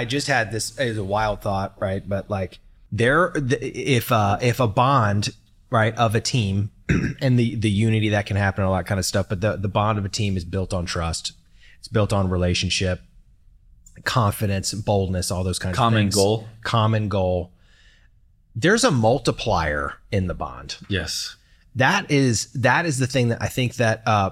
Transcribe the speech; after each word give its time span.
I 0.00 0.04
just 0.06 0.26
had 0.28 0.50
this 0.50 0.78
is 0.78 0.96
a 0.96 1.04
wild 1.04 1.42
thought, 1.42 1.74
right? 1.78 2.02
But 2.08 2.30
like 2.30 2.58
there, 2.90 3.32
if 3.34 4.10
uh, 4.10 4.38
if 4.40 4.58
a 4.58 4.66
bond, 4.66 5.30
right, 5.70 5.94
of 5.96 6.14
a 6.14 6.20
team 6.22 6.70
and 7.20 7.38
the 7.38 7.54
the 7.56 7.70
unity 7.70 8.08
that 8.08 8.24
can 8.24 8.36
happen, 8.38 8.64
all 8.64 8.74
that 8.74 8.86
kind 8.86 8.98
of 8.98 9.04
stuff. 9.04 9.28
But 9.28 9.42
the 9.42 9.56
the 9.56 9.68
bond 9.68 9.98
of 9.98 10.04
a 10.06 10.08
team 10.08 10.36
is 10.38 10.44
built 10.46 10.72
on 10.72 10.86
trust. 10.86 11.32
It's 11.78 11.88
built 11.88 12.12
on 12.14 12.30
relationship, 12.30 13.00
confidence, 14.04 14.72
boldness, 14.72 15.30
all 15.30 15.44
those 15.44 15.58
kinds 15.58 15.76
Common 15.76 16.08
of. 16.08 16.12
Common 16.12 16.24
goal. 16.24 16.48
Common 16.62 17.08
goal. 17.08 17.52
There's 18.56 18.84
a 18.84 18.90
multiplier 18.90 19.94
in 20.10 20.26
the 20.26 20.34
bond 20.34 20.76
Yes. 20.88 21.36
that 21.76 22.10
is 22.10 22.46
that 22.52 22.86
is 22.86 22.98
the 22.98 23.06
thing 23.06 23.28
that 23.28 23.40
I 23.42 23.46
think 23.46 23.74
that 23.74 24.02
uh, 24.06 24.30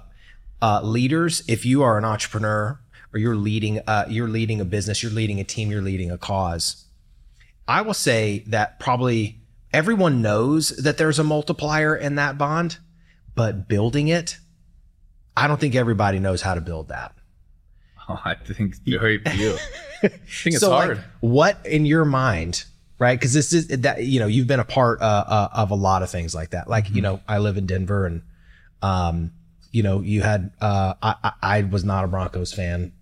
uh, 0.61 0.81
leaders, 0.83 1.43
if 1.47 1.65
you 1.65 1.83
are 1.83 1.99
an 1.99 2.05
entrepreneur 2.05 2.81
or 3.13 3.19
you're 3.19 3.37
leading 3.37 3.81
uh, 3.87 4.07
you're 4.09 4.29
leading 4.29 4.61
a 4.61 4.65
business, 4.65 5.03
you're 5.03 5.13
leading 5.13 5.41
a 5.41 5.45
team, 5.45 5.71
you're 5.71 5.83
leading 5.83 6.11
a 6.11 6.19
cause, 6.19 6.85
I 7.67 7.83
will 7.83 7.95
say 7.95 8.45
that 8.49 8.81
probably 8.81 9.41
everyone 9.73 10.23
knows 10.23 10.71
that 10.71 10.97
there's 10.97 11.19
a 11.19 11.25
multiplier 11.25 11.95
in 11.95 12.15
that 12.15 12.39
bond, 12.39 12.79
but 13.35 13.69
building 13.69 14.09
it, 14.09 14.39
I 15.37 15.47
don't 15.47 15.61
think 15.61 15.75
everybody 15.75 16.19
knows 16.19 16.43
how 16.43 16.55
to 16.55 16.61
build 16.61 16.89
that. 16.89 17.15
Oh, 18.09 18.19
I 18.25 18.35
think 18.35 18.77
very 18.87 19.19
few. 19.31 19.57
I 20.03 20.09
think 20.09 20.55
it's 20.55 20.61
so, 20.61 20.71
like, 20.71 20.87
hard. 20.87 21.05
what 21.21 21.59
in 21.67 21.85
your 21.85 22.05
mind, 22.05 22.65
right? 22.99 23.19
Because 23.19 23.35
this 23.35 23.53
is 23.53 23.69
that 23.69 24.05
you 24.05 24.21
know 24.21 24.27
you've 24.27 24.47
been 24.47 24.61
a 24.61 24.65
part 24.65 25.01
uh, 25.03 25.25
uh, 25.27 25.49
of 25.53 25.71
a 25.71 25.75
lot 25.75 26.03
of 26.03 26.11
things 26.11 26.35
like 26.35 26.51
that. 26.51 26.69
Like 26.69 26.87
Mm-hmm. 26.87 26.97
you 26.97 27.03
know, 27.03 27.21
I 27.29 27.39
live 27.39 27.57
in 27.59 27.67
Denver, 27.67 28.07
and 28.07 28.23
um, 28.81 29.33
you 29.73 29.83
know, 29.83 30.01
you 30.01 30.23
had 30.23 30.53
uh, 30.61 30.95
I 31.03 31.33
I 31.43 31.63
was 31.63 31.85
not 31.85 32.05
a 32.05 32.09
Broncos 32.09 32.53
fan 32.53 32.93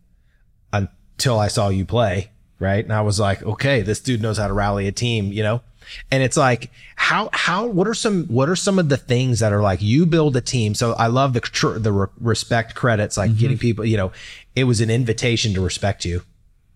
until 1.17 1.39
I 1.39 1.49
saw 1.49 1.69
you 1.69 1.85
play, 1.85 2.31
right? 2.59 2.85
And 2.85 2.93
I 2.93 3.01
was 3.01 3.19
like, 3.19 3.43
okay, 3.43 3.83
this 3.83 4.01
dude 4.01 4.21
knows 4.23 4.39
how 4.39 4.49
to 4.49 4.53
rally 4.53 4.87
a 4.87 4.93
team, 4.93 5.33
you 5.33 5.43
know. 5.43 5.63
And 6.11 6.23
it's 6.23 6.37
like, 6.37 6.71
how 6.97 7.31
how 7.33 7.67
what 7.67 7.87
are 7.87 7.95
some 7.95 8.25
what 8.27 8.49
are 8.49 8.57
some 8.57 8.79
of 8.79 8.89
the 8.89 8.97
things 8.97 9.39
that 9.41 9.53
are 9.53 9.63
like 9.63 9.81
you 9.81 10.05
build 10.05 10.37
a 10.37 10.41
team? 10.41 10.75
So 10.75 10.93
I 10.95 11.07
love 11.07 11.33
the 11.33 11.41
tr- 11.41 11.79
the 11.79 11.93
re- 11.93 12.07
respect 12.21 12.75
credits, 12.75 13.17
Mm-hmm. 13.17 13.31
like 13.31 13.39
getting 13.39 13.57
people, 13.59 13.85
you 13.85 13.97
know, 13.97 14.11
it 14.57 14.65
was 14.65 14.81
an 14.81 14.91
invitation 14.91 15.55
to 15.55 15.61
respect 15.61 16.05
you, 16.05 16.23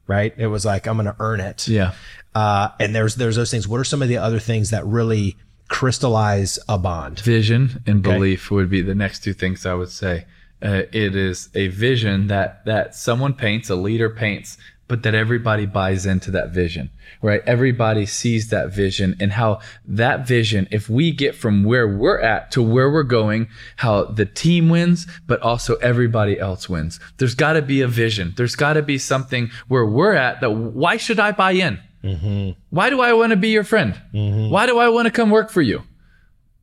right? 0.07 0.33
It 0.39 0.47
was 0.47 0.65
like 0.65 0.87
I'm 0.87 0.97
going 0.97 1.07
to 1.07 1.17
earn 1.19 1.41
it. 1.41 1.67
Yeah. 1.67 1.93
Uh, 2.37 2.69
and 2.79 2.95
there's 2.95 3.17
there's 3.17 3.35
those 3.37 3.51
things. 3.51 3.67
What 3.67 3.81
are 3.81 3.85
some 3.85 4.01
of 4.01 4.09
the 4.09 4.17
other 4.19 4.39
things 4.39 4.71
that 4.71 4.87
really 4.87 5.37
crystallize 5.69 6.59
a 6.69 6.79
bond? 6.79 7.19
Vision 7.21 7.83
and 7.87 8.03
belief 8.03 8.51
would 8.53 8.71
be 8.71 8.81
the 8.81 8.95
next 8.95 9.25
two 9.25 9.33
things 9.33 9.67
I 9.67 9.75
would 9.75 9.91
say. 9.91 10.25
Uh, 10.63 10.83
it 10.93 11.17
is 11.17 11.49
a 11.55 11.69
vision 11.69 12.27
that 12.27 12.65
that 12.67 12.95
someone 12.95 13.35
paints, 13.35 13.71
a 13.71 13.75
leader 13.77 14.11
paints, 14.11 14.59
but 14.89 15.05
that 15.05 15.15
everybody 15.15 15.67
buys 15.67 16.05
into 16.05 16.31
that 16.33 16.51
vision, 16.51 16.91
right? 17.23 17.43
Everybody 17.47 18.05
sees 18.07 18.49
that 18.51 18.71
vision 18.73 19.17
and 19.21 19.33
how 19.33 19.61
that 19.87 20.27
vision, 20.27 20.67
if 20.73 20.91
we 20.91 21.13
get 21.13 21.35
from 21.37 21.63
where 21.65 21.87
we're 21.87 22.19
at 22.21 22.51
to 22.53 22.61
where 22.63 22.91
we're 22.91 23.05
going, 23.05 23.47
how 23.77 24.05
the 24.05 24.27
team 24.27 24.69
wins, 24.69 25.07
but 25.29 25.41
also 25.43 25.77
everybody 25.77 26.39
else 26.41 26.69
wins. 26.69 26.99
There's 27.19 27.37
got 27.37 27.53
to 27.55 27.63
be 27.63 27.81
a 27.83 27.89
vision. 27.89 28.35
There's 28.37 28.57
got 28.57 28.73
to 28.75 28.83
be 28.83 28.99
something 28.99 29.51
where 29.69 29.87
we're 29.87 30.15
at 30.15 30.41
that 30.41 30.51
why 30.51 30.97
should 30.97 31.21
I 31.21 31.33
buy 31.33 31.53
in? 31.53 31.79
Why 32.71 32.91
do 32.91 33.01
I 33.01 33.13
want 33.13 33.31
to 33.31 33.37
be 33.37 33.51
your 33.51 33.65
friend? 33.65 33.95
Why 34.51 34.67
do 34.67 34.79
I 34.79 34.89
want 34.89 35.07
to 35.07 35.11
come 35.13 35.31
work 35.31 35.51
for 35.51 35.63
you? 35.63 35.85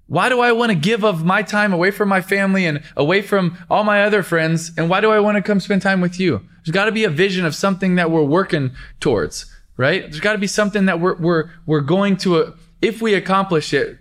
Why 0.07 0.29
do 0.29 0.39
I 0.39 0.53
want 0.53 0.71
to 0.71 0.75
give 0.75 1.03
of 1.03 1.25
my 1.25 1.43
time 1.43 1.73
away 1.73 1.91
from 1.91 2.09
my 2.09 2.21
family 2.21 2.65
and 2.65 2.81
away 2.95 3.21
from 3.21 3.57
all 3.69 3.83
my 3.83 4.03
other 4.03 4.23
friends? 4.23 4.71
And 4.77 4.89
why 4.89 5.01
do 5.01 5.11
I 5.11 5.19
want 5.19 5.35
to 5.35 5.41
come 5.41 5.59
spend 5.59 5.81
time 5.81 6.01
with 6.01 6.19
you? 6.19 6.41
There's 6.63 6.73
got 6.73 6.85
to 6.85 6.91
be 6.91 7.03
a 7.03 7.09
vision 7.09 7.45
of 7.45 7.53
something 7.53 7.95
that 7.95 8.09
we're 8.09 8.23
working 8.23 8.71
towards, 8.99 9.53
right? 9.75 10.03
There's 10.03 10.21
got 10.21 10.33
to 10.33 10.37
be 10.37 10.47
something 10.47 10.85
that 10.85 10.99
we're 10.99 11.15
we're 11.17 11.51
we're 11.65 11.81
going 11.81 12.17
to 12.17 12.37
uh 12.37 12.51
if 12.81 13.01
we 13.01 13.15
accomplish 13.15 13.73
it, 13.73 13.97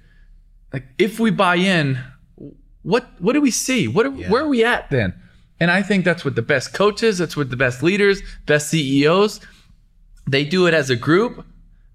like 0.72 0.84
if 0.98 1.18
we 1.18 1.30
buy 1.30 1.56
in, 1.56 1.98
what 2.82 3.06
what 3.18 3.32
do 3.32 3.40
we 3.40 3.50
see? 3.50 3.88
What 3.88 4.06
are, 4.06 4.10
where 4.10 4.44
are 4.44 4.48
we 4.48 4.64
at 4.64 4.90
then? 4.90 5.14
And 5.58 5.70
I 5.70 5.82
think 5.82 6.04
that's 6.04 6.24
what 6.24 6.34
the 6.34 6.42
best 6.42 6.72
coaches, 6.74 7.18
that's 7.18 7.36
what 7.36 7.50
the 7.50 7.56
best 7.56 7.82
leaders, 7.82 8.20
best 8.44 8.68
CEOs, 8.68 9.40
they 10.28 10.44
do 10.44 10.66
it 10.66 10.74
as 10.74 10.90
a 10.90 10.96
group 10.96 11.46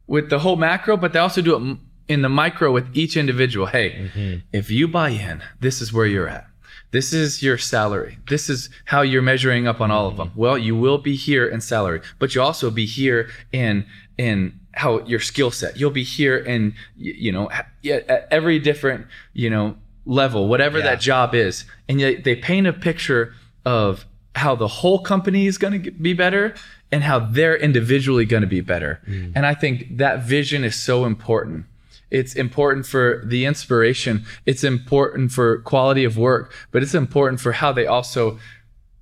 with 0.07 0.29
the 0.29 0.39
whole 0.39 0.55
macro, 0.55 0.97
but 0.97 1.13
they 1.13 1.19
also 1.19 1.41
do 1.41 1.55
it 1.55 1.78
in 2.11 2.22
the 2.22 2.29
micro 2.29 2.72
with 2.72 2.95
each 2.95 3.16
individual. 3.16 3.67
Hey, 3.67 3.91
mm-hmm. 3.91 4.39
if 4.51 4.69
you 4.69 4.88
buy 4.88 5.09
in, 5.09 5.41
this 5.61 5.81
is 5.81 5.94
where 5.94 6.05
you're 6.05 6.27
at. 6.27 6.45
This 6.91 7.13
is 7.13 7.41
your 7.41 7.57
salary. 7.57 8.17
This 8.27 8.49
is 8.49 8.69
how 8.83 9.01
you're 9.01 9.22
measuring 9.22 9.66
up 9.66 9.79
on 9.79 9.91
all 9.91 10.07
of 10.07 10.13
mm-hmm. 10.13 10.23
them. 10.23 10.31
Well, 10.35 10.57
you 10.57 10.75
will 10.75 10.97
be 10.97 11.16
here 11.16 11.47
in 11.47 11.61
salary, 11.61 12.01
but 12.19 12.35
you 12.35 12.41
also 12.41 12.69
be 12.69 12.85
here 12.85 13.29
in 13.53 13.85
in 14.17 14.59
how 14.73 14.99
your 15.05 15.22
skill 15.22 15.51
set. 15.51 15.77
You'll 15.77 15.91
be 15.91 16.03
here 16.03 16.38
in 16.38 16.73
you 16.97 17.31
know 17.31 17.49
at 17.49 18.28
every 18.29 18.59
different 18.59 19.07
you 19.33 19.49
know 19.49 19.78
level, 20.05 20.47
whatever 20.49 20.79
Yeah. 20.79 20.85
that 20.85 20.99
job 20.99 21.33
is, 21.33 21.63
and 21.88 22.01
yet 22.01 22.25
they 22.25 22.35
paint 22.35 22.67
a 22.67 22.73
picture 22.73 23.33
of 23.66 24.05
how 24.35 24.55
the 24.55 24.67
whole 24.67 24.99
company 24.99 25.45
is 25.45 25.57
going 25.57 25.83
to 25.83 25.91
be 25.91 26.13
better 26.13 26.53
and 26.91 27.03
how 27.03 27.19
they're 27.19 27.55
individually 27.55 28.25
going 28.25 28.41
to 28.41 28.47
be 28.47 28.61
better. 28.61 29.01
Mm. 29.07 29.33
And 29.35 29.45
I 29.45 29.53
think 29.53 29.97
that 29.97 30.23
vision 30.23 30.63
is 30.63 30.75
so 30.75 31.05
important. 31.05 31.66
It's 32.11 32.35
important 32.35 32.85
for 32.85 33.23
the 33.25 33.45
inspiration. 33.45 34.25
It's 34.45 34.63
important 34.63 35.31
for 35.31 35.61
quality 35.61 36.03
of 36.03 36.17
work, 36.17 36.53
but 36.72 36.83
it's 36.83 36.94
important 36.94 37.39
for 37.39 37.53
how 37.53 37.72
they 37.72 37.88
also 37.88 38.38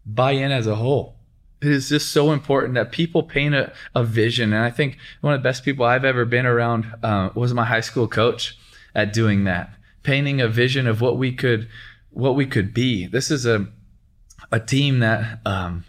buy 0.06 0.32
in 0.32 0.52
as 0.52 0.68
a 0.68 0.76
whole. 0.76 1.16
It 1.62 1.72
is 1.72 1.90
just 1.90 2.12
so 2.12 2.32
important 2.32 2.76
that 2.76 2.92
people 2.92 3.24
paint 3.24 3.56
a, 3.56 3.74
a 3.94 4.04
vision. 4.04 4.54
And 4.54 4.64
I 4.64 4.70
think 4.70 4.98
one 5.22 5.34
of 5.34 5.42
the 5.42 5.44
best 5.44 5.66
people 5.66 5.86
I've 5.86 6.06
ever 6.06 6.24
been 6.24 6.46
around 6.46 6.86
uh, 7.04 7.32
was 7.34 7.54
my 7.54 7.66
high 7.66 7.82
school 7.82 8.08
coach 8.08 8.58
at 8.96 9.12
doing 9.12 9.44
that, 9.44 9.74
painting 10.04 10.40
a 10.40 10.48
vision 10.48 10.88
of 10.88 11.02
what 11.02 11.18
we 11.18 11.34
could, 11.34 11.68
what 12.12 12.36
we 12.36 12.46
could 12.46 12.74
be. 12.74 13.08
This 13.08 13.30
is 13.30 13.46
a, 13.46 13.68
a 14.52 14.60
team 14.60 15.00
that, 15.00 15.40
um, 15.46 15.84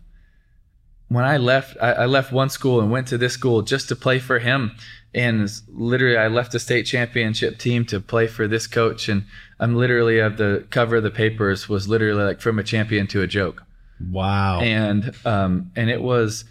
when 1.08 1.24
I 1.24 1.38
left, 1.38 1.76
I, 1.80 1.92
I 1.92 2.06
left 2.06 2.32
one 2.32 2.50
school 2.50 2.80
and 2.80 2.90
went 2.90 3.08
to 3.08 3.18
this 3.18 3.32
school 3.32 3.62
just 3.62 3.88
to 3.88 3.96
play 3.96 4.20
for 4.20 4.38
him. 4.38 4.72
And 5.12 5.50
literally, 5.68 6.16
I 6.16 6.28
left 6.28 6.52
the 6.52 6.60
state 6.60 6.84
championship 6.84 7.58
team 7.58 7.84
to 7.86 8.00
play 8.00 8.26
for 8.26 8.46
this 8.46 8.66
coach. 8.66 9.08
And 9.08 9.24
I'm 9.58 9.74
literally 9.74 10.20
at 10.20 10.36
the 10.36 10.66
cover 10.70 10.96
of 10.96 11.02
the 11.02 11.10
papers 11.10 11.68
was 11.68 11.88
literally 11.88 12.22
like 12.22 12.40
from 12.40 12.58
a 12.58 12.62
champion 12.62 13.06
to 13.08 13.22
a 13.22 13.26
joke. 13.26 13.64
Wow. 14.10 14.60
And 14.60 15.14
um, 15.24 15.72
and 15.76 15.90
it 15.90 16.00
was, 16.00 16.44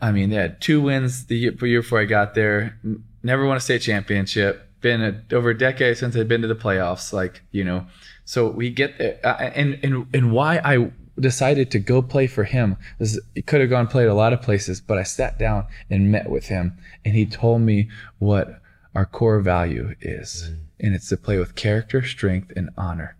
I 0.00 0.12
mean, 0.12 0.30
they 0.30 0.36
had 0.36 0.60
two 0.60 0.80
wins 0.80 1.26
the 1.26 1.36
year, 1.36 1.52
year 1.66 1.82
before 1.82 2.00
I 2.00 2.04
got 2.04 2.34
there. 2.34 2.78
Never 3.22 3.44
won 3.46 3.56
a 3.56 3.60
state 3.60 3.82
championship. 3.82 4.68
Been 4.80 5.02
a, 5.02 5.34
over 5.34 5.50
a 5.50 5.58
decade 5.58 5.98
since 5.98 6.16
I'd 6.16 6.28
been 6.28 6.42
to 6.42 6.48
the 6.48 6.56
playoffs. 6.56 7.12
Like 7.12 7.42
you 7.50 7.64
know, 7.64 7.86
so 8.24 8.48
we 8.48 8.70
get 8.70 8.98
there. 8.98 9.18
Uh, 9.24 9.50
and 9.54 9.78
and 9.82 10.06
and 10.14 10.32
why 10.32 10.58
I 10.58 10.90
decided 11.18 11.70
to 11.70 11.78
go 11.78 12.02
play 12.02 12.26
for 12.26 12.44
him 12.44 12.76
is 12.98 13.20
it 13.34 13.46
could 13.46 13.60
have 13.60 13.70
gone 13.70 13.86
played 13.86 14.08
a 14.08 14.14
lot 14.14 14.32
of 14.32 14.42
places, 14.42 14.80
but 14.80 14.98
I 14.98 15.02
sat 15.02 15.38
down 15.38 15.66
and 15.90 16.10
met 16.10 16.30
with 16.30 16.46
him, 16.46 16.78
and 17.04 17.14
he 17.14 17.26
told 17.26 17.62
me 17.62 17.88
what 18.18 18.60
our 18.94 19.06
core 19.06 19.40
value 19.40 19.94
is, 20.00 20.50
and 20.80 20.94
it's 20.94 21.08
to 21.08 21.16
play 21.16 21.38
with 21.38 21.54
character, 21.54 22.02
strength, 22.02 22.52
and 22.56 22.70
honor. 22.76 23.16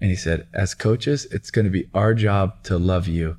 And 0.00 0.10
he 0.10 0.16
said, 0.16 0.46
as 0.52 0.74
coaches, 0.74 1.26
it's 1.30 1.50
going 1.50 1.64
to 1.64 1.70
be 1.70 1.88
our 1.94 2.14
job 2.14 2.62
to 2.64 2.76
love 2.76 3.08
you. 3.08 3.36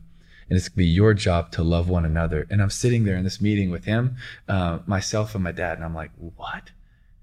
And 0.49 0.57
it's 0.57 0.69
going 0.69 0.75
to 0.75 0.77
be 0.77 0.85
your 0.85 1.13
job 1.13 1.51
to 1.51 1.63
love 1.63 1.89
one 1.89 2.05
another. 2.05 2.47
And 2.49 2.61
I'm 2.61 2.69
sitting 2.69 3.03
there 3.03 3.17
in 3.17 3.23
this 3.23 3.41
meeting 3.41 3.71
with 3.71 3.85
him, 3.85 4.15
uh, 4.47 4.79
myself 4.85 5.35
and 5.35 5.43
my 5.43 5.51
dad. 5.51 5.77
And 5.77 5.85
I'm 5.85 5.95
like, 5.95 6.11
what? 6.17 6.71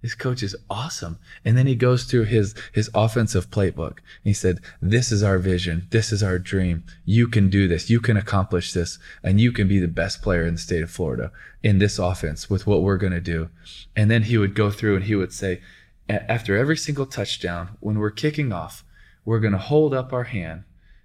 This 0.02 0.14
coach 0.14 0.42
is 0.42 0.56
awesome. 0.68 1.18
And 1.44 1.56
then 1.56 1.68
he 1.68 1.76
goes 1.76 2.04
through 2.04 2.24
his, 2.24 2.54
his 2.72 2.90
offensive 2.92 3.50
playbook. 3.50 3.98
He 4.24 4.32
said, 4.32 4.58
this 4.80 5.12
is 5.12 5.22
our 5.22 5.38
vision. 5.38 5.86
This 5.90 6.10
is 6.10 6.22
our 6.24 6.40
dream. 6.40 6.84
You 7.04 7.28
can 7.28 7.48
do 7.48 7.68
this. 7.68 7.88
You 7.88 8.00
can 8.00 8.16
accomplish 8.16 8.72
this. 8.72 8.98
And 9.22 9.40
you 9.40 9.52
can 9.52 9.68
be 9.68 9.78
the 9.78 9.88
best 9.88 10.20
player 10.20 10.44
in 10.44 10.54
the 10.54 10.60
state 10.60 10.82
of 10.82 10.90
Florida 10.90 11.30
in 11.62 11.78
this 11.78 12.00
offense 12.00 12.50
with 12.50 12.66
what 12.66 12.82
we're 12.82 12.96
going 12.96 13.12
to 13.12 13.20
do. 13.20 13.48
And 13.94 14.10
then 14.10 14.24
he 14.24 14.36
would 14.36 14.56
go 14.56 14.70
through 14.70 14.96
and 14.96 15.04
he 15.04 15.14
would 15.14 15.32
say, 15.32 15.62
after 16.08 16.56
every 16.56 16.76
single 16.76 17.06
touchdown, 17.06 17.76
when 17.78 17.98
we're 17.98 18.10
kicking 18.10 18.52
off, 18.52 18.84
we're 19.24 19.40
going 19.40 19.52
to 19.52 19.58
hold 19.58 19.94
up 19.94 20.12
our 20.12 20.24
hand. 20.24 20.64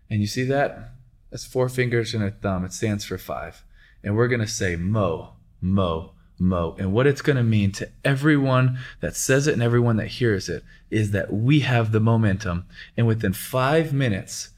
And 0.10 0.22
you 0.22 0.28
see 0.28 0.44
that? 0.46 0.94
That's 1.30 1.46
four 1.46 1.70
fingers 1.70 2.14
and 2.16 2.24
a 2.24 2.32
thumb. 2.32 2.66
It 2.66 2.74
stands 2.74 3.06
for 3.06 3.18
five. 3.20 3.64
And 4.04 4.16
we're 4.16 4.28
going 4.28 4.42
to 4.42 4.48
say 4.48 4.76
Mo, 4.76 5.34
Mo, 5.62 6.14
Mo. 6.39 6.75
And 6.78 6.94
what 6.94 7.07
it's 7.07 7.22
going 7.22 7.38
to 7.38 7.44
mean 7.44 7.72
to 7.74 7.89
everyone 8.06 8.80
that 9.01 9.16
says 9.16 9.48
it 9.48 9.54
and 9.54 9.63
everyone 9.63 9.98
that 9.98 10.07
hears 10.07 10.50
it 10.50 10.63
is 10.89 11.12
that 11.12 11.34
we 11.34 11.62
have 11.62 11.92
the 11.92 12.00
momentum. 12.00 12.66
And 12.95 13.07
within 13.07 13.34
five 13.34 13.94
minutes, 13.94 14.50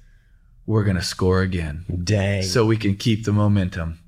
we're 0.65 0.83
going 0.83 0.97
to 0.97 1.01
score 1.01 1.41
again 1.41 1.85
Dang. 2.03 2.43
so 2.43 2.65
we 2.65 2.77
can 2.77 2.95
keep 2.95 3.25
the 3.25 3.31
momentum. 3.31 3.99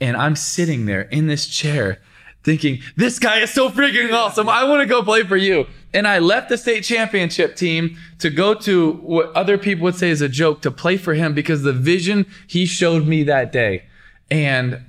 And 0.00 0.16
I'm 0.16 0.36
sitting 0.36 0.86
there 0.86 1.02
in 1.02 1.26
this 1.26 1.46
chair 1.46 2.00
thinking, 2.44 2.80
this 2.96 3.18
guy 3.18 3.40
is 3.40 3.52
so 3.52 3.68
freaking 3.68 4.12
awesome. 4.12 4.48
I 4.48 4.64
want 4.64 4.80
to 4.80 4.86
go 4.86 5.02
play 5.02 5.22
for 5.24 5.36
you. 5.36 5.66
And 5.92 6.06
I 6.06 6.18
left 6.18 6.48
the 6.48 6.58
state 6.58 6.82
championship 6.82 7.56
team 7.56 7.96
to 8.18 8.30
go 8.30 8.54
to 8.54 8.92
what 8.92 9.32
other 9.34 9.58
people 9.58 9.84
would 9.84 9.96
say 9.96 10.10
is 10.10 10.20
a 10.20 10.28
joke 10.28 10.62
to 10.62 10.70
play 10.70 10.96
for 10.96 11.14
him 11.14 11.34
because 11.34 11.62
the 11.62 11.72
vision 11.72 12.26
he 12.46 12.66
showed 12.66 13.06
me 13.06 13.22
that 13.24 13.52
day. 13.52 13.84
And 14.30 14.84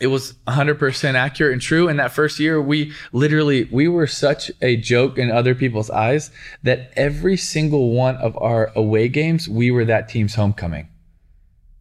it 0.00 0.08
was 0.08 0.34
100% 0.46 1.14
accurate 1.14 1.52
and 1.52 1.62
true. 1.62 1.88
And 1.88 1.98
that 1.98 2.12
first 2.12 2.38
year 2.38 2.60
we 2.60 2.92
literally 3.12 3.64
we 3.64 3.88
were 3.88 4.06
such 4.06 4.50
a 4.62 4.76
joke 4.76 5.18
in 5.18 5.30
other 5.30 5.54
people's 5.54 5.90
eyes 5.90 6.30
that 6.62 6.92
every 6.96 7.36
single 7.36 7.92
one 7.92 8.16
of 8.16 8.36
our 8.38 8.72
away 8.74 9.08
games 9.08 9.48
we 9.48 9.70
were 9.70 9.84
that 9.84 10.08
team's 10.08 10.34
homecoming. 10.34 10.88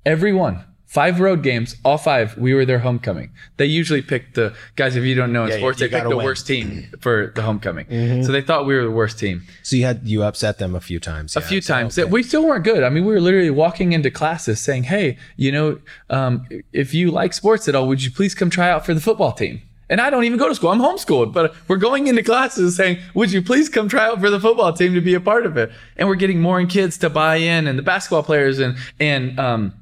Every 0.06 0.34
one 0.34 0.64
five 0.88 1.20
road 1.20 1.44
games 1.44 1.76
all 1.84 1.98
five 1.98 2.38
we 2.38 2.54
were 2.54 2.66
their 2.66 2.80
homecoming 2.80 3.30
they 3.58 3.66
usually 3.66 4.02
pick 4.02 4.34
the 4.36 4.54
guys 4.78 4.96
if 4.96 5.04
you 5.04 5.14
don't 5.14 5.32
know 5.34 5.44
in 5.44 5.50
Yeah, 5.52 5.58
sports 5.58 5.80
you 5.82 5.88
they 5.88 5.92
pick 5.96 6.04
gotta 6.04 6.10
the 6.10 6.16
win. 6.16 6.24
Mm-hmm. 6.24 6.26
worst 6.26 6.48
team 6.48 6.88
for 7.02 7.34
the 7.36 7.42
homecoming 7.42 8.24
so 8.24 8.32
they 8.32 8.42
thought 8.42 8.66
we 8.66 8.74
were 8.76 8.84
the 8.84 8.92
worst 8.92 9.20
team 9.20 9.44
So 9.64 9.76
you 9.76 9.84
had 9.86 10.08
you 10.08 10.24
upset 10.24 10.60
them 10.60 10.76
a 10.76 10.80
few 10.82 11.00
times. 11.00 11.36
a 11.36 11.42
few 11.42 11.60
times. 11.62 11.98
We 11.98 12.24
still 12.24 12.46
weren't 12.48 12.64
good. 12.64 12.84
I 12.84 12.90
mean, 12.90 13.06
we 13.06 13.12
were 13.14 13.20
literally 13.22 13.50
walking 13.50 13.92
into 13.94 14.10
classes 14.10 14.60
saying, 14.62 14.84
"Hey, 14.84 15.18
you 15.36 15.52
know, 15.52 15.80
um, 16.10 16.48
if 16.72 16.94
you 16.94 17.12
like 17.12 17.34
sports 17.34 17.68
at 17.68 17.76
all, 17.76 17.88
would 17.90 18.02
you 18.04 18.10
please 18.12 18.34
come 18.34 18.50
try 18.50 18.70
out 18.70 18.86
for 18.86 18.94
the 18.94 19.02
football 19.02 19.34
team?" 19.34 19.62
And 19.90 20.02
I 20.02 20.10
don't 20.10 20.24
even 20.26 20.38
go 20.38 20.48
to 20.50 20.56
school. 20.56 20.72
I'm 20.72 20.80
homeschooled, 20.82 21.32
but 21.34 21.54
we're 21.68 21.78
going 21.90 22.08
into 22.08 22.24
classes 22.24 22.76
saying, 22.76 22.98
"Would 23.14 23.32
you 23.32 23.42
please 23.42 23.68
come 23.70 23.88
try 23.90 24.06
out 24.06 24.20
for 24.20 24.30
the 24.30 24.40
football 24.40 24.72
team 24.74 24.94
to 24.96 25.02
be 25.02 25.14
a 25.14 25.20
part 25.22 25.46
of 25.46 25.58
it?" 25.58 25.70
And 25.98 26.08
we're 26.08 26.16
getting 26.16 26.40
more 26.42 26.60
and 26.60 26.70
kids 26.70 26.98
to 27.00 27.10
buy 27.10 27.36
in, 27.38 27.68
and 27.68 27.78
the 27.78 27.84
basketball 27.84 28.24
players 28.24 28.60
and 28.60 28.78
and 29.00 29.38
um, 29.40 29.74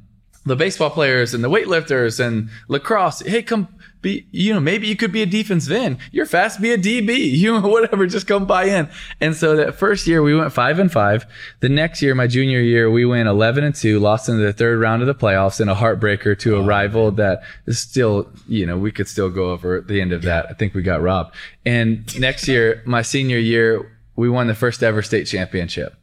the 0.46 0.56
baseball 0.56 0.90
players 0.90 1.34
and 1.34 1.44
the 1.44 1.50
weightlifters 1.50 2.20
and 2.20 2.50
lacrosse. 2.68 3.22
Hey, 3.22 3.42
come 3.42 3.68
be, 4.06 4.28
you 4.30 4.54
know, 4.54 4.60
maybe 4.60 4.86
you 4.86 4.96
could 4.96 5.12
be 5.12 5.24
a 5.24 5.26
defensive 5.26 5.74
end. 5.74 5.98
You're 6.12 6.28
fast, 6.28 6.62
be 6.62 6.72
a 6.72 6.78
DB, 6.78 7.32
you 7.32 7.60
know, 7.60 7.68
whatever, 7.68 8.06
just 8.06 8.28
come 8.28 8.46
buy 8.46 8.66
in. 8.66 8.88
And 9.20 9.36
so 9.36 9.56
that 9.56 9.74
first 9.76 10.06
year 10.06 10.22
we 10.22 10.36
went 10.36 10.54
five 10.54 10.78
and 10.78 10.92
five. 10.92 11.26
The 11.62 11.70
next 11.70 12.04
year, 12.04 12.14
my 12.14 12.28
junior 12.28 12.60
year, 12.60 12.92
we 12.92 13.04
went 13.04 13.28
11 13.28 13.64
and 13.64 13.74
two, 13.74 14.00
lost 14.00 14.30
in 14.30 14.40
the 14.40 14.54
third 14.54 14.80
round 14.80 15.02
of 15.02 15.08
the 15.08 15.16
playoffs 15.16 15.60
in 15.60 15.70
a 15.70 15.76
heartbreaker 15.76 16.38
to 16.40 16.56
a 16.56 16.62
rival 16.62 17.12
that 17.14 17.42
is 17.66 17.80
still, 17.80 18.30
you 18.48 18.68
know, 18.68 18.78
we 18.78 18.92
could 18.92 19.08
still 19.08 19.32
go 19.32 19.50
over 19.50 19.76
at 19.76 19.88
the 19.88 20.00
end 20.00 20.14
of 20.14 20.22
that. 20.22 20.46
I 20.52 20.54
think 20.54 20.76
we 20.76 20.84
got 20.84 21.02
robbed. 21.02 21.36
And 21.66 22.20
next 22.20 22.48
year, 22.48 22.84
my 22.86 23.02
senior 23.02 23.40
year, 23.40 23.92
we 24.16 24.30
won 24.30 24.46
the 24.46 24.54
first 24.54 24.84
ever 24.84 25.02
state 25.02 25.26
championship. 25.26 25.96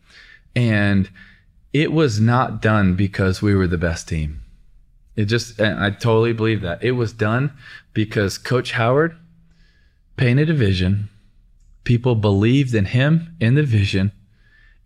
And 0.56 1.08
it 1.72 1.92
was 1.92 2.20
not 2.20 2.60
done 2.60 2.94
because 2.94 3.40
we 3.40 3.54
were 3.54 3.66
the 3.66 3.78
best 3.78 4.08
team. 4.08 4.42
It 5.16 5.26
just, 5.26 5.60
I 5.60 5.90
totally 5.90 6.32
believe 6.32 6.62
that. 6.62 6.82
It 6.82 6.92
was 6.92 7.12
done 7.12 7.52
because 7.92 8.38
Coach 8.38 8.72
Howard 8.72 9.16
painted 10.16 10.50
a 10.50 10.54
vision. 10.54 11.08
People 11.84 12.14
believed 12.14 12.74
in 12.74 12.86
him, 12.86 13.36
in 13.40 13.54
the 13.54 13.62
vision. 13.62 14.12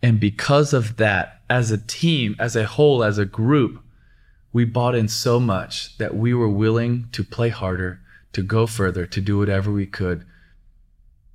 And 0.02 0.18
because 0.18 0.72
of 0.72 0.96
that, 0.96 1.42
as 1.48 1.70
a 1.70 1.78
team, 1.78 2.34
as 2.38 2.56
a 2.56 2.66
whole, 2.66 3.04
as 3.04 3.18
a 3.18 3.24
group, 3.24 3.82
we 4.52 4.64
bought 4.64 4.94
in 4.94 5.08
so 5.08 5.38
much 5.38 5.96
that 5.98 6.16
we 6.16 6.34
were 6.34 6.48
willing 6.48 7.08
to 7.12 7.22
play 7.22 7.50
harder, 7.50 8.00
to 8.32 8.42
go 8.42 8.66
further, 8.66 9.06
to 9.06 9.20
do 9.20 9.38
whatever 9.38 9.70
we 9.70 9.86
could. 9.86 10.24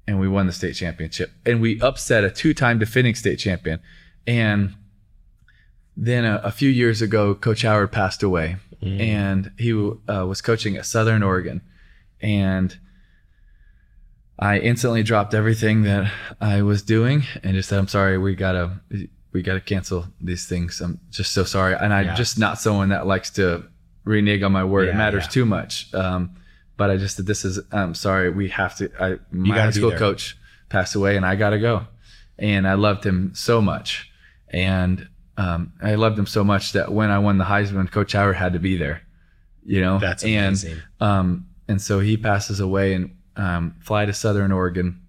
And 0.08 0.20
we 0.20 0.28
won 0.28 0.48
the 0.48 0.54
state 0.54 0.74
championship. 0.74 1.32
And 1.46 1.62
we 1.62 1.80
upset 1.80 2.24
a 2.24 2.32
two 2.32 2.54
time 2.54 2.80
defending 2.80 3.16
state 3.16 3.38
champion. 3.38 3.80
And 4.28 4.76
then 5.98 6.26
a, 6.26 6.42
a 6.44 6.52
few 6.52 6.70
years 6.70 7.02
ago, 7.02 7.36
Coach 7.36 7.62
Howard 7.64 7.92
passed 7.92 8.24
away, 8.24 8.58
and 8.82 9.52
he 9.58 9.74
uh, 9.74 10.26
was 10.26 10.42
coaching 10.42 10.76
at 10.78 10.86
Southern 10.86 11.22
Oregon, 11.24 11.62
and 12.22 12.78
I 14.40 14.58
instantly 14.60 15.04
dropped 15.04 15.34
everything 15.34 15.84
that 15.84 16.12
I 16.40 16.64
was 16.64 16.82
doing 16.82 17.24
and 17.44 17.54
just 17.56 17.70
said, 17.70 17.78
"I'm 17.78 17.88
sorry, 17.88 18.18
we 18.18 18.34
gotta 18.36 18.80
we 19.34 19.42
gotta 19.44 19.62
cancel 19.62 20.08
these 20.20 20.48
things. 20.48 20.82
I'm 20.82 21.00
just 21.12 21.32
so 21.32 21.44
sorry." 21.44 21.76
And 21.76 21.94
I'm 21.94 22.06
Yeah. 22.06 22.16
just 22.16 22.40
not 22.40 22.58
someone 22.60 22.90
that 22.90 23.06
likes 23.06 23.30
to 23.32 23.66
renege 24.04 24.42
on 24.42 24.52
my 24.52 24.64
word. 24.64 24.90
it 24.90 24.96
matters 24.96 25.26
yeah. 25.26 25.30
too 25.30 25.46
much. 25.46 25.94
Um, 25.94 26.32
but 26.76 26.90
I 26.90 26.98
just 26.98 27.18
said, 27.18 27.28
"This 27.28 27.46
is. 27.46 27.60
I'm 27.72 27.94
sorry. 27.94 28.32
We 28.32 28.50
have 28.50 28.76
to." 28.78 28.90
I, 29.00 29.20
my 29.32 29.60
high 29.60 29.70
school 29.72 29.92
coach 29.92 30.38
passed 30.70 30.96
away, 30.96 31.18
and 31.18 31.26
I 31.26 31.36
gotta 31.36 31.60
go. 31.60 31.86
And 32.40 32.68
I 32.68 32.74
loved 32.74 33.06
him 33.06 33.34
so 33.36 33.62
much, 33.62 34.12
and 34.50 35.08
um, 35.42 35.74
I 35.82 35.96
loved 35.96 36.18
him 36.20 36.28
so 36.28 36.44
much 36.44 36.74
that 36.74 36.92
when 36.92 37.10
I 37.10 37.20
won 37.20 37.38
the 37.38 37.46
Heisman, 37.46 37.90
Coach 37.92 38.14
Howard 38.14 38.36
had 38.36 38.54
to 38.54 38.60
be 38.60 38.78
there. 38.78 39.02
You 39.66 39.82
know, 39.82 40.00
That's 40.00 40.24
and 40.24 40.48
amazing. 40.48 40.78
um, 41.00 41.48
and 41.68 41.82
so 41.82 42.00
he 42.00 42.18
passes 42.18 42.60
away 42.60 42.94
and 42.94 43.16
um, 43.36 43.76
fly 43.80 44.06
to 44.06 44.14
Southern 44.14 44.52
Oregon, 44.52 45.02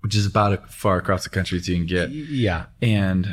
which 0.00 0.14
is 0.16 0.26
about 0.26 0.52
as 0.52 0.74
far 0.74 0.96
across 0.98 1.24
the 1.24 1.30
country 1.30 1.58
as 1.58 1.68
you 1.68 1.76
can 1.76 1.86
get. 1.86 2.10
yeah. 2.10 2.66
And 2.80 3.26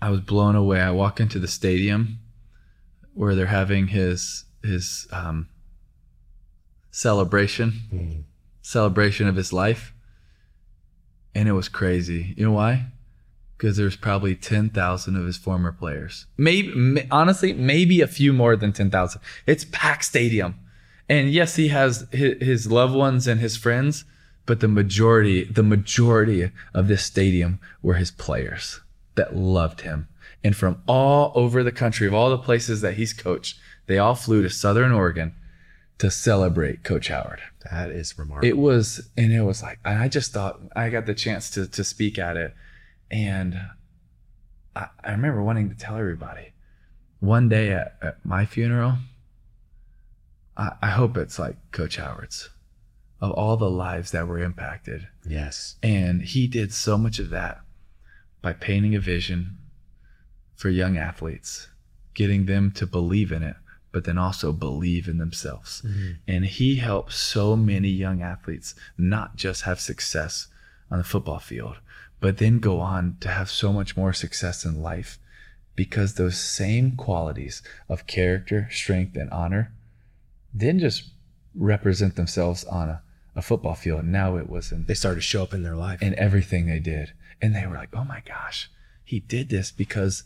I 0.00 0.10
was 0.10 0.20
blown 0.20 0.54
away. 0.56 0.80
I 0.80 0.90
walk 0.90 1.20
into 1.20 1.38
the 1.38 1.48
stadium 1.48 2.18
where 3.14 3.34
they're 3.34 3.46
having 3.46 3.88
his 3.88 4.44
his 4.62 5.06
um, 5.12 5.48
celebration, 6.90 8.24
celebration 8.62 9.26
of 9.28 9.36
his 9.36 9.52
life, 9.52 9.92
and 11.34 11.48
it 11.48 11.52
was 11.52 11.68
crazy. 11.68 12.34
You 12.36 12.44
know 12.46 12.52
why? 12.52 12.86
Because 13.56 13.76
there's 13.76 13.96
probably 13.96 14.34
ten 14.34 14.68
thousand 14.70 15.16
of 15.16 15.24
his 15.26 15.36
former 15.36 15.72
players. 15.72 16.26
Maybe, 16.36 16.72
ma- 16.74 17.02
honestly, 17.10 17.52
maybe 17.52 18.00
a 18.00 18.06
few 18.06 18.32
more 18.32 18.56
than 18.56 18.72
ten 18.72 18.90
thousand. 18.90 19.20
It's 19.46 19.64
packed 19.70 20.04
stadium, 20.04 20.56
and 21.08 21.30
yes, 21.30 21.56
he 21.56 21.68
has 21.68 22.06
his, 22.10 22.42
his 22.42 22.70
loved 22.70 22.94
ones 22.94 23.26
and 23.26 23.40
his 23.40 23.56
friends, 23.56 24.04
but 24.44 24.60
the 24.60 24.68
majority, 24.68 25.44
the 25.44 25.62
majority 25.62 26.50
of 26.74 26.88
this 26.88 27.04
stadium 27.04 27.60
were 27.82 27.94
his 27.94 28.10
players 28.10 28.80
that 29.14 29.36
loved 29.36 29.82
him, 29.82 30.08
and 30.42 30.56
from 30.56 30.82
all 30.88 31.30
over 31.36 31.62
the 31.62 31.72
country, 31.72 32.06
of 32.08 32.14
all 32.14 32.30
the 32.30 32.38
places 32.38 32.80
that 32.80 32.94
he's 32.94 33.12
coached, 33.12 33.56
they 33.86 33.98
all 33.98 34.14
flew 34.16 34.42
to 34.42 34.50
Southern 34.50 34.90
Oregon 34.92 35.32
to 35.98 36.10
celebrate 36.10 36.82
Coach 36.82 37.06
Howard 37.06 37.40
That 37.70 37.90
is 37.90 38.18
remarkable. 38.18 38.48
it 38.48 38.58
was 38.58 39.08
and 39.16 39.32
it 39.32 39.42
was 39.42 39.62
like 39.62 39.78
i 39.84 40.08
just 40.08 40.32
thought 40.32 40.58
i 40.74 40.88
got 40.90 41.06
the 41.06 41.14
chance 41.14 41.48
to 41.50 41.68
to 41.68 41.84
speak 41.84 42.18
at 42.18 42.36
it 42.36 42.52
and 43.14 43.56
i, 44.76 44.86
I 45.02 45.12
remember 45.12 45.42
wanting 45.42 45.70
to 45.70 45.76
tell 45.76 45.96
everybody 45.96 46.52
one 47.20 47.48
day 47.48 47.72
at, 47.72 47.96
at 48.02 48.24
my 48.24 48.44
funeral 48.44 48.96
I, 50.56 50.72
I 50.82 50.90
hope 50.90 51.16
it's 51.16 51.38
like 51.38 51.56
coach 51.72 51.96
howard's 51.96 52.50
of 53.20 53.30
all 53.30 53.56
the 53.56 53.70
lives 53.70 54.10
that 54.10 54.26
were 54.26 54.38
impacted 54.38 55.08
yes. 55.26 55.76
and 55.82 56.20
he 56.20 56.46
did 56.46 56.72
so 56.72 56.98
much 56.98 57.18
of 57.18 57.30
that 57.30 57.60
by 58.42 58.52
painting 58.52 58.94
a 58.94 59.00
vision 59.00 59.56
for 60.54 60.68
young 60.68 60.96
athletes, 60.96 61.68
getting 62.14 62.46
them 62.46 62.70
to 62.72 62.86
believe 62.86 63.32
in 63.32 63.42
it, 63.42 63.56
but 63.92 64.04
then 64.04 64.18
also 64.18 64.52
believe 64.52 65.08
in 65.08 65.18
themselves. 65.18 65.82
Mm-hmm. 65.82 66.12
And 66.28 66.44
he 66.44 66.76
helped 66.76 67.12
so 67.12 67.56
many 67.56 67.88
young 67.88 68.22
athletes 68.22 68.74
not 68.96 69.36
just 69.36 69.62
have 69.62 69.80
success 69.80 70.48
on 70.90 70.98
the 70.98 71.04
football 71.04 71.38
field, 71.38 71.76
but 72.24 72.38
then 72.38 72.58
go 72.58 72.80
on 72.80 73.18
to 73.20 73.28
have 73.28 73.50
so 73.50 73.70
much 73.70 73.98
more 73.98 74.14
success 74.14 74.64
in 74.64 74.80
life 74.80 75.18
because 75.76 76.14
those 76.14 76.40
same 76.40 76.96
qualities 76.96 77.60
of 77.86 78.06
character, 78.06 78.66
strength, 78.70 79.14
and 79.14 79.28
honor 79.28 79.74
didn't 80.56 80.80
just 80.80 81.10
represent 81.54 82.16
themselves 82.16 82.64
on 82.64 82.88
a, 82.88 83.02
a 83.36 83.42
football 83.42 83.74
field. 83.74 84.06
Now 84.06 84.38
it 84.38 84.48
was 84.48 84.72
in 84.72 84.86
They 84.86 84.94
started 84.94 85.16
to 85.16 85.20
show 85.20 85.42
up 85.42 85.52
in 85.52 85.64
their 85.64 85.76
life. 85.76 86.00
in 86.00 86.18
everything 86.18 86.64
they 86.64 86.78
did. 86.78 87.12
And 87.42 87.54
they 87.54 87.66
were 87.66 87.74
like, 87.74 87.90
oh 87.92 88.04
my 88.04 88.22
gosh, 88.26 88.70
he 89.04 89.20
did 89.20 89.50
this 89.50 89.70
because 89.70 90.22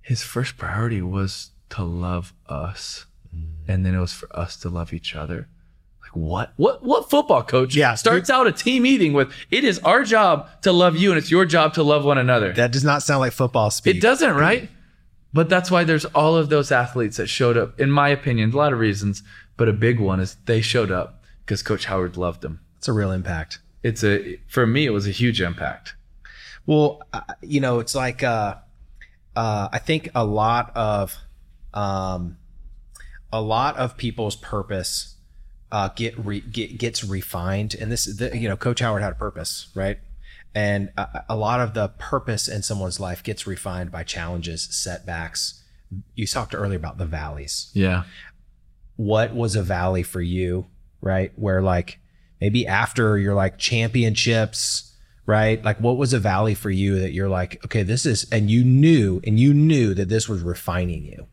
his 0.00 0.22
first 0.22 0.56
priority 0.56 1.02
was 1.02 1.50
to 1.68 1.84
love 1.84 2.32
us. 2.48 3.04
Mm. 3.36 3.68
And 3.68 3.84
then 3.84 3.94
it 3.94 4.00
was 4.00 4.14
for 4.14 4.34
us 4.34 4.56
to 4.60 4.70
love 4.70 4.94
each 4.94 5.14
other. 5.14 5.46
What? 6.20 6.52
What 6.56 6.82
what 6.82 7.08
football 7.10 7.42
coach 7.42 7.74
Yeah, 7.74 7.94
starts 7.94 8.28
out 8.30 8.46
a 8.46 8.52
team 8.52 8.82
meeting 8.82 9.12
with 9.12 9.32
it 9.50 9.64
is 9.64 9.78
our 9.80 10.02
job 10.04 10.48
to 10.62 10.72
love 10.72 10.96
you 10.96 11.10
and 11.10 11.18
it's 11.18 11.30
your 11.30 11.44
job 11.44 11.74
to 11.74 11.82
love 11.82 12.04
one 12.04 12.18
another. 12.18 12.52
that 12.54 12.72
does 12.72 12.84
not 12.84 13.02
sound 13.02 13.20
like 13.20 13.32
football 13.32 13.70
speak. 13.70 13.96
It 13.96 14.00
doesn't, 14.00 14.34
right? 14.34 14.68
But 15.32 15.48
that's 15.48 15.70
why 15.70 15.84
there's 15.84 16.04
all 16.06 16.36
of 16.36 16.48
those 16.48 16.72
athletes 16.72 17.18
that 17.18 17.26
showed 17.28 17.56
up, 17.56 17.78
in 17.78 17.90
my 17.90 18.08
opinion, 18.08 18.52
a 18.52 18.56
lot 18.56 18.72
of 18.72 18.78
reasons, 18.78 19.22
but 19.56 19.68
a 19.68 19.72
big 19.72 20.00
one 20.00 20.20
is 20.20 20.36
they 20.46 20.60
showed 20.60 20.90
up 20.90 21.22
because 21.44 21.62
Coach 21.62 21.84
Howard 21.84 22.16
loved 22.16 22.40
them. 22.40 22.60
It's 22.78 22.88
a 22.88 22.92
real 22.92 23.12
impact. 23.12 23.60
It's 23.82 24.02
a 24.02 24.40
for 24.48 24.66
me, 24.66 24.86
it 24.86 24.90
was 24.90 25.06
a 25.06 25.10
huge 25.12 25.40
impact. 25.40 25.94
Well, 26.66 27.00
you 27.42 27.60
know, 27.60 27.78
it's 27.78 27.94
like 27.94 28.22
uh, 28.22 28.56
uh, 29.36 29.68
I 29.72 29.78
think 29.78 30.10
a 30.14 30.24
lot 30.24 30.72
of 30.74 31.16
um, 31.74 32.38
a 33.32 33.40
lot 33.40 33.76
of 33.76 33.96
people's 33.96 34.34
purpose 34.36 35.14
uh, 35.70 35.88
get, 35.94 36.18
re- 36.18 36.40
get 36.40 36.78
gets 36.78 37.04
refined, 37.04 37.74
and 37.74 37.92
this, 37.92 38.04
the, 38.04 38.36
you 38.36 38.48
know, 38.48 38.56
Coach 38.56 38.80
Howard 38.80 39.02
had 39.02 39.12
a 39.12 39.16
purpose, 39.16 39.68
right? 39.74 39.98
And 40.54 40.90
a, 40.96 41.24
a 41.28 41.36
lot 41.36 41.60
of 41.60 41.74
the 41.74 41.88
purpose 41.98 42.48
in 42.48 42.62
someone's 42.62 42.98
life 42.98 43.22
gets 43.22 43.46
refined 43.46 43.92
by 43.92 44.02
challenges, 44.02 44.62
setbacks. 44.70 45.62
You 46.14 46.26
talked 46.26 46.54
earlier 46.54 46.76
about 46.76 46.98
the 46.98 47.06
valleys. 47.06 47.70
Yeah. 47.74 48.04
What 48.96 49.34
was 49.34 49.56
a 49.56 49.62
valley 49.62 50.02
for 50.02 50.20
you, 50.20 50.66
right? 51.00 51.32
Where 51.36 51.62
like 51.62 51.98
maybe 52.40 52.66
after 52.66 53.18
your 53.18 53.34
like 53.34 53.58
championships, 53.58 54.94
right? 55.26 55.62
Like 55.62 55.78
what 55.78 55.96
was 55.98 56.12
a 56.12 56.18
valley 56.18 56.54
for 56.54 56.70
you 56.70 56.98
that 57.00 57.12
you're 57.12 57.28
like, 57.28 57.64
okay, 57.66 57.82
this 57.82 58.06
is, 58.06 58.26
and 58.32 58.50
you 58.50 58.64
knew, 58.64 59.20
and 59.24 59.38
you 59.38 59.54
knew 59.54 59.94
that 59.94 60.08
this 60.08 60.28
was 60.28 60.42
refining 60.42 61.04
you. 61.04 61.26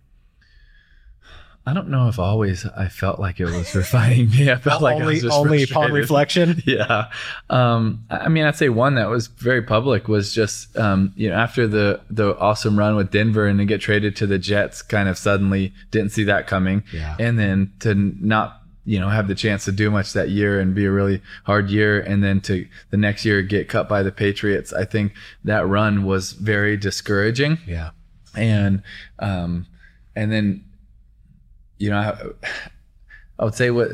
I 1.67 1.73
don't 1.73 1.89
know 1.89 2.07
if 2.09 2.19
always 2.19 2.65
I 2.65 2.89
felt 2.89 3.19
like 3.19 3.39
it 3.39 3.45
was 3.45 3.73
refining 3.73 4.29
me. 4.29 4.51
I 4.51 4.55
felt 4.67 4.81
like 4.83 4.97
I 4.97 5.01
only 5.01 5.13
was 5.15 5.23
just 5.23 5.35
only 5.35 5.63
upon 5.63 5.91
reflection. 5.91 6.61
yeah 6.65 7.09
um 7.49 8.03
i 8.09 8.27
mean 8.29 8.45
i'd 8.45 8.55
say 8.55 8.69
one 8.69 8.95
that 8.95 9.09
was 9.09 9.27
very 9.27 9.61
public 9.61 10.07
was 10.07 10.33
just 10.33 10.75
um 10.77 11.11
you 11.15 11.29
know 11.29 11.35
after 11.35 11.67
the 11.67 11.99
the 12.09 12.37
awesome 12.39 12.77
run 12.77 12.95
with 12.95 13.11
denver 13.11 13.45
and 13.47 13.59
to 13.59 13.65
get 13.65 13.81
traded 13.81 14.15
to 14.15 14.25
the 14.27 14.37
jets 14.39 14.81
kind 14.81 15.07
of 15.09 15.17
suddenly 15.17 15.73
didn't 15.91 16.11
see 16.11 16.23
that 16.23 16.47
coming 16.47 16.83
Yeah. 16.93 17.15
and 17.19 17.37
then 17.39 17.71
to 17.79 17.93
not 17.95 18.61
you 18.85 18.99
know 18.99 19.09
have 19.09 19.27
the 19.27 19.35
chance 19.35 19.65
to 19.65 19.71
do 19.71 19.89
much 19.91 20.13
that 20.13 20.29
year 20.29 20.59
and 20.59 20.73
be 20.75 20.85
a 20.85 20.91
really 20.91 21.21
hard 21.45 21.69
year 21.69 21.99
and 21.99 22.23
then 22.23 22.41
to 22.41 22.67
the 22.91 22.97
next 22.97 23.25
year 23.25 23.41
get 23.41 23.67
cut 23.69 23.87
by 23.89 24.03
the 24.03 24.11
patriots 24.11 24.71
i 24.73 24.85
think 24.85 25.13
that 25.43 25.67
run 25.67 26.03
was 26.03 26.33
very 26.33 26.77
discouraging 26.77 27.57
Yeah. 27.67 27.91
and 28.35 28.81
um 29.19 29.65
and 30.15 30.31
then 30.31 30.63
you 31.77 31.89
know 31.89 31.97
I, 31.97 32.49
I 33.39 33.45
would 33.45 33.55
say 33.55 33.69
what 33.71 33.89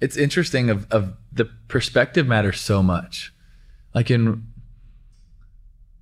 it's 0.00 0.16
interesting 0.16 0.70
of 0.70 0.90
of 0.90 1.14
the 1.32 1.46
perspective 1.68 2.26
matters 2.26 2.60
so 2.60 2.82
much. 2.82 3.32
Like 3.94 4.10
in 4.10 4.46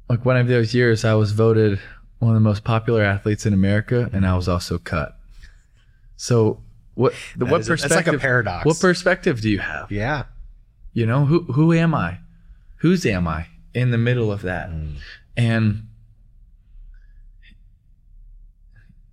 like 0.09 0.25
one 0.25 0.37
of 0.37 0.47
those 0.49 0.75
years 0.75 1.04
i 1.07 1.14
was 1.14 1.33
voted 1.33 1.78
one 2.19 2.33
of 2.33 2.35
the 2.35 2.40
most 2.40 2.64
popular 2.64 3.02
athletes 3.02 3.47
in 3.47 3.54
america 3.54 4.11
and 4.12 4.26
i 4.26 4.35
was 4.35 4.49
also 4.49 4.78
cut. 4.78 5.16
So 6.16 6.61
what 6.95 7.14
the, 7.37 7.45
That 7.47 7.50
what 7.52 7.61
is 7.62 7.69
a- 7.69 7.73
perspective 7.73 7.97
that's 7.97 8.07
like 8.09 8.16
a 8.16 8.19
paradox. 8.21 8.64
what 8.66 8.78
perspective 8.81 9.40
do 9.40 9.49
you 9.50 9.59
have? 9.61 9.90
Yeah. 9.90 10.25
you 10.92 11.07
know 11.07 11.25
who 11.25 11.45
who 11.52 11.73
am 11.73 11.95
i? 11.95 12.19
Whose 12.76 13.07
am 13.07 13.26
i 13.28 13.47
in 13.75 13.90
the 13.90 13.99
middle 13.99 14.31
of 14.33 14.42
that? 14.42 14.71
Mm. 14.71 14.97
And 15.37 15.88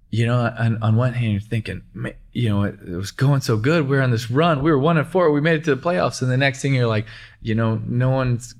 you 0.09 0.25
know 0.25 0.53
on, 0.57 0.81
on 0.81 0.95
one 0.95 1.13
hand 1.13 1.31
you're 1.31 1.41
thinking 1.41 1.83
you 2.31 2.49
know 2.49 2.63
it, 2.63 2.79
it 2.85 2.95
was 2.95 3.11
going 3.11 3.41
so 3.41 3.57
good. 3.57 3.87
We 3.87 3.97
are 3.97 4.01
on 4.01 4.11
this 4.11 4.29
run. 4.31 4.63
We 4.63 4.71
were 4.71 4.79
one 4.79 4.97
and 4.97 5.07
four. 5.07 5.31
We 5.31 5.41
made 5.41 5.55
it 5.55 5.63
to 5.65 5.75
the 5.75 5.81
playoffs. 5.81 6.21
And 6.21 6.31
the 6.31 6.37
next 6.37 6.61
thing 6.61 6.73
you're 6.73 6.87
like 6.87 7.05
you 7.41 7.55
know 7.55 7.81
no 7.85 8.09
one's 8.09 8.55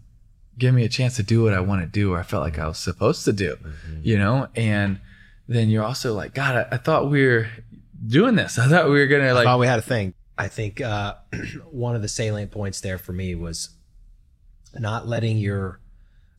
giving 0.58 0.76
me 0.76 0.84
a 0.84 0.90
chance 0.90 1.16
to 1.16 1.24
do 1.24 1.42
what 1.42 1.54
i 1.54 1.60
want 1.62 1.82
to 1.82 1.88
do 1.88 2.12
or 2.12 2.20
i 2.20 2.24
felt 2.24 2.44
like 2.44 2.60
i 2.60 2.68
was 2.68 2.78
supposed 2.78 3.24
to 3.24 3.32
do 3.32 3.56
you 4.02 4.18
know? 4.18 4.50
And 4.56 5.00
then 5.48 5.70
you're 5.70 5.86
also 5.86 6.14
like 6.14 6.34
god 6.34 6.68
i, 6.70 6.76
I 6.76 6.78
thought 6.78 7.10
we 7.10 7.26
were 7.26 7.48
doing 8.06 8.36
this. 8.36 8.58
I 8.58 8.68
thought 8.68 8.86
we 8.86 9.00
were 9.00 9.08
gonna 9.08 9.28
I 9.28 9.32
like 9.32 9.46
thought 9.46 9.60
we 9.60 9.68
had 9.68 9.80
a 9.80 9.84
thing. 9.84 10.14
I 10.38 10.48
think 10.48 10.82
uh, 10.82 11.16
one 11.72 11.96
of 11.96 12.02
the 12.02 12.08
salient 12.08 12.52
points 12.52 12.82
there 12.82 12.98
for 12.98 13.12
me 13.12 13.36
was 13.36 13.70
not 14.74 15.08
letting 15.08 15.38
your 15.38 15.80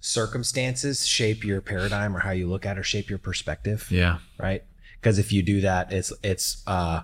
circumstances 0.00 1.06
shape 1.06 1.44
your 1.44 1.60
paradigm 1.60 2.16
or 2.16 2.20
how 2.20 2.30
you 2.30 2.48
look 2.48 2.64
at 2.64 2.78
or 2.78 2.82
shape 2.82 3.10
your 3.10 3.18
perspective, 3.18 3.88
yeah. 3.90 4.18
Right? 4.38 4.64
Because 5.00 5.18
if 5.18 5.32
you 5.32 5.42
do 5.42 5.60
that, 5.62 5.92
it's 5.92 6.12
it's 6.22 6.62
uh, 6.66 7.02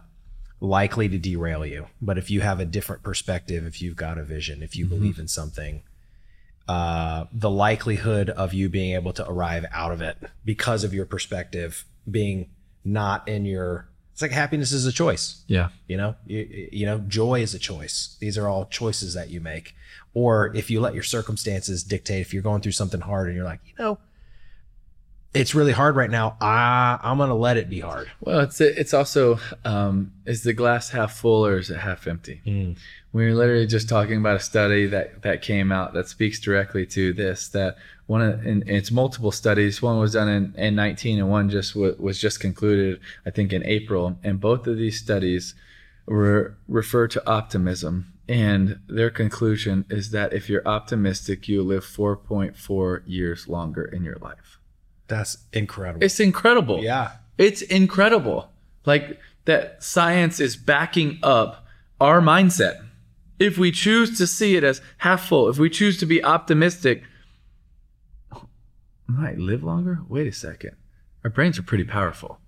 likely 0.61 1.09
to 1.09 1.19
derail 1.19 1.65
you. 1.65 1.87
But 2.01 2.19
if 2.19 2.31
you 2.31 2.41
have 2.41 2.61
a 2.61 2.65
different 2.65 3.03
perspective, 3.03 3.65
if 3.67 3.81
you've 3.81 3.97
got 3.97 4.19
a 4.19 4.25
vision, 4.25 4.63
if 4.63 4.77
you 4.77 4.87
believe 4.87 5.19
in 5.19 5.29
something, 5.29 5.83
uh, 6.69 7.27
the 7.33 7.51
likelihood 7.51 8.31
of 8.31 8.53
you 8.53 8.69
being 8.69 8.95
able 8.95 9.13
to 9.15 9.29
arrive 9.29 9.65
out 9.73 9.93
of 9.93 10.01
it 10.03 10.19
because 10.45 10.85
of 10.85 10.93
your 10.93 11.07
perspective 11.07 11.85
being 12.11 12.51
not 12.85 13.27
in 13.29 13.45
your 13.45 13.89
it's 14.13 14.23
like 14.23 14.31
happiness 14.31 14.73
is 14.73 14.87
a 14.87 14.93
choice. 14.93 15.45
Yeah. 15.47 15.69
You 15.89 15.99
know? 15.99 16.15
You, 16.27 16.69
you 16.73 16.87
know 16.87 16.99
joy 17.01 17.43
is 17.43 17.55
a 17.55 17.59
choice. 17.59 18.17
These 18.19 18.39
are 18.39 18.49
all 18.49 18.65
choices 18.65 19.15
that 19.15 19.29
you 19.31 19.41
make. 19.41 19.75
Or 20.15 20.55
if 20.57 20.71
you 20.71 20.81
let 20.81 20.95
your 20.95 21.03
circumstances 21.03 21.85
dictate 21.85 22.23
if 22.23 22.33
you're 22.33 22.43
going 22.43 22.63
through 22.63 22.73
something 22.73 23.01
hard 23.01 23.27
and 23.29 23.37
you're 23.37 23.45
like 23.45 23.61
you 23.67 23.75
know 23.79 23.99
it's 25.37 25.55
really 25.55 25.73
hard 25.73 25.97
right 25.97 26.11
now 26.11 26.37
I, 26.41 26.99
i'm 27.03 27.19
gonna 27.19 27.35
let 27.35 27.57
it 27.57 27.69
be 27.69 27.81
hard 27.81 28.11
Well, 28.21 28.41
it's 28.41 28.61
it's 28.61 28.95
also 28.95 29.39
um, 29.65 30.13
is 30.25 30.43
the 30.43 30.53
glass 30.53 30.91
half 30.91 31.17
full 31.17 31.47
or 31.47 31.59
is 31.59 31.71
it 31.71 31.79
half 31.79 32.07
empty? 32.07 32.41
We're 33.13 33.35
literally 33.35 33.67
just 33.67 33.89
talking 33.89 34.19
about 34.19 34.37
a 34.37 34.41
study 34.41 34.87
that 34.87 35.23
that 35.23 35.41
came 35.43 35.73
out 35.73 35.95
that 35.95 36.09
speaks 36.09 36.39
directly 36.41 36.85
to 36.87 37.13
this. 37.13 37.49
That 37.49 37.77
one 38.07 38.21
of 38.23 38.45
and 38.45 38.69
it's 38.69 38.91
multiple 38.91 39.33
studies. 39.33 39.81
One 39.81 39.99
was 39.99 40.13
done 40.13 40.29
in, 40.29 40.55
in 40.57 40.75
19, 40.75 41.19
and 41.19 41.31
one 41.31 41.49
just 41.49 41.75
w- 41.75 41.97
was 41.99 42.21
just 42.21 42.41
concluded, 42.41 43.01
I 43.25 43.31
think, 43.31 43.53
in 43.53 43.65
April. 43.65 44.19
And 44.23 44.41
both 44.41 44.67
of 44.67 44.77
these 44.77 44.99
studies 44.99 45.55
were 46.07 46.57
refer 46.69 47.09
to 47.09 47.29
optimism. 47.29 48.13
And 48.29 48.81
their 48.89 49.11
conclusion 49.11 49.87
is 49.89 50.11
that 50.11 50.33
if 50.33 50.49
you're 50.49 50.67
optimistic, 50.67 51.49
you 51.49 51.63
live 51.63 51.85
4.4 51.85 53.03
years 53.07 53.47
longer 53.47 53.85
in 53.85 54.03
your 54.03 54.17
life. 54.17 54.59
That's 55.09 55.39
incredible 55.53 56.05
It's 56.05 56.19
incredible. 56.21 56.83
yeah 56.83 57.13
It's 57.39 57.63
incredible. 57.63 58.51
Like 58.85 59.19
that 59.45 59.83
science 59.83 60.41
is 60.41 60.57
backing 60.57 61.19
up 61.23 61.67
our 62.01 62.21
mindset. 62.21 62.83
If 63.39 63.59
we 63.59 63.71
choose 63.71 64.17
to 64.19 64.27
see 64.27 64.57
it 64.57 64.65
as 64.65 64.81
half 64.99 65.29
full, 65.29 65.49
if 65.49 65.59
we 65.59 65.69
choose 65.71 65.99
to 65.99 66.07
be 66.07 66.25
optimistic, 66.25 67.03
I 68.33 68.39
might 69.13 69.39
live 69.39 69.63
longer. 69.63 70.01
Wait 70.09 70.27
a 70.27 70.33
second. 70.33 70.73
Our 71.25 71.31
brains 71.31 71.59
are 71.59 71.63
pretty 71.63 71.85
powerful. 71.85 72.41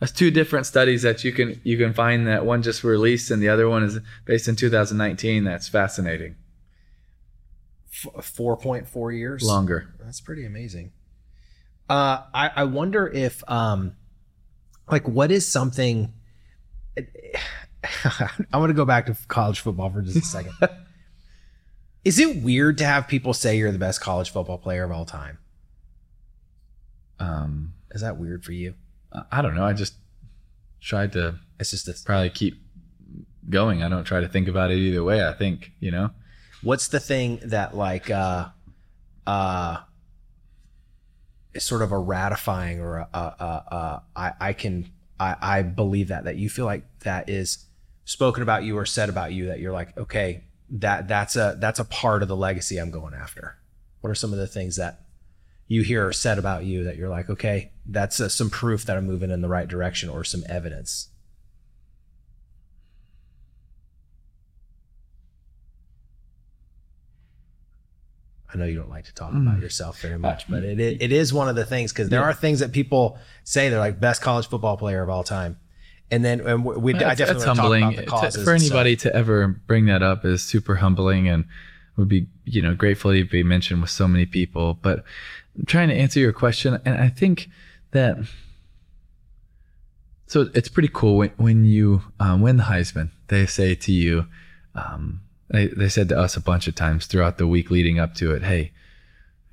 That's 0.00 0.12
two 0.12 0.30
different 0.30 0.66
studies 0.66 1.02
that 1.02 1.24
you 1.24 1.32
can 1.32 1.60
you 1.62 1.76
can 1.78 1.92
find 1.92 2.26
that 2.26 2.44
one 2.44 2.62
just 2.62 2.82
released 2.84 3.30
and 3.30 3.42
the 3.42 3.48
other 3.48 3.68
one 3.68 3.82
is 3.84 3.98
based 4.24 4.48
in 4.48 4.56
2019. 4.56 5.44
That's 5.44 5.68
fascinating. 5.68 6.36
F- 7.92 8.34
4.4 8.36 9.16
years 9.16 9.42
Longer. 9.44 9.94
That's 10.00 10.20
pretty 10.20 10.44
amazing. 10.44 10.92
Uh, 11.88 12.22
I, 12.32 12.50
I 12.56 12.64
wonder 12.64 13.06
if, 13.06 13.42
um, 13.50 13.94
like, 14.90 15.06
what 15.08 15.30
is 15.30 15.46
something. 15.46 16.12
I 18.52 18.56
want 18.58 18.70
to 18.70 18.74
go 18.74 18.84
back 18.86 19.06
to 19.06 19.16
college 19.28 19.60
football 19.60 19.90
for 19.90 20.00
just 20.00 20.16
a 20.16 20.20
second. 20.22 20.54
is 22.04 22.18
it 22.18 22.42
weird 22.42 22.78
to 22.78 22.84
have 22.86 23.06
people 23.08 23.34
say 23.34 23.58
you're 23.58 23.72
the 23.72 23.78
best 23.78 24.00
college 24.00 24.30
football 24.30 24.58
player 24.58 24.84
of 24.84 24.90
all 24.92 25.04
time? 25.04 25.38
Um, 27.18 27.74
Is 27.90 28.00
that 28.00 28.16
weird 28.18 28.44
for 28.44 28.52
you? 28.52 28.74
I- 29.30 29.42
don't 29.42 29.54
know. 29.54 29.64
I 29.64 29.72
just 29.72 29.94
tried 30.80 31.12
to 31.12 31.38
It's 31.60 31.70
just 31.70 31.88
a, 31.88 31.94
probably 32.04 32.30
keep 32.30 32.60
going. 33.48 33.82
I 33.82 33.88
don't 33.88 34.04
try 34.04 34.20
to 34.20 34.28
think 34.28 34.48
about 34.48 34.70
it 34.70 34.78
either 34.78 35.04
way. 35.04 35.26
I 35.26 35.32
think, 35.32 35.70
you 35.78 35.90
know, 35.90 36.10
what's 36.62 36.88
the 36.88 37.00
thing 37.00 37.40
that 37.44 37.76
like 37.76 38.10
uh 38.10 38.48
uh 39.26 39.78
sort 41.58 41.82
of 41.82 41.92
a 41.92 41.98
ratifying 41.98 42.80
or 42.80 42.98
a, 42.98 43.08
a, 43.12 43.18
a, 43.18 43.74
a 43.74 44.02
I, 44.16 44.32
I 44.40 44.52
can 44.52 44.90
I, 45.18 45.36
I 45.40 45.62
believe 45.62 46.08
that 46.08 46.24
that 46.24 46.36
you 46.36 46.48
feel 46.48 46.64
like 46.64 46.84
that 47.00 47.28
is 47.28 47.64
spoken 48.04 48.42
about 48.42 48.64
you 48.64 48.76
or 48.76 48.86
said 48.86 49.08
about 49.08 49.32
you 49.32 49.46
that 49.46 49.60
you're 49.60 49.72
like 49.72 49.96
okay 49.96 50.44
that 50.70 51.08
that's 51.08 51.36
a 51.36 51.56
that's 51.60 51.78
a 51.78 51.84
part 51.84 52.22
of 52.22 52.28
the 52.28 52.36
legacy 52.36 52.78
I'm 52.78 52.90
going 52.90 53.14
after. 53.14 53.56
What 54.00 54.10
are 54.10 54.14
some 54.14 54.32
of 54.32 54.38
the 54.38 54.46
things 54.46 54.76
that 54.76 55.00
you 55.66 55.82
hear 55.82 56.06
or 56.06 56.12
said 56.12 56.38
about 56.38 56.64
you 56.64 56.84
that 56.84 56.96
you're 56.96 57.08
like 57.08 57.30
okay 57.30 57.72
that's 57.86 58.20
uh, 58.20 58.28
some 58.28 58.50
proof 58.50 58.84
that 58.84 58.96
I'm 58.96 59.06
moving 59.06 59.30
in 59.30 59.40
the 59.40 59.48
right 59.48 59.68
direction 59.68 60.08
or 60.08 60.24
some 60.24 60.44
evidence 60.48 61.08
I 68.54 68.58
know 68.58 68.64
you 68.66 68.76
don't 68.76 68.90
like 68.90 69.06
to 69.06 69.14
talk 69.14 69.32
about 69.32 69.60
yourself 69.60 70.00
very 70.00 70.18
much, 70.18 70.48
but 70.48 70.62
it 70.64 70.78
it 70.78 71.12
is 71.12 71.32
one 71.32 71.48
of 71.48 71.56
the 71.56 71.64
things 71.64 71.92
because 71.92 72.08
there 72.08 72.22
are 72.22 72.32
things 72.32 72.60
that 72.60 72.72
people 72.72 73.18
say 73.42 73.68
they're 73.68 73.78
like 73.78 73.98
best 74.00 74.22
college 74.22 74.48
football 74.48 74.76
player 74.76 75.02
of 75.02 75.10
all 75.10 75.24
time, 75.24 75.58
and 76.10 76.24
then 76.24 76.40
and 76.40 76.64
we, 76.64 76.76
we 76.76 76.94
I 76.94 77.14
definitely 77.14 77.34
that's 77.34 77.44
talk 77.44 77.56
humbling 77.56 77.98
about 77.98 78.32
the 78.32 78.38
To- 78.38 78.44
for 78.44 78.52
anybody 78.52 78.96
to 78.96 79.14
ever 79.14 79.48
bring 79.48 79.86
that 79.86 80.02
up 80.02 80.24
is 80.24 80.42
super 80.42 80.76
humbling 80.76 81.28
and 81.28 81.44
would 81.96 82.08
be 82.08 82.28
you 82.44 82.62
know 82.62 82.74
grateful 82.74 83.12
to 83.12 83.24
be 83.24 83.42
mentioned 83.42 83.80
with 83.80 83.90
so 83.90 84.06
many 84.06 84.26
people. 84.26 84.74
But 84.74 85.04
I'm 85.58 85.66
trying 85.66 85.88
to 85.88 85.94
answer 85.94 86.20
your 86.20 86.32
question, 86.32 86.80
and 86.84 86.94
I 86.96 87.08
think 87.08 87.48
that 87.90 88.18
so 90.26 90.50
it's 90.54 90.68
pretty 90.68 90.90
cool 90.92 91.16
when 91.16 91.30
when 91.36 91.64
you 91.64 92.02
um, 92.20 92.40
win 92.40 92.56
the 92.56 92.64
Heisman. 92.64 93.10
They 93.28 93.46
say 93.46 93.74
to 93.74 93.92
you, 93.92 94.26
um, 94.74 95.20
they 95.50 95.66
they 95.68 95.88
said 95.88 96.08
to 96.10 96.18
us 96.18 96.36
a 96.36 96.40
bunch 96.40 96.66
of 96.68 96.74
times 96.74 97.06
throughout 97.06 97.38
the 97.38 97.46
week 97.46 97.70
leading 97.70 97.98
up 97.98 98.14
to 98.16 98.32
it, 98.32 98.42
hey. 98.42 98.72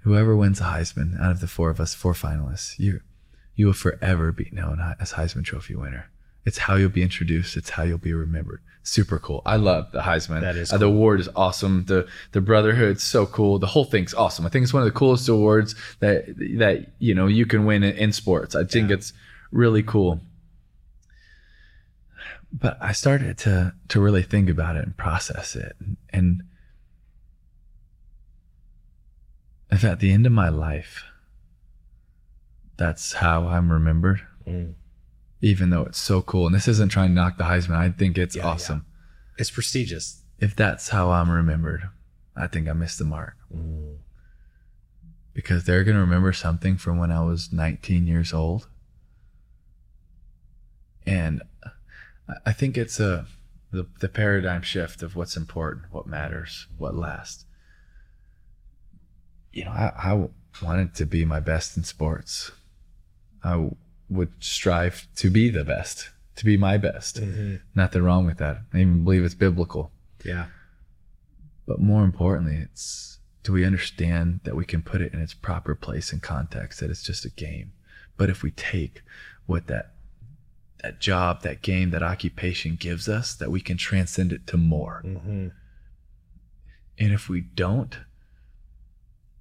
Whoever 0.04 0.36
wins 0.36 0.58
the 0.58 0.66
Heisman 0.66 1.20
out 1.22 1.30
of 1.30 1.42
the 1.42 1.48
four 1.48 1.70
of 1.70 1.80
us, 1.80 1.94
four 1.94 2.14
finalists, 2.14 2.80
you 2.80 3.02
you 3.56 3.68
will 3.68 3.74
forever 3.74 4.32
be 4.32 4.50
known 4.52 4.80
as 5.00 5.12
Heisman 5.14 5.44
Trophy 5.46 5.76
winner. 5.76 6.10
It's 6.44 6.58
how 6.58 6.74
you'll 6.76 6.90
be 6.90 7.04
introduced. 7.04 7.56
It's 7.56 7.70
how 7.70 7.84
you'll 7.84 8.00
be 8.00 8.14
remembered. 8.14 8.62
Super 8.82 9.20
cool. 9.20 9.44
I 9.46 9.58
love 9.58 9.92
the 9.92 10.02
Heisman. 10.02 10.42
That 10.42 10.56
is 10.56 10.74
Uh, 10.74 10.80
the 10.80 10.88
award 10.88 11.20
is 11.20 11.30
awesome. 11.36 11.86
The 11.86 12.08
the 12.32 12.42
brotherhood's 12.42 13.04
so 13.04 13.28
cool. 13.28 13.60
The 13.60 13.68
whole 13.68 13.86
thing's 13.86 14.16
awesome. 14.16 14.44
I 14.44 14.50
think 14.50 14.64
it's 14.64 14.74
one 14.74 14.82
of 14.82 14.92
the 14.92 14.98
coolest 15.00 15.30
awards 15.30 15.76
that 16.00 16.26
that 16.58 16.88
you 16.98 17.14
know 17.14 17.28
you 17.28 17.46
can 17.46 17.66
win 17.66 17.84
in, 17.84 17.96
in 17.96 18.12
sports. 18.12 18.56
I 18.56 18.64
think 18.64 18.90
Yeah. 18.90 18.96
it's 18.96 19.14
really 19.52 19.84
cool. 19.84 20.20
But 22.54 22.78
I 22.82 22.92
started 22.92 23.38
to 23.40 23.74
to 23.90 24.02
really 24.02 24.24
think 24.24 24.50
about 24.50 24.76
it 24.76 24.84
and 24.86 24.96
process 24.98 25.56
it, 25.56 25.76
and 26.10 26.44
if 29.72 29.84
at 29.86 30.00
the 30.00 30.12
end 30.12 30.26
of 30.26 30.32
my 30.34 30.50
life, 30.50 31.04
that's 32.78 33.14
how 33.14 33.48
I'm 33.48 33.72
remembered 33.72 34.22
Mm. 34.48 34.74
even 35.40 35.70
though 35.70 35.84
it's 35.84 36.00
so 36.00 36.22
cool. 36.22 36.48
And 36.48 36.56
this 36.56 36.68
isn't 36.68 36.90
trying 36.90 37.10
to 37.10 37.14
knock 37.14 37.38
the 37.38 37.44
Heisman. 37.46 37.76
I 37.76 37.90
think 37.92 38.18
it's 38.18 38.36
Yeah, 38.36 38.42
yeah. 38.44 38.50
awesome. 38.50 38.86
It's 39.38 39.52
prestigious. 39.52 40.24
If 40.40 40.56
that's 40.56 40.90
how 40.90 41.12
I'm 41.12 41.30
remembered, 41.30 41.90
I 42.36 42.48
think 42.48 42.68
I 42.68 42.74
missed 42.74 42.98
the 42.98 43.06
mark 43.06 43.38
because 45.34 45.64
they're 45.64 45.84
going 45.84 45.96
to 45.96 46.02
remember 46.02 46.34
something 46.34 46.76
from 46.76 46.98
when 46.98 47.12
I 47.12 47.22
was 47.22 47.54
19 47.54 48.08
years 48.08 48.34
old. 48.34 48.68
And 51.06 51.42
I- 52.46 52.54
think 52.54 52.78
it's 52.78 53.00
a 53.00 53.26
the, 53.72 53.88
the 54.00 54.10
paradigm 54.10 54.62
shift 54.62 55.02
of 55.02 55.16
what's 55.16 55.38
important, 55.38 55.86
what 55.92 56.06
matters, 56.06 56.68
what 56.78 56.96
lasts. 56.96 57.46
You 59.54 59.66
know, 59.66 59.72
I, 59.72 59.92
I 59.98 60.30
wanted 60.64 60.94
to 60.96 61.06
be 61.06 61.26
my 61.26 61.40
best 61.40 61.78
in 61.78 61.84
sports. 61.84 62.52
I 63.44 63.70
would 64.10 64.32
strive 64.40 65.08
to 65.16 65.30
be 65.30 65.50
the 65.50 65.64
best, 65.64 66.10
to 66.36 66.46
be 66.46 66.58
my 66.58 66.78
best. 66.78 67.22
Mm-hmm. 67.22 67.56
Nothing 67.76 68.04
wrong 68.04 68.26
with 68.26 68.38
that. 68.38 68.60
I 68.74 68.80
even 68.80 69.04
believe 69.04 69.24
it's 69.24 69.34
biblical. 69.34 69.92
Yeah. 70.26 70.48
But 71.66 71.80
more 71.80 72.04
importantly, 72.04 72.58
it's 72.58 73.20
do 73.44 73.54
we 73.54 73.66
understand 73.66 74.42
that 74.44 74.56
we 74.56 74.66
can 74.66 74.82
put 74.82 75.02
it 75.02 75.14
in 75.14 75.22
its 75.22 75.34
proper 75.34 75.74
place 75.74 76.12
and 76.12 76.22
context, 76.22 76.80
that 76.80 76.92
it's 76.92 77.04
just 77.04 77.26
a 77.26 77.30
game. 77.30 77.72
But 78.18 78.30
if 78.30 78.44
we 78.44 78.52
take 78.52 79.02
what 79.48 79.68
that 79.68 79.94
that 80.82 81.00
job, 81.00 81.44
that 81.44 81.62
game, 81.62 81.92
that 81.92 82.04
occupation 82.04 82.76
gives 82.76 83.08
us, 83.08 83.36
that 83.36 83.52
we 83.52 83.62
can 83.62 83.78
transcend 83.78 84.32
it 84.32 84.48
to 84.48 84.58
more. 84.58 85.02
Mm-hmm. 85.06 85.50
And 87.00 87.14
if 87.14 87.30
we 87.30 87.42
don't, 87.42 87.98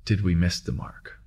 did 0.04 0.22
we 0.22 0.34
miss 0.34 0.60
the 0.60 0.72
mark 0.72 1.18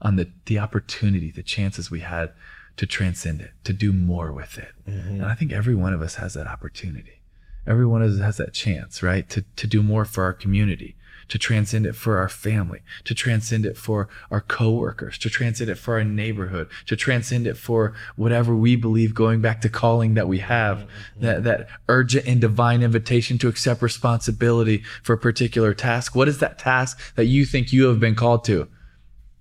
on 0.00 0.16
the, 0.16 0.30
the 0.46 0.58
opportunity, 0.58 1.30
the 1.30 1.42
chances 1.42 1.90
we 1.90 2.00
had 2.00 2.32
to 2.76 2.86
transcend 2.86 3.40
it, 3.40 3.52
to 3.64 3.72
do 3.72 3.92
more 3.92 4.32
with 4.32 4.58
it? 4.58 4.72
And 4.86 5.24
I 5.24 5.34
think 5.34 5.52
every 5.52 5.74
one 5.74 5.92
of 5.92 6.02
us 6.02 6.16
has 6.16 6.34
that 6.34 6.46
opportunity. 6.46 7.22
Every 7.66 7.86
one 7.86 8.02
of 8.02 8.12
us 8.12 8.20
has 8.20 8.36
that 8.38 8.54
chance, 8.54 9.02
right? 9.02 9.28
To, 9.30 9.44
to 9.56 9.66
do 9.66 9.82
more 9.82 10.04
for 10.04 10.24
our 10.24 10.32
community, 10.32 10.96
to 11.28 11.38
transcend 11.38 11.86
it 11.86 11.94
for 11.94 12.18
our 12.18 12.28
family, 12.28 12.80
to 13.04 13.14
transcend 13.14 13.66
it 13.66 13.76
for 13.76 14.08
our 14.30 14.40
coworkers, 14.40 15.18
to 15.18 15.30
transcend 15.30 15.70
it 15.70 15.76
for 15.76 15.94
our 15.94 16.04
neighborhood, 16.04 16.68
to 16.86 16.96
transcend 16.96 17.46
it 17.46 17.56
for 17.56 17.94
whatever 18.16 18.54
we 18.54 18.76
believe 18.76 19.14
going 19.14 19.40
back 19.40 19.60
to 19.60 19.68
calling 19.68 20.14
that 20.14 20.28
we 20.28 20.38
have, 20.38 20.78
mm-hmm. 20.78 21.24
that, 21.24 21.44
that 21.44 21.68
urgent 21.88 22.26
and 22.26 22.40
divine 22.40 22.82
invitation 22.82 23.38
to 23.38 23.48
accept 23.48 23.82
responsibility 23.82 24.82
for 25.02 25.14
a 25.14 25.18
particular 25.18 25.74
task. 25.74 26.14
What 26.14 26.28
is 26.28 26.38
that 26.38 26.58
task 26.58 27.14
that 27.14 27.26
you 27.26 27.44
think 27.44 27.72
you 27.72 27.86
have 27.86 28.00
been 28.00 28.14
called 28.14 28.44
to? 28.44 28.68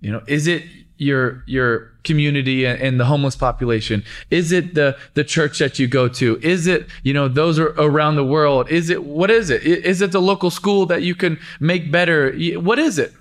You 0.01 0.12
know, 0.12 0.24
is 0.27 0.48
it 0.48 0.63
your 0.97 1.43
your 1.45 1.91
community 2.03 2.65
and, 2.65 2.99
the 2.99 3.05
homeless 3.05 3.35
population? 3.35 4.03
Is 4.31 4.51
it 4.51 4.73
the 4.75 4.97
the 5.13 5.23
church 5.23 5.59
that 5.59 5.79
you 5.79 5.87
go 5.87 6.07
to? 6.09 6.39
Is 6.41 6.67
it 6.67 6.87
you 7.03 7.13
know 7.13 7.27
those 7.27 7.59
are 7.59 7.73
around 7.77 8.15
the 8.15 8.25
world? 8.25 8.69
Is 8.69 8.89
it 8.89 9.03
what 9.03 9.29
is 9.29 9.49
it 9.49 10.11
the 10.11 10.21
local 10.21 10.49
school 10.49 10.85
that 10.87 11.03
you 11.03 11.15
can 11.15 11.39
make 11.59 11.91
better? 11.91 12.33
What 12.59 12.79
is 12.79 12.97
it? 12.97 13.13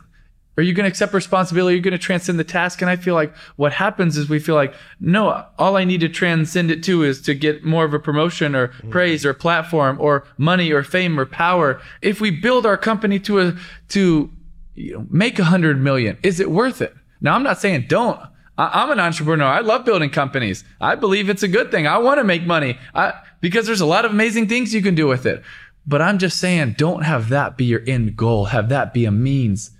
Are 0.58 0.62
you 0.62 0.72
going 0.72 0.84
to 0.84 0.88
accept 0.88 1.12
responsibility? 1.12 1.74
Are 1.74 1.76
you 1.76 1.82
going 1.82 1.92
to 1.92 1.98
transcend 1.98 2.38
the 2.38 2.44
task? 2.44 2.80
And 2.80 2.90
I 2.90 2.96
feel 2.96 3.14
like 3.14 3.34
what 3.56 3.72
happens 3.72 4.16
is 4.16 4.28
we 4.28 4.38
feel 4.38 4.54
like, 4.54 4.74
no, 5.00 5.44
all 5.58 5.76
I 5.76 5.84
need 5.84 6.00
to 6.00 6.08
transcend 6.08 6.70
it 6.70 6.82
to 6.84 7.02
is 7.02 7.20
to 7.22 7.34
get 7.34 7.62
more 7.62 7.84
of 7.84 7.92
a 7.92 7.98
promotion 7.98 8.54
or 8.54 8.68
mm-hmm. 8.68 8.90
praise 8.90 9.26
or 9.26 9.34
platform 9.34 10.00
or 10.00 10.24
money 10.38 10.72
or 10.72 10.82
fame 10.82 11.20
or 11.20 11.26
power. 11.26 11.80
If 12.00 12.22
we 12.22 12.30
build 12.30 12.64
our 12.64 12.78
company 12.78 13.18
to 13.20 13.40
a, 13.40 13.56
to 13.90 14.30
you 14.74 14.94
know, 14.94 15.06
make 15.10 15.38
a 15.38 15.44
hundred 15.44 15.78
million, 15.78 16.16
is 16.22 16.40
it 16.40 16.50
worth 16.50 16.80
it? 16.80 16.94
Now, 17.20 17.34
I'm 17.34 17.42
not 17.42 17.60
saying 17.60 17.86
don't. 17.88 18.20
I, 18.58 18.82
I'm 18.82 18.90
an 18.90 19.00
entrepreneur. 19.00 19.46
I 19.46 19.60
love 19.60 19.84
building 19.84 20.10
companies. 20.10 20.64
I 20.80 20.94
believe 20.94 21.28
it's 21.28 21.42
a 21.42 21.48
good 21.48 21.70
thing. 21.70 21.86
I 21.86 21.98
want 21.98 22.18
to 22.18 22.24
make 22.24 22.44
money 22.44 22.78
I, 22.94 23.14
because 23.40 23.66
there's 23.66 23.80
a 23.80 23.86
lot 23.86 24.04
of 24.04 24.10
amazing 24.10 24.48
things 24.48 24.74
you 24.74 24.82
can 24.82 24.94
do 24.94 25.06
with 25.06 25.26
it. 25.26 25.42
But 25.86 26.02
I'm 26.02 26.18
just 26.18 26.38
saying, 26.38 26.74
don't 26.78 27.02
have 27.02 27.28
that 27.28 27.56
be 27.56 27.64
your 27.64 27.82
end 27.86 28.16
goal. 28.16 28.46
Have 28.46 28.68
that 28.70 28.92
be 28.92 29.04
a 29.04 29.12
means 29.12 29.70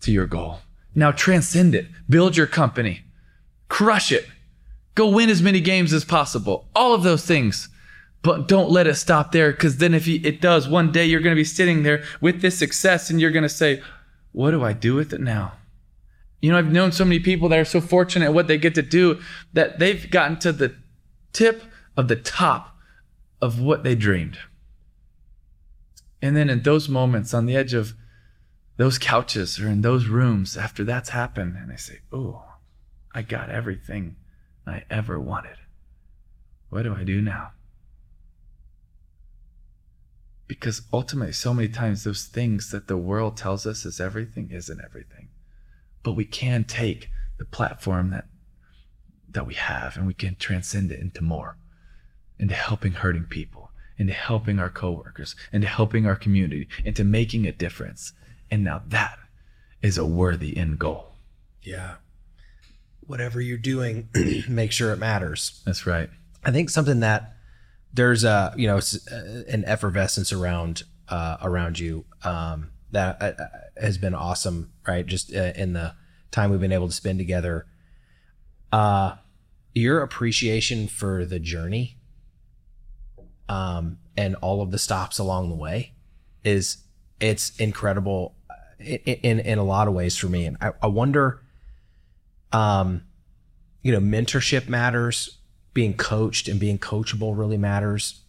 to 0.00 0.10
your 0.10 0.26
goal. 0.26 0.60
Now 0.94 1.12
transcend 1.12 1.74
it. 1.74 1.86
Build 2.08 2.36
your 2.36 2.46
company. 2.46 3.02
Crush 3.68 4.10
it. 4.12 4.26
Go 4.94 5.08
win 5.08 5.30
as 5.30 5.42
many 5.42 5.60
games 5.60 5.92
as 5.92 6.04
possible. 6.04 6.68
All 6.74 6.94
of 6.94 7.02
those 7.02 7.24
things. 7.24 7.68
But 8.22 8.48
don't 8.48 8.70
let 8.70 8.86
it 8.86 8.94
stop 8.94 9.32
there 9.32 9.52
because 9.52 9.76
then 9.76 9.92
if 9.92 10.08
it 10.08 10.40
does, 10.40 10.68
one 10.68 10.90
day 10.92 11.04
you're 11.04 11.20
going 11.20 11.34
to 11.34 11.40
be 11.40 11.44
sitting 11.44 11.82
there 11.82 12.02
with 12.20 12.40
this 12.40 12.58
success 12.58 13.10
and 13.10 13.20
you're 13.20 13.30
going 13.30 13.42
to 13.42 13.48
say, 13.48 13.82
what 14.32 14.52
do 14.52 14.64
I 14.64 14.72
do 14.72 14.94
with 14.94 15.12
it 15.12 15.20
now? 15.20 15.52
You 16.44 16.50
know, 16.50 16.58
I've 16.58 16.70
known 16.70 16.92
so 16.92 17.06
many 17.06 17.20
people 17.20 17.48
that 17.48 17.58
are 17.58 17.64
so 17.64 17.80
fortunate 17.80 18.26
at 18.26 18.34
what 18.34 18.48
they 18.48 18.58
get 18.58 18.74
to 18.74 18.82
do 18.82 19.18
that 19.54 19.78
they've 19.78 20.10
gotten 20.10 20.38
to 20.40 20.52
the 20.52 20.74
tip 21.32 21.62
of 21.96 22.08
the 22.08 22.16
top 22.16 22.76
of 23.40 23.62
what 23.62 23.82
they 23.82 23.94
dreamed. 23.94 24.36
And 26.20 26.36
then 26.36 26.50
in 26.50 26.62
those 26.62 26.86
moments 26.86 27.32
on 27.32 27.46
the 27.46 27.56
edge 27.56 27.72
of 27.72 27.94
those 28.76 28.98
couches 28.98 29.58
or 29.58 29.68
in 29.68 29.80
those 29.80 30.08
rooms 30.08 30.54
after 30.58 30.84
that's 30.84 31.08
happened, 31.08 31.56
and 31.56 31.70
they 31.70 31.78
say, 31.78 32.00
Oh, 32.12 32.44
I 33.14 33.22
got 33.22 33.48
everything 33.48 34.16
I 34.66 34.82
ever 34.90 35.18
wanted. 35.18 35.56
What 36.68 36.82
do 36.82 36.94
I 36.94 37.04
do 37.04 37.22
now? 37.22 37.52
Because 40.46 40.82
ultimately, 40.92 41.32
so 41.32 41.54
many 41.54 41.68
times, 41.68 42.04
those 42.04 42.26
things 42.26 42.70
that 42.70 42.86
the 42.86 42.98
world 42.98 43.38
tells 43.38 43.64
us 43.66 43.86
is 43.86 43.98
everything 43.98 44.50
isn't 44.50 44.82
everything. 44.84 45.23
But 46.04 46.12
we 46.12 46.24
can 46.24 46.62
take 46.62 47.10
the 47.38 47.44
platform 47.44 48.10
that 48.10 48.26
that 49.30 49.46
we 49.46 49.54
have 49.54 49.96
and 49.96 50.06
we 50.06 50.14
can 50.14 50.36
transcend 50.36 50.92
it 50.92 51.00
into 51.00 51.20
more, 51.20 51.56
into 52.38 52.54
helping 52.54 52.92
hurting 52.92 53.24
people, 53.24 53.72
into 53.98 54.12
helping 54.12 54.60
our 54.60 54.70
coworkers, 54.70 55.34
into 55.52 55.66
helping 55.66 56.06
our 56.06 56.14
community, 56.14 56.68
into 56.84 57.02
making 57.02 57.44
a 57.46 57.52
difference. 57.52 58.12
And 58.48 58.62
now 58.62 58.82
that 58.86 59.18
is 59.82 59.98
a 59.98 60.06
worthy 60.06 60.56
end 60.56 60.78
goal. 60.78 61.14
Yeah. 61.62 61.96
Whatever 63.00 63.40
you're 63.40 63.58
doing, 63.58 64.08
make 64.48 64.70
sure 64.70 64.92
it 64.92 64.98
matters. 64.98 65.62
That's 65.66 65.84
right. 65.84 66.08
I 66.44 66.52
think 66.52 66.70
something 66.70 67.00
that 67.00 67.34
there's 67.92 68.24
a 68.24 68.52
you 68.56 68.66
know 68.66 68.78
uh, 68.78 69.42
an 69.48 69.64
effervescence 69.64 70.32
around 70.32 70.82
uh, 71.08 71.36
around 71.42 71.78
you 71.78 72.04
um, 72.24 72.70
that 72.94 73.20
uh, 73.20 73.42
uh, 73.42 73.46
has 73.80 73.98
been 73.98 74.14
awesome, 74.14 74.72
right? 74.86 75.06
Just 75.06 75.34
uh, 75.34 75.52
in 75.54 75.74
the 75.74 75.94
time 76.30 76.50
we've 76.50 76.60
been 76.60 76.72
able 76.72 76.88
to 76.88 76.94
spend 76.94 77.18
together. 77.18 77.66
Uh, 78.72 79.16
your 79.74 80.02
appreciation 80.02 80.88
for 80.88 81.24
the 81.24 81.38
journey, 81.38 81.98
um, 83.48 83.98
and 84.16 84.34
all 84.36 84.62
of 84.62 84.70
the 84.70 84.78
stops 84.78 85.18
along 85.18 85.48
the 85.48 85.54
way, 85.54 85.92
is 86.44 86.78
it's 87.20 87.56
incredible 87.58 88.34
uh, 88.50 88.54
in 88.80 89.20
in, 89.22 89.40
in 89.40 89.58
a 89.58 89.64
lot 89.64 89.86
of 89.86 89.94
ways 89.94 90.16
for 90.16 90.28
me, 90.28 90.46
and 90.46 90.56
I, 90.60 90.72
I 90.82 90.86
wonder, 90.86 91.42
um, 92.52 93.02
you 93.82 93.92
know, 93.92 94.00
mentorship 94.00 94.68
matters 94.68 95.38
being 95.72 95.94
coached 95.94 96.48
and 96.48 96.58
being 96.58 96.78
coachable 96.78 97.36
really 97.36 97.58
matters. 97.58 98.23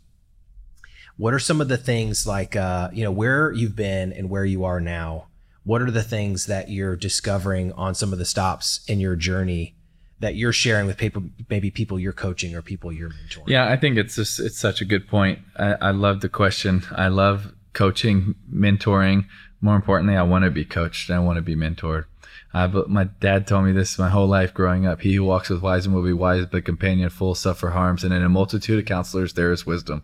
What 1.17 1.34
are 1.34 1.39
some 1.39 1.62
of 1.62 1.67
the 1.67 1.78
things 1.78 2.28
like 2.28 2.56
uh, 2.56 2.89
you 2.91 3.04
know 3.04 3.12
where 3.12 3.51
you've 3.51 3.75
been 3.75 4.12
and 4.12 4.30
where 4.30 4.45
you 4.45 4.65
are 4.65 4.80
now? 4.80 5.28
What 5.63 5.82
are 5.82 5.91
the 5.91 6.04
things 6.04 6.45
that 6.45 6.69
you're 6.69 6.95
discovering 6.95 7.71
on 7.73 7.95
some 7.95 8.13
of 8.13 8.19
the 8.19 8.25
stops 8.25 8.82
in 8.88 8.99
your 8.99 9.15
journey 9.15 9.75
that 10.19 10.36
you're 10.36 10.54
sharing 10.54 10.86
with 10.86 10.97
people, 10.97 11.23
maybe 11.49 11.71
people 11.71 11.99
you're 11.99 12.13
coaching 12.13 12.54
or 12.56 12.62
people 12.62 12.91
you're 12.91 13.10
mentoring? 13.10 13.47
Yeah, 13.47 13.67
I 13.67 13.75
think 13.75 13.97
it's 13.97 14.15
just 14.15 14.39
it's 14.39 14.60
such 14.60 14.82
a 14.82 14.86
good 14.86 15.08
point. 15.08 15.39
I, 15.58 15.75
I 15.82 15.91
love 15.91 16.21
the 16.21 16.30
question. 16.30 16.84
I 16.91 17.08
love 17.08 17.54
coaching, 17.73 18.36
mentoring. 18.54 19.25
More 19.62 19.75
importantly, 19.75 20.15
I 20.15 20.23
want 20.23 20.45
to 20.45 20.51
be 20.51 20.65
coached. 20.65 21.10
and 21.10 21.17
I 21.17 21.19
want 21.19 21.38
to 21.38 21.41
be 21.41 21.56
mentored. 21.56 22.06
Uh, 22.54 22.67
but 22.67 22.89
my 22.89 23.06
dad 23.06 23.47
told 23.47 23.65
me 23.65 23.71
this 23.71 23.99
my 23.99 24.10
whole 24.10 24.28
life 24.28 24.54
growing 24.54 24.86
up. 24.86 25.01
He 25.01 25.15
who 25.15 25.23
walks 25.23 25.49
with 25.49 25.62
wise 25.62 25.89
will 25.89 26.04
be 26.04 26.13
wise, 26.13 26.45
but 26.45 26.63
companion 26.63 27.10
full 27.10 27.36
suffer 27.36 27.71
harms. 27.71 28.04
And 28.04 28.13
in 28.13 28.23
a 28.23 28.30
multitude 28.30 28.80
of 28.80 28.86
counselors 28.86 29.34
there 29.34 29.51
is 29.51 29.65
wisdom. 29.65 30.04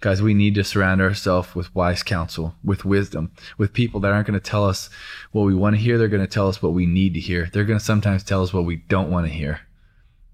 Guys, 0.00 0.20
we 0.20 0.34
need 0.34 0.54
to 0.54 0.64
surround 0.64 1.00
ourselves 1.00 1.54
with 1.54 1.74
wise 1.74 2.02
counsel, 2.02 2.54
with 2.62 2.84
wisdom, 2.84 3.30
with 3.56 3.72
people 3.72 4.00
that 4.00 4.12
aren't 4.12 4.26
going 4.26 4.38
to 4.38 4.50
tell 4.50 4.66
us 4.66 4.90
what 5.32 5.42
we 5.42 5.54
want 5.54 5.74
to 5.74 5.80
hear. 5.80 5.96
They're 5.96 6.08
going 6.08 6.20
to 6.20 6.26
tell 6.26 6.48
us 6.48 6.62
what 6.62 6.72
we 6.72 6.86
need 6.86 7.14
to 7.14 7.20
hear. 7.20 7.48
They're 7.52 7.64
going 7.64 7.78
to 7.78 7.84
sometimes 7.84 8.22
tell 8.22 8.42
us 8.42 8.52
what 8.52 8.64
we 8.64 8.76
don't 8.76 9.10
want 9.10 9.26
to 9.26 9.32
hear. 9.32 9.60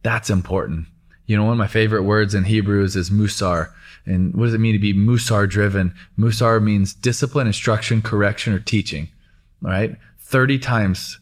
That's 0.03 0.31
important. 0.31 0.87
You 1.27 1.37
know, 1.37 1.45
one 1.45 1.53
of 1.53 1.59
my 1.59 1.69
favorite 1.69 2.03
words 2.03 2.35
in 2.35 2.45
Hebrews 2.45 2.97
is 2.97 3.11
musar. 3.11 3.73
And 4.07 4.35
what 4.35 4.47
does 4.47 4.55
it 4.55 4.59
mean 4.59 4.73
to 4.73 4.81
be 4.81 4.95
musar 4.95 5.49
driven? 5.49 5.95
Musar 6.19 6.61
means 6.61 6.93
discipline, 6.93 7.47
instruction, 7.47 8.03
correction, 8.03 8.53
or 8.53 8.59
teaching. 8.59 9.09
All 9.65 9.71
right. 9.71 9.97
30 10.19 10.59
times 10.59 11.21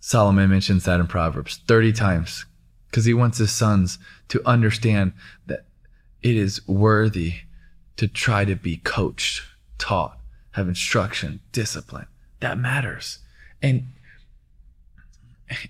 Solomon 0.00 0.48
mentions 0.48 0.84
that 0.84 1.00
in 1.00 1.06
Proverbs. 1.06 1.60
30 1.68 1.92
times. 1.92 2.46
Because 2.90 3.04
he 3.04 3.14
wants 3.14 3.38
his 3.38 3.52
sons 3.52 3.98
to 4.28 4.40
understand 4.46 5.12
that 5.46 5.66
it 6.22 6.36
is 6.36 6.66
worthy 6.68 7.34
to 8.02 8.08
try 8.08 8.44
to 8.44 8.56
be 8.56 8.78
coached, 8.78 9.42
taught, 9.78 10.18
have 10.52 10.66
instruction, 10.66 11.38
discipline. 11.52 12.08
That 12.40 12.58
matters. 12.58 13.20
And 13.62 13.86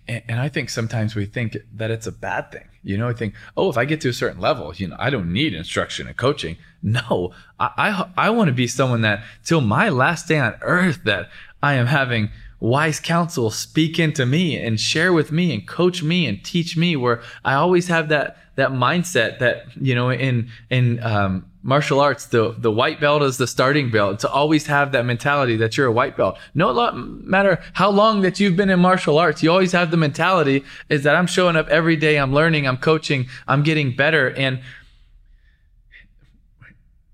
and, 0.08 0.40
I 0.40 0.48
think 0.48 0.70
sometimes 0.70 1.14
we 1.14 1.26
think 1.26 1.58
that 1.74 1.90
it's 1.90 2.06
a 2.06 2.12
bad 2.12 2.50
thing. 2.50 2.68
You 2.82 2.96
know, 2.96 3.08
I 3.08 3.12
think, 3.12 3.34
oh, 3.54 3.68
if 3.68 3.76
I 3.76 3.84
get 3.84 4.00
to 4.02 4.08
a 4.08 4.12
certain 4.14 4.40
level, 4.40 4.72
you 4.74 4.88
know, 4.88 4.96
I 4.98 5.10
don't 5.10 5.30
need 5.30 5.52
instruction 5.52 6.06
and 6.06 6.16
coaching. 6.16 6.56
No, 6.82 7.34
I 7.60 7.68
I, 8.16 8.28
I 8.28 8.30
want 8.30 8.48
to 8.48 8.54
be 8.54 8.66
someone 8.66 9.02
that 9.02 9.22
till 9.44 9.60
my 9.60 9.90
last 9.90 10.26
day 10.26 10.38
on 10.38 10.54
earth 10.62 11.00
that 11.04 11.28
I 11.62 11.74
am 11.74 11.86
having 11.86 12.30
wise 12.62 13.00
counsel 13.00 13.50
speak 13.50 13.98
into 13.98 14.24
me 14.24 14.56
and 14.56 14.78
share 14.78 15.12
with 15.12 15.32
me 15.32 15.52
and 15.52 15.66
coach 15.66 16.00
me 16.00 16.26
and 16.26 16.44
teach 16.44 16.76
me 16.76 16.94
where 16.94 17.20
I 17.44 17.54
always 17.54 17.88
have 17.88 18.08
that 18.10 18.36
that 18.54 18.70
mindset 18.70 19.40
that 19.40 19.64
you 19.80 19.96
know 19.96 20.10
in 20.10 20.48
in 20.70 21.02
um, 21.02 21.44
martial 21.64 21.98
arts 21.98 22.26
the 22.26 22.54
the 22.56 22.70
white 22.70 23.00
belt 23.00 23.20
is 23.22 23.36
the 23.36 23.48
starting 23.48 23.90
belt. 23.90 24.20
To 24.20 24.30
always 24.30 24.68
have 24.68 24.92
that 24.92 25.04
mentality 25.04 25.56
that 25.56 25.76
you're 25.76 25.88
a 25.88 25.92
white 25.92 26.16
belt. 26.16 26.38
No 26.54 26.92
matter 26.94 27.60
how 27.72 27.90
long 27.90 28.20
that 28.20 28.38
you've 28.38 28.56
been 28.56 28.70
in 28.70 28.78
martial 28.78 29.18
arts 29.18 29.42
you 29.42 29.50
always 29.50 29.72
have 29.72 29.90
the 29.90 29.96
mentality 29.96 30.62
is 30.88 31.02
that 31.02 31.16
I'm 31.16 31.26
showing 31.26 31.56
up 31.56 31.66
every 31.66 31.96
day 31.96 32.16
I'm 32.16 32.32
learning 32.32 32.68
I'm 32.68 32.76
coaching 32.76 33.26
I'm 33.48 33.64
getting 33.64 33.96
better. 33.96 34.28
And 34.28 34.60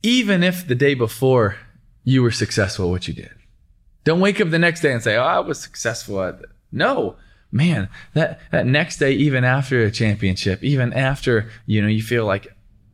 even 0.03 0.43
if 0.43 0.69
the 0.69 0.75
day 0.75 0.93
before 0.93 1.57
you 2.05 2.23
were 2.23 2.31
successful 2.31 2.89
at 2.89 2.91
what 2.91 3.09
you 3.09 3.15
did 3.15 3.38
don't 4.09 4.21
wake 4.21 4.41
up 4.41 4.49
the 4.49 4.59
next 4.59 4.81
day 4.81 4.91
and 4.91 5.03
say, 5.03 5.17
"Oh, 5.17 5.23
I 5.23 5.39
was 5.41 5.61
successful 5.61 6.23
at." 6.23 6.41
No, 6.73 7.17
man, 7.53 7.91
that 8.15 8.41
that 8.51 8.65
next 8.65 8.97
day, 8.97 9.13
even 9.13 9.45
after 9.45 9.83
a 9.83 9.91
championship, 9.91 10.65
even 10.65 10.95
after 10.95 11.51
you 11.67 11.83
know 11.83 11.89
you 11.89 12.03
feel 12.03 12.25
like 12.25 12.49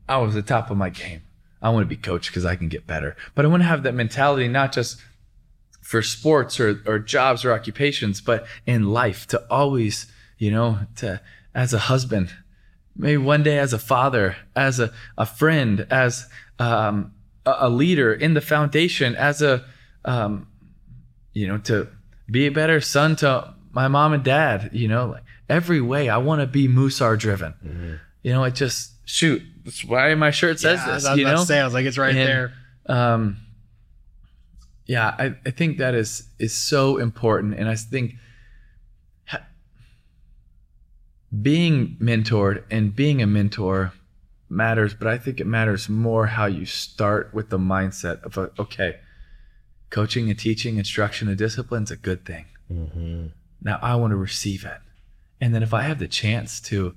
I 0.08 0.16
was 0.18 0.34
the 0.34 0.42
top 0.42 0.70
of 0.72 0.76
my 0.76 0.90
game, 0.90 1.22
I 1.62 1.70
want 1.70 1.84
to 1.84 1.88
be 1.88 1.96
coached 1.96 2.30
because 2.30 2.44
I 2.44 2.56
can 2.56 2.68
get 2.68 2.88
better. 2.88 3.16
But 3.36 3.44
I 3.44 3.48
want 3.48 3.62
to 3.62 3.68
have 3.68 3.84
that 3.84 3.94
mentality, 3.94 4.48
not 4.48 4.72
just 4.72 5.00
for 5.80 6.02
sports 6.02 6.58
or 6.58 6.82
or 6.84 6.98
jobs 6.98 7.44
or 7.44 7.52
occupations, 7.52 8.20
but 8.20 8.44
in 8.66 8.90
life 8.90 9.28
to 9.28 9.44
always, 9.48 10.10
you 10.38 10.50
know, 10.50 10.80
to 10.96 11.20
as 11.54 11.72
a 11.72 11.78
husband, 11.78 12.34
maybe 12.96 13.18
one 13.18 13.44
day 13.44 13.60
as 13.60 13.72
a 13.72 13.78
father, 13.78 14.34
as 14.56 14.80
a 14.80 14.92
a 15.16 15.26
friend, 15.26 15.86
as 15.90 16.26
um, 16.58 17.12
a, 17.46 17.54
a 17.60 17.70
leader 17.70 18.12
in 18.12 18.34
the 18.34 18.40
foundation, 18.40 19.14
as 19.14 19.42
a 19.42 19.64
um, 20.04 20.48
you 21.34 21.46
know, 21.46 21.58
to 21.58 21.88
be 22.30 22.46
a 22.46 22.50
better 22.50 22.80
son 22.80 23.16
to 23.16 23.54
my 23.72 23.88
mom 23.88 24.12
and 24.12 24.24
dad, 24.24 24.70
you 24.72 24.88
know, 24.88 25.06
like 25.06 25.24
every 25.48 25.80
way 25.80 26.08
I 26.08 26.16
want 26.16 26.40
to 26.40 26.46
be 26.46 26.68
Musar 26.68 27.18
driven. 27.18 27.52
Mm-hmm. 27.64 27.94
You 28.22 28.32
know, 28.32 28.44
it 28.44 28.54
just 28.54 28.92
shoot. 29.04 29.42
That's 29.64 29.84
why 29.84 30.14
my 30.14 30.30
shirt 30.30 30.60
says 30.60 30.80
yeah, 30.86 30.94
this. 30.94 31.16
you 31.16 31.24
know, 31.24 31.44
sounds 31.44 31.74
like 31.74 31.84
it's 31.84 31.98
right 31.98 32.14
and, 32.14 32.18
there. 32.18 32.52
Um, 32.86 33.36
yeah, 34.86 35.14
I, 35.18 35.34
I 35.44 35.50
think 35.50 35.78
that 35.78 35.94
is 35.94 36.28
is 36.38 36.54
so 36.54 36.98
important, 36.98 37.54
and 37.54 37.68
I 37.68 37.74
think 37.74 38.14
ha- 39.26 39.46
being 41.42 41.96
mentored 42.00 42.64
and 42.70 42.94
being 42.94 43.22
a 43.22 43.26
mentor 43.26 43.92
matters, 44.48 44.94
but 44.94 45.08
I 45.08 45.18
think 45.18 45.40
it 45.40 45.46
matters 45.46 45.88
more 45.88 46.26
how 46.26 46.46
you 46.46 46.66
start 46.66 47.32
with 47.34 47.48
the 47.48 47.58
mindset 47.58 48.22
of 48.24 48.38
a, 48.38 48.50
okay, 48.58 48.96
coaching 49.94 50.28
and 50.28 50.36
teaching, 50.36 50.76
instruction 50.76 51.28
and 51.28 51.38
discipline 51.38 51.84
is 51.84 51.90
a 51.92 51.96
good 51.96 52.26
thing. 52.26 52.46
Mm-hmm. 52.70 53.26
Now 53.62 53.78
I 53.80 53.94
want 53.94 54.10
to 54.10 54.16
receive 54.16 54.64
it. 54.64 54.78
And 55.40 55.54
then 55.54 55.62
if 55.62 55.72
I 55.72 55.82
have 55.82 56.00
the 56.00 56.08
chance 56.08 56.60
to 56.62 56.96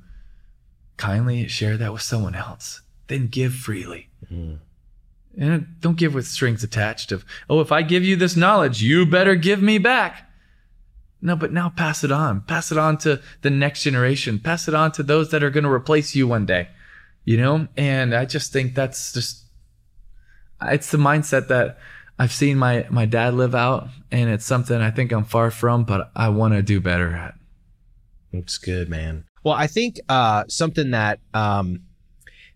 kindly 0.97 1.47
share 1.47 1.77
that 1.77 1.93
with 1.93 2.01
someone 2.01 2.33
else, 2.33 2.81
then 3.05 3.27
give 3.27 3.53
freely. 3.53 4.09
Mm-hmm. 4.33 4.55
And 5.39 5.67
don't 5.79 5.95
give 5.95 6.15
with 6.15 6.25
strings 6.25 6.63
attached 6.63 7.11
of, 7.11 7.23
oh, 7.47 7.61
if 7.61 7.71
I 7.71 7.83
give 7.83 8.03
you 8.03 8.15
this 8.15 8.35
knowledge, 8.35 8.81
you 8.81 9.05
better 9.05 9.35
give 9.35 9.61
me 9.61 9.77
back. 9.77 10.27
No, 11.21 11.35
but 11.35 11.53
now 11.53 11.69
pass 11.69 12.03
it 12.03 12.11
on. 12.11 12.41
Pass 12.41 12.71
it 12.71 12.79
on 12.79 12.97
to 12.99 13.21
the 13.43 13.51
next 13.51 13.83
generation. 13.83 14.39
Pass 14.39 14.67
it 14.67 14.73
on 14.73 14.91
to 14.93 15.03
those 15.03 15.29
that 15.29 15.43
are 15.43 15.51
going 15.51 15.65
to 15.65 15.69
replace 15.69 16.15
you 16.15 16.27
one 16.27 16.47
day. 16.47 16.69
You 17.25 17.37
know? 17.37 17.67
And 17.77 18.15
I 18.15 18.25
just 18.25 18.51
think 18.51 18.73
that's 18.73 19.13
just, 19.13 19.43
it's 20.63 20.89
the 20.89 20.97
mindset 20.97 21.47
that 21.49 21.77
I've 22.19 22.31
seen 22.31 22.57
my 22.57 22.85
my 22.89 23.05
dad 23.05 23.35
live 23.35 23.53
out, 23.53 23.89
and 24.11 24.29
it's 24.29 24.45
something 24.45 24.79
I 24.81 24.91
think 24.91 25.11
I'm 25.11 25.23
far 25.23 25.51
from, 25.51 25.83
but 25.83 26.11
I 26.15 26.29
want 26.29 26.53
to 26.53 26.61
do 26.61 26.81
better 26.81 27.11
at. 27.13 27.35
It's 28.31 28.57
good, 28.57 28.89
man. 28.89 29.25
Well, 29.43 29.53
I 29.53 29.67
think 29.67 29.99
uh, 30.09 30.45
something 30.47 30.91
that 30.91 31.19
um, 31.33 31.81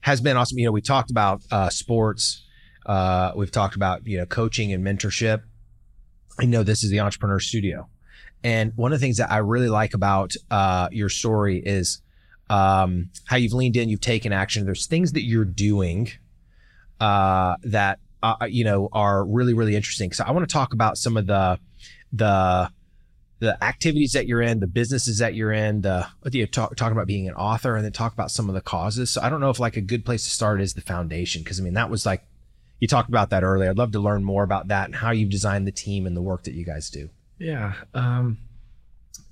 has 0.01 0.19
been 0.19 0.35
awesome. 0.35 0.57
You 0.57 0.65
know, 0.65 0.71
we 0.71 0.81
talked 0.81 1.11
about 1.11 1.41
uh, 1.51 1.69
sports. 1.69 2.43
Uh, 2.85 3.33
we've 3.35 3.51
talked 3.51 3.75
about 3.75 4.05
you 4.07 4.17
know 4.17 4.25
coaching 4.25 4.73
and 4.73 4.83
mentorship. 4.83 5.43
I 6.39 6.45
know 6.45 6.63
this 6.63 6.83
is 6.83 6.89
the 6.89 6.99
Entrepreneur 6.99 7.39
Studio, 7.39 7.87
and 8.43 8.73
one 8.75 8.91
of 8.93 8.99
the 8.99 9.05
things 9.05 9.17
that 9.17 9.31
I 9.31 9.37
really 9.37 9.69
like 9.69 9.93
about 9.93 10.33
uh, 10.49 10.89
your 10.91 11.09
story 11.09 11.61
is 11.63 12.01
um, 12.49 13.11
how 13.25 13.37
you've 13.37 13.53
leaned 13.53 13.77
in, 13.77 13.89
you've 13.89 14.01
taken 14.01 14.33
action. 14.33 14.65
There's 14.65 14.87
things 14.87 15.11
that 15.13 15.21
you're 15.21 15.45
doing 15.45 16.09
uh, 16.99 17.57
that 17.63 17.99
uh, 18.23 18.35
uh, 18.41 18.45
you 18.45 18.63
know, 18.63 18.89
are 18.91 19.25
really 19.25 19.53
really 19.53 19.75
interesting. 19.75 20.11
So 20.11 20.23
I 20.23 20.31
want 20.31 20.47
to 20.47 20.53
talk 20.53 20.73
about 20.73 20.97
some 20.97 21.17
of 21.17 21.27
the 21.27 21.59
the 22.13 22.71
the 23.39 23.63
activities 23.63 24.11
that 24.11 24.27
you're 24.27 24.41
in, 24.41 24.59
the 24.59 24.67
businesses 24.67 25.17
that 25.17 25.33
you're 25.33 25.51
in, 25.51 25.81
the 25.81 26.07
you 26.31 26.41
know, 26.41 26.45
talk, 26.45 26.75
talking 26.75 26.95
about 26.95 27.07
being 27.07 27.27
an 27.27 27.33
author, 27.33 27.75
and 27.75 27.83
then 27.83 27.91
talk 27.91 28.13
about 28.13 28.29
some 28.29 28.47
of 28.49 28.55
the 28.55 28.61
causes. 28.61 29.09
So 29.09 29.21
I 29.21 29.29
don't 29.29 29.41
know 29.41 29.49
if 29.49 29.59
like 29.59 29.77
a 29.77 29.81
good 29.81 30.05
place 30.05 30.23
to 30.23 30.29
start 30.29 30.61
is 30.61 30.75
the 30.75 30.81
foundation 30.81 31.41
because 31.41 31.59
I 31.59 31.63
mean 31.63 31.73
that 31.73 31.89
was 31.89 32.05
like 32.05 32.23
you 32.79 32.87
talked 32.87 33.09
about 33.09 33.29
that 33.29 33.43
earlier. 33.43 33.69
I'd 33.69 33.77
love 33.77 33.91
to 33.93 33.99
learn 33.99 34.23
more 34.23 34.43
about 34.43 34.67
that 34.69 34.85
and 34.85 34.95
how 34.95 35.11
you've 35.11 35.29
designed 35.29 35.67
the 35.67 35.71
team 35.71 36.05
and 36.05 36.15
the 36.15 36.21
work 36.21 36.43
that 36.43 36.53
you 36.53 36.65
guys 36.65 36.89
do. 36.89 37.09
Yeah, 37.39 37.73
um, 37.93 38.37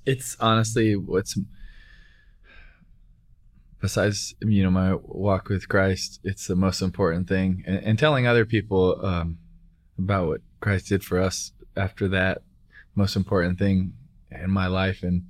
it's 0.06 0.36
honestly 0.40 0.96
what's 0.96 1.38
besides 3.82 4.36
you 4.42 4.64
know 4.64 4.72
my 4.72 4.96
walk 4.96 5.50
with 5.50 5.70
Christ, 5.70 6.20
it's 6.24 6.48
the 6.48 6.56
most 6.56 6.82
important 6.82 7.28
thing, 7.28 7.64
and, 7.66 7.78
and 7.78 8.00
telling 8.00 8.28
other 8.28 8.46
people 8.46 9.04
um, 9.06 9.38
about 9.98 10.28
what 10.28 10.42
Christ 10.60 10.88
did 10.88 11.04
for 11.04 11.20
us 11.20 11.52
after 11.76 12.08
that, 12.10 12.42
most 12.96 13.16
important 13.16 13.60
thing 13.60 13.94
in 14.32 14.52
my 14.52 14.68
life, 14.68 15.04
and 15.04 15.24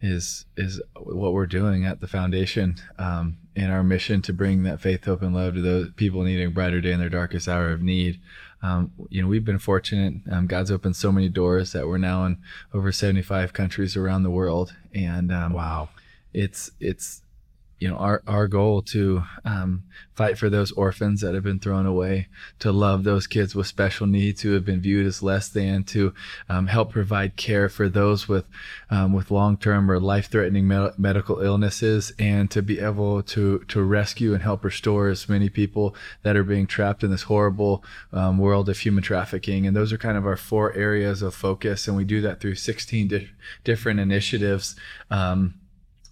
is 0.00 0.46
is 0.56 0.80
what 0.96 1.32
we're 1.32 1.46
doing 1.46 1.84
at 1.84 2.00
the 2.00 2.06
foundation 2.06 2.76
um, 2.98 3.38
in 3.56 3.70
our 3.70 3.82
mission 3.82 4.22
to 4.22 4.32
bring 4.32 4.62
that 4.62 4.80
faith, 4.80 5.04
hope, 5.04 5.22
and 5.22 5.34
love 5.34 5.54
to 5.54 5.62
those 5.62 5.90
people 5.96 6.22
needing 6.22 6.46
a 6.46 6.50
brighter 6.50 6.80
day 6.80 6.92
in 6.92 7.00
their 7.00 7.08
darkest 7.08 7.48
hour 7.48 7.70
of 7.72 7.82
need. 7.82 8.20
Um, 8.60 8.92
you 9.08 9.22
know, 9.22 9.28
we've 9.28 9.44
been 9.44 9.58
fortunate. 9.58 10.14
Um, 10.30 10.46
God's 10.46 10.70
opened 10.70 10.96
so 10.96 11.12
many 11.12 11.28
doors 11.28 11.72
that 11.72 11.86
we're 11.86 11.98
now 11.98 12.24
in 12.24 12.38
over 12.74 12.90
75 12.90 13.52
countries 13.52 13.96
around 13.96 14.24
the 14.24 14.30
world, 14.30 14.74
and 14.94 15.32
um, 15.32 15.52
wow, 15.52 15.90
it's 16.32 16.70
it's 16.80 17.22
you 17.78 17.88
know 17.88 17.96
our 17.96 18.22
our 18.26 18.48
goal 18.48 18.82
to 18.82 19.22
um, 19.44 19.84
fight 20.14 20.36
for 20.36 20.50
those 20.50 20.72
orphans 20.72 21.20
that 21.20 21.34
have 21.34 21.44
been 21.44 21.60
thrown 21.60 21.86
away, 21.86 22.28
to 22.58 22.72
love 22.72 23.04
those 23.04 23.26
kids 23.26 23.54
with 23.54 23.66
special 23.66 24.06
needs 24.06 24.42
who 24.42 24.52
have 24.52 24.64
been 24.64 24.80
viewed 24.80 25.06
as 25.06 25.22
less 25.22 25.48
than, 25.48 25.84
to 25.84 26.12
um, 26.48 26.66
help 26.66 26.90
provide 26.90 27.36
care 27.36 27.68
for 27.68 27.88
those 27.88 28.28
with 28.28 28.44
um, 28.90 29.12
with 29.12 29.30
long 29.30 29.56
term 29.56 29.90
or 29.90 30.00
life 30.00 30.28
threatening 30.28 30.66
med- 30.66 30.98
medical 30.98 31.40
illnesses, 31.40 32.12
and 32.18 32.50
to 32.50 32.62
be 32.62 32.80
able 32.80 33.22
to 33.22 33.60
to 33.68 33.82
rescue 33.82 34.34
and 34.34 34.42
help 34.42 34.64
restore 34.64 35.08
as 35.08 35.28
many 35.28 35.48
people 35.48 35.94
that 36.22 36.36
are 36.36 36.44
being 36.44 36.66
trapped 36.66 37.04
in 37.04 37.10
this 37.10 37.22
horrible 37.22 37.84
um, 38.12 38.38
world 38.38 38.68
of 38.68 38.78
human 38.78 39.02
trafficking. 39.02 39.66
And 39.66 39.76
those 39.76 39.92
are 39.92 39.98
kind 39.98 40.18
of 40.18 40.26
our 40.26 40.36
four 40.36 40.74
areas 40.74 41.22
of 41.22 41.34
focus, 41.34 41.86
and 41.86 41.96
we 41.96 42.04
do 42.04 42.20
that 42.22 42.40
through 42.40 42.56
16 42.56 43.08
di- 43.08 43.30
different 43.62 44.00
initiatives. 44.00 44.74
Um, 45.10 45.54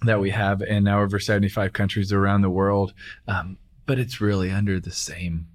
that 0.02 0.20
we 0.20 0.30
have 0.30 0.62
in 0.62 0.84
now 0.84 1.02
over 1.02 1.18
75 1.18 1.72
countries 1.72 2.12
around 2.12 2.42
the 2.42 2.50
world. 2.50 2.92
Um, 3.26 3.58
but 3.86 3.98
it's 3.98 4.20
really 4.20 4.50
under 4.50 4.80
the 4.80 4.90
same 4.90 5.46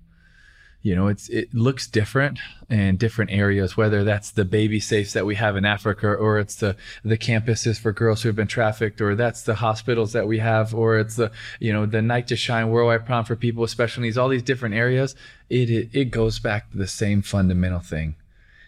you 0.82 0.96
know 0.96 1.08
it's 1.08 1.30
it 1.30 1.54
looks 1.54 1.88
different 1.88 2.40
in 2.70 2.98
different 2.98 3.32
areas 3.32 3.78
whether 3.78 4.04
that's 4.04 4.32
the 4.32 4.46
baby 4.46 4.80
safes 4.80 5.14
that 5.14 5.26
we 5.26 5.36
have 5.36 5.56
in 5.56 5.66
africa 5.66 6.08
or 6.08 6.40
it's 6.40 6.56
the 6.56 6.76
the 7.04 7.18
campuses 7.18 7.80
for 7.80 7.92
girls 7.92 8.22
who 8.22 8.30
have 8.30 8.36
been 8.36 8.48
trafficked 8.48 9.00
or 9.00 9.16
that's 9.16 9.44
the 9.44 9.56
hospitals 9.56 10.14
that 10.14 10.28
we 10.28 10.40
have 10.40 10.74
or 10.74 10.98
it's 10.98 11.16
the 11.16 11.32
you 11.60 11.72
know 11.72 11.86
the 11.86 12.02
night 12.02 12.28
to 12.28 12.36
shine 12.36 12.70
worldwide 12.70 13.06
prom 13.06 13.24
for 13.24 13.36
people 13.36 13.62
with 13.62 13.70
special 13.70 14.02
needs 14.02 14.18
all 14.18 14.30
these 14.30 14.44
different 14.44 14.76
areas 14.76 15.16
it 15.50 15.70
it, 15.70 15.90
it 15.94 16.06
goes 16.06 16.40
back 16.40 16.72
to 16.72 16.78
the 16.78 16.88
same 16.88 17.22
fundamental 17.22 17.80
thing 17.80 18.16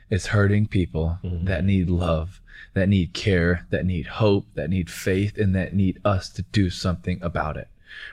it's 0.10 0.28
hurting 0.28 0.68
people 0.68 1.20
mm-hmm. 1.24 1.46
that 1.46 1.64
need 1.64 1.90
love 1.90 2.42
that 2.74 2.90
need 2.90 3.14
care, 3.14 3.66
that 3.70 3.86
need 3.86 4.08
hope, 4.08 4.48
that 4.56 4.70
need 4.70 4.90
faith, 4.90 5.38
and 5.38 5.56
that 5.56 5.74
need 5.74 6.00
us 6.04 6.30
to 6.30 6.42
do 6.52 6.70
something 6.70 7.20
about 7.22 7.58
it. 7.58 7.68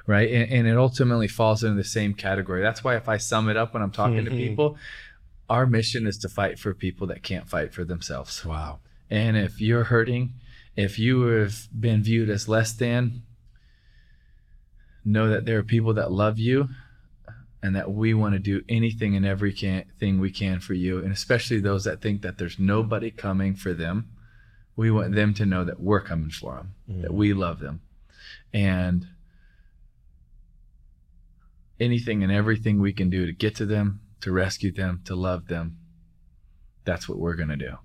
Right. 0.07 0.31
And, 0.31 0.53
and 0.53 0.66
it 0.66 0.76
ultimately 0.76 1.29
falls 1.29 1.64
into 1.64 1.76
the 1.76 1.85
same 1.85 2.12
category. 2.14 2.61
That's 2.61 2.85
why 2.85 2.96
if 2.96 3.09
I 3.09 3.16
sum 3.16 3.48
it 3.48 3.57
up 3.57 3.72
when 3.72 3.83
I'm 3.83 3.90
talking 3.90 4.16
mm-hmm. 4.16 4.26
to 4.26 4.31
people, 4.31 4.76
our 5.48 5.66
mission 5.66 6.07
is 6.07 6.18
to 6.18 6.29
fight 6.29 6.59
for 6.59 6.74
people 6.74 7.07
that 7.09 7.22
can't 7.22 7.48
fight 7.48 7.72
for 7.72 7.85
themselves. 7.85 8.44
Wow. 8.44 8.81
And 9.09 9.37
if 9.37 9.61
you're 9.61 9.85
hurting, 9.85 10.35
if 10.76 10.98
you 10.98 11.22
have 11.22 11.68
been 11.79 12.03
viewed 12.03 12.29
as 12.29 12.48
less 12.48 12.72
than, 12.72 13.22
know 15.03 15.31
that 15.31 15.46
there 15.46 15.59
are 15.59 15.64
people 15.64 15.94
that 15.94 16.12
love 16.12 16.38
you 16.38 16.68
and 17.62 17.77
that 17.77 17.90
we 17.92 18.14
want 18.14 18.33
to 18.35 18.38
do 18.38 18.62
anything 18.68 19.14
and 19.16 19.27
everything 19.27 20.18
we 20.20 20.31
can 20.31 20.61
for 20.61 20.75
you 20.75 20.99
and 20.99 21.12
especially 21.12 21.61
those 21.61 21.85
that 21.85 22.01
think 22.01 22.23
that 22.23 22.38
there's 22.38 22.59
nobody 22.59 23.11
coming 23.11 23.55
for 23.55 23.73
them 23.75 24.09
We 24.77 24.90
want 24.90 25.14
them 25.14 25.35
to 25.35 25.44
know 25.44 25.64
that 25.64 25.79
we're 25.81 26.01
coming 26.01 26.31
for 26.31 26.55
them, 26.57 26.75
Mm. 26.88 27.03
that 27.03 27.12
we 27.12 27.35
love 27.35 27.59
them, 27.61 27.81
and 28.53 29.07
anything 31.79 32.23
and 32.23 32.33
everything 32.33 32.81
we 32.81 32.92
can 32.92 33.11
do 33.11 33.27
to 33.27 33.33
get 33.33 33.55
to 33.57 33.66
them, 33.66 34.01
to 34.20 34.33
rescue 34.33 34.73
them, 34.73 35.01
to 35.05 35.14
love 35.14 35.49
them. 35.49 35.79
That's 36.85 37.09
what 37.09 37.18
we're 37.18 37.35
gonna 37.37 37.57
do. 37.57 37.77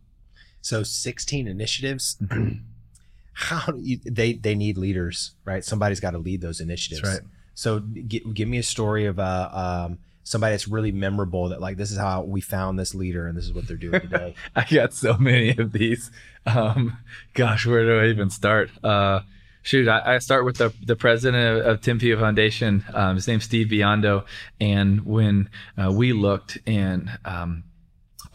So 0.62 0.84
16 0.84 1.48
initiatives. 1.48 2.18
How 3.34 3.72
do 3.74 3.80
you, 3.82 4.00
they 4.06 4.34
they 4.34 4.56
need 4.56 4.78
leaders, 4.78 5.36
right? 5.44 5.64
Somebody's 5.66 6.00
got 6.00 6.12
to 6.12 6.18
lead 6.18 6.40
those 6.40 6.62
initiatives. 6.62 7.02
That's 7.02 7.20
right. 7.22 7.30
So 7.56 7.80
g- 7.80 8.24
give 8.34 8.48
me 8.48 8.60
a 8.60 8.64
story 8.64 9.06
of 9.06 9.18
uh, 9.20 9.50
um, 9.52 10.00
somebody 10.24 10.54
that's 10.54 10.68
really 10.68 10.92
memorable. 10.92 11.50
That 11.50 11.62
like 11.62 11.78
this 11.78 11.92
is 11.92 11.98
how 11.98 12.24
we 12.24 12.42
found 12.42 12.78
this 12.78 12.94
leader, 12.94 13.28
and 13.28 13.36
this 13.38 13.46
is 13.46 13.54
what 13.54 13.68
they're 13.68 13.78
doing 13.78 14.02
today. 14.02 14.36
I 14.56 14.66
got 14.66 14.94
so 14.94 15.18
many 15.18 15.58
of 15.58 15.72
these. 15.72 16.12
Um, 16.46 16.98
gosh, 17.34 17.66
where 17.66 17.86
do 17.86 18.00
I 18.00 18.10
even 18.12 18.30
start? 18.30 18.70
Uh, 18.84 19.22
shoot, 19.66 19.88
I, 19.88 20.16
I 20.16 20.20
start 20.20 20.46
with 20.46 20.58
the, 20.58 20.74
the 20.86 20.96
president 20.96 21.60
of, 21.60 21.66
of 21.66 21.82
Tim 21.82 22.00
Tebow 22.00 22.20
Foundation. 22.20 22.86
Um, 22.94 23.16
his 23.16 23.28
name's 23.28 23.46
Steve 23.46 23.68
Biondo. 23.68 24.26
And 24.62 25.06
when 25.06 25.50
uh, 25.78 25.92
we 25.92 26.14
looked 26.14 26.60
and 26.68 27.10
um, 27.26 27.64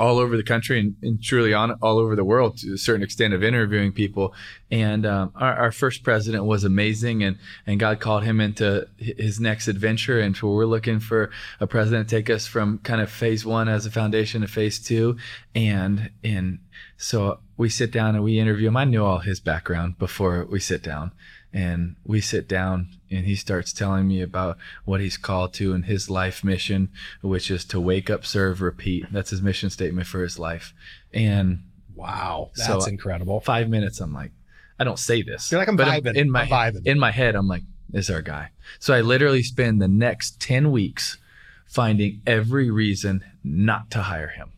all 0.01 0.19
over 0.19 0.37
the 0.37 0.43
country 0.43 0.81
and, 0.81 0.97
and 1.03 1.23
truly 1.23 1.53
on 1.53 1.73
all 1.83 1.99
over 1.99 2.17
the 2.17 2.25
world 2.25 2.57
to 2.57 2.73
a 2.73 2.79
certain 2.79 3.03
extent 3.03 3.35
of 3.35 3.45
interviewing 3.45 3.93
people. 3.93 4.35
And 4.71 5.05
um, 5.05 5.33
our, 5.35 5.55
our 5.55 5.73
first 5.73 6.03
president 6.03 6.45
was 6.47 6.65
amazing, 6.65 7.23
and 7.23 7.37
and 7.67 7.79
God 7.79 8.01
called 8.01 8.25
him 8.25 8.41
into 8.41 8.89
his 8.97 9.39
next 9.39 9.69
adventure. 9.69 10.19
And 10.19 10.35
so 10.37 10.49
we're 10.49 10.65
looking 10.65 11.01
for 11.01 11.31
a 11.61 11.67
president 11.67 12.09
to 12.09 12.17
take 12.17 12.31
us 12.31 12.47
from 12.47 12.79
kind 12.79 13.01
of 13.01 13.11
phase 13.11 13.45
one 13.45 13.69
as 13.69 13.85
a 13.85 13.91
foundation 13.91 14.41
to 14.41 14.49
phase 14.49 14.79
two. 14.79 15.17
And 15.55 16.11
and 16.25 16.61
so 16.97 17.41
we 17.57 17.69
sit 17.69 17.93
down 17.93 18.15
and 18.15 18.25
we 18.25 18.39
interview 18.39 18.69
him. 18.69 18.77
I 18.77 18.85
knew 18.85 19.05
all 19.05 19.19
his 19.19 19.39
background 19.39 19.99
before 19.99 20.47
we 20.47 20.61
sit 20.61 20.83
down. 20.83 21.13
And 21.53 21.97
we 22.05 22.21
sit 22.21 22.47
down 22.47 22.89
and 23.11 23.27
he 23.27 23.35
starts 23.35 23.73
telling 23.73 24.07
me 24.07 24.23
about 24.23 24.57
what 24.85 25.01
he's 25.01 25.17
called 25.17 25.53
to 25.55 25.73
and 25.73 25.85
his 25.85 26.09
life 26.09 26.45
mission, 26.45 26.91
which 27.23 27.51
is 27.51 27.65
to 27.67 27.81
wake 27.81 28.09
up, 28.09 28.25
serve, 28.25 28.61
repeat. 28.61 29.07
That's 29.11 29.31
his 29.31 29.43
mission 29.43 29.69
statement 29.71 30.07
for 30.07 30.23
his 30.23 30.39
life. 30.39 30.73
And 31.13 31.65
Wow, 31.97 32.51
So- 32.55 32.75
that's 32.75 32.87
incredible. 32.87 33.41
five 33.41 33.69
minutes, 33.69 34.01
I'm 34.01 34.15
like, 34.15 34.31
I 34.79 34.85
don't 34.85 34.99
say 34.99 35.21
this. 35.23 35.51
You're 35.51 35.61
like, 35.61 35.69
I'm 35.69 35.77
but 35.77 35.87
vibing. 35.89 36.15
In 36.17 36.31
my 36.31 36.47
vibing. 36.47 36.87
in 36.87 36.99
my 36.99 37.11
head, 37.11 37.35
I'm 37.35 37.47
like, 37.49 37.63
this 37.91 38.07
is 38.09 38.15
our 38.15 38.23
guy. 38.23 38.51
So 38.79 38.95
I 38.95 39.03
literally 39.03 39.43
spend 39.43 39.83
the 39.83 39.89
next 39.89 40.41
10 40.41 40.71
weeks 40.71 41.19
finding 41.67 42.23
every 42.27 42.71
reason 42.71 43.23
not 43.45 43.91
to 43.91 44.03
hire 44.03 44.29
him. 44.29 44.53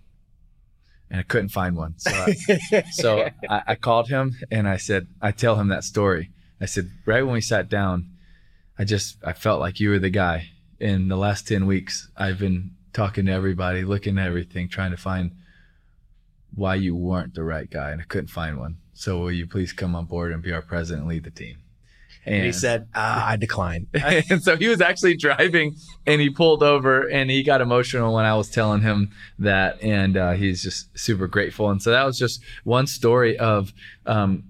And 1.11 1.21
I 1.21 1.23
couldn't 1.25 1.49
find 1.49 1.75
one. 1.77 1.95
So 1.99 2.11
I, 2.13 2.85
so 2.93 3.29
I, 3.51 3.63
I 3.69 3.75
called 3.75 4.09
him 4.09 4.37
and 4.51 4.69
I 4.69 4.77
said, 4.77 5.09
I 5.21 5.33
tell 5.33 5.57
him 5.57 5.69
that 5.69 5.83
story. 5.85 6.31
I 6.63 6.67
said, 6.67 6.91
right 7.05 7.23
when 7.23 7.35
we 7.35 7.41
sat 7.41 7.69
down, 7.69 8.09
I 8.79 8.85
just 8.85 9.17
I 9.25 9.33
felt 9.33 9.61
like 9.61 9.81
you 9.81 9.91
were 9.91 9.99
the 9.99 10.11
guy. 10.11 10.51
In 10.81 11.09
the 11.09 11.17
last 11.17 11.47
ten 11.47 11.67
weeks, 11.67 12.09
I've 12.17 12.39
been 12.39 12.71
talking 12.93 13.27
to 13.27 13.33
everybody, 13.33 13.85
looking 13.85 14.19
at 14.19 14.27
everything, 14.27 14.69
trying 14.69 14.93
to 14.93 14.97
find 14.97 15.33
why 16.55 16.77
you 16.77 16.95
weren't 16.95 17.35
the 17.35 17.45
right 17.45 17.71
guy, 17.71 17.91
and 17.91 18.01
I 18.01 18.05
couldn't 18.05 18.29
find 18.29 18.59
one. 18.59 18.79
So 18.95 19.19
will 19.19 19.33
you 19.33 19.47
please 19.47 19.73
come 19.73 19.95
on 19.95 20.07
board 20.07 20.33
and 20.33 20.43
be 20.43 20.53
our 20.53 20.63
president 20.63 21.03
and 21.03 21.11
lead 21.11 21.25
the 21.25 21.31
team? 21.31 21.59
and 22.25 22.45
he 22.45 22.53
said, 22.53 22.89
ah, 22.95 23.29
"I 23.29 23.37
decline." 23.37 23.89
and 23.95 24.43
so 24.43 24.57
he 24.57 24.69
was 24.69 24.81
actually 24.81 25.17
driving 25.17 25.77
and 26.07 26.21
he 26.21 26.31
pulled 26.31 26.63
over 26.63 27.09
and 27.09 27.31
he 27.31 27.43
got 27.43 27.61
emotional 27.61 28.15
when 28.15 28.25
I 28.25 28.35
was 28.37 28.49
telling 28.49 28.83
him 28.83 29.11
that. 29.39 29.83
And 29.83 30.17
uh, 30.17 30.33
he's 30.33 30.63
just 30.63 30.97
super 30.97 31.27
grateful. 31.27 31.71
And 31.71 31.83
so 31.83 31.91
that 31.91 32.05
was 32.05 32.19
just 32.19 32.41
one 32.65 32.87
story 32.87 33.39
of 33.39 33.73
um, 34.07 34.45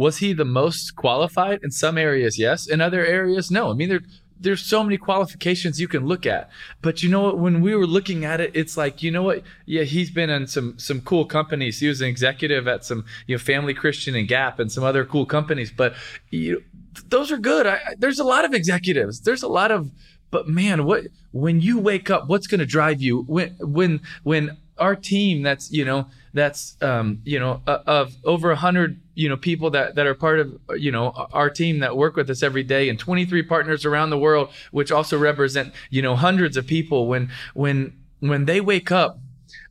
was 0.00 0.16
he 0.16 0.32
the 0.32 0.46
most 0.46 0.96
qualified? 0.96 1.60
In 1.62 1.70
some 1.70 1.98
areas, 1.98 2.38
yes. 2.38 2.66
In 2.66 2.80
other 2.80 3.04
areas, 3.04 3.50
no. 3.50 3.70
I 3.70 3.74
mean, 3.74 3.90
there, 3.90 4.00
there's 4.40 4.64
so 4.64 4.82
many 4.82 4.96
qualifications 4.96 5.78
you 5.78 5.88
can 5.88 6.06
look 6.06 6.24
at. 6.24 6.48
But 6.80 7.02
you 7.02 7.10
know 7.10 7.20
what? 7.20 7.38
When 7.38 7.60
we 7.60 7.76
were 7.76 7.86
looking 7.86 8.24
at 8.24 8.40
it, 8.40 8.50
it's 8.54 8.78
like, 8.78 9.02
you 9.02 9.10
know 9.10 9.22
what? 9.22 9.42
Yeah, 9.66 9.82
he's 9.82 10.10
been 10.10 10.30
in 10.30 10.46
some 10.46 10.78
some 10.78 11.02
cool 11.02 11.26
companies. 11.26 11.80
He 11.80 11.86
was 11.86 12.00
an 12.00 12.08
executive 12.08 12.66
at 12.66 12.82
some, 12.82 13.04
you 13.26 13.34
know, 13.34 13.38
Family 13.38 13.74
Christian 13.74 14.14
and 14.14 14.26
Gap 14.26 14.58
and 14.58 14.72
some 14.72 14.84
other 14.84 15.04
cool 15.04 15.26
companies. 15.26 15.70
But 15.70 15.92
you, 16.30 16.64
those 17.08 17.30
are 17.30 17.36
good. 17.36 17.66
I, 17.66 17.78
there's 17.98 18.18
a 18.18 18.24
lot 18.24 18.46
of 18.46 18.54
executives. 18.54 19.20
There's 19.20 19.42
a 19.42 19.48
lot 19.48 19.70
of, 19.70 19.90
but 20.30 20.48
man, 20.48 20.86
what 20.86 21.08
when 21.32 21.60
you 21.60 21.78
wake 21.78 22.08
up, 22.08 22.26
what's 22.26 22.46
going 22.46 22.60
to 22.60 22.72
drive 22.78 23.02
you? 23.02 23.24
When 23.24 23.54
when 23.60 24.00
when 24.22 24.56
our 24.78 24.96
team 24.96 25.42
that's 25.42 25.70
you 25.70 25.84
know 25.84 26.06
that's 26.32 26.76
um, 26.82 27.20
you 27.24 27.38
know 27.40 27.60
uh, 27.66 27.78
of 27.86 28.14
over 28.24 28.50
a 28.50 28.56
hundred 28.56 29.00
you 29.14 29.28
know 29.28 29.36
people 29.36 29.70
that 29.70 29.96
that 29.96 30.06
are 30.06 30.14
part 30.14 30.38
of 30.38 30.58
you 30.76 30.92
know 30.92 31.10
our 31.32 31.50
team 31.50 31.80
that 31.80 31.96
work 31.96 32.16
with 32.16 32.30
us 32.30 32.42
every 32.42 32.62
day 32.62 32.88
and 32.88 32.98
23 32.98 33.42
partners 33.42 33.84
around 33.84 34.10
the 34.10 34.18
world 34.18 34.50
which 34.70 34.92
also 34.92 35.18
represent 35.18 35.72
you 35.90 36.02
know 36.02 36.14
hundreds 36.16 36.56
of 36.56 36.66
people. 36.66 37.08
When 37.08 37.30
when 37.54 37.98
when 38.20 38.44
they 38.44 38.60
wake 38.60 38.92
up 38.92 39.18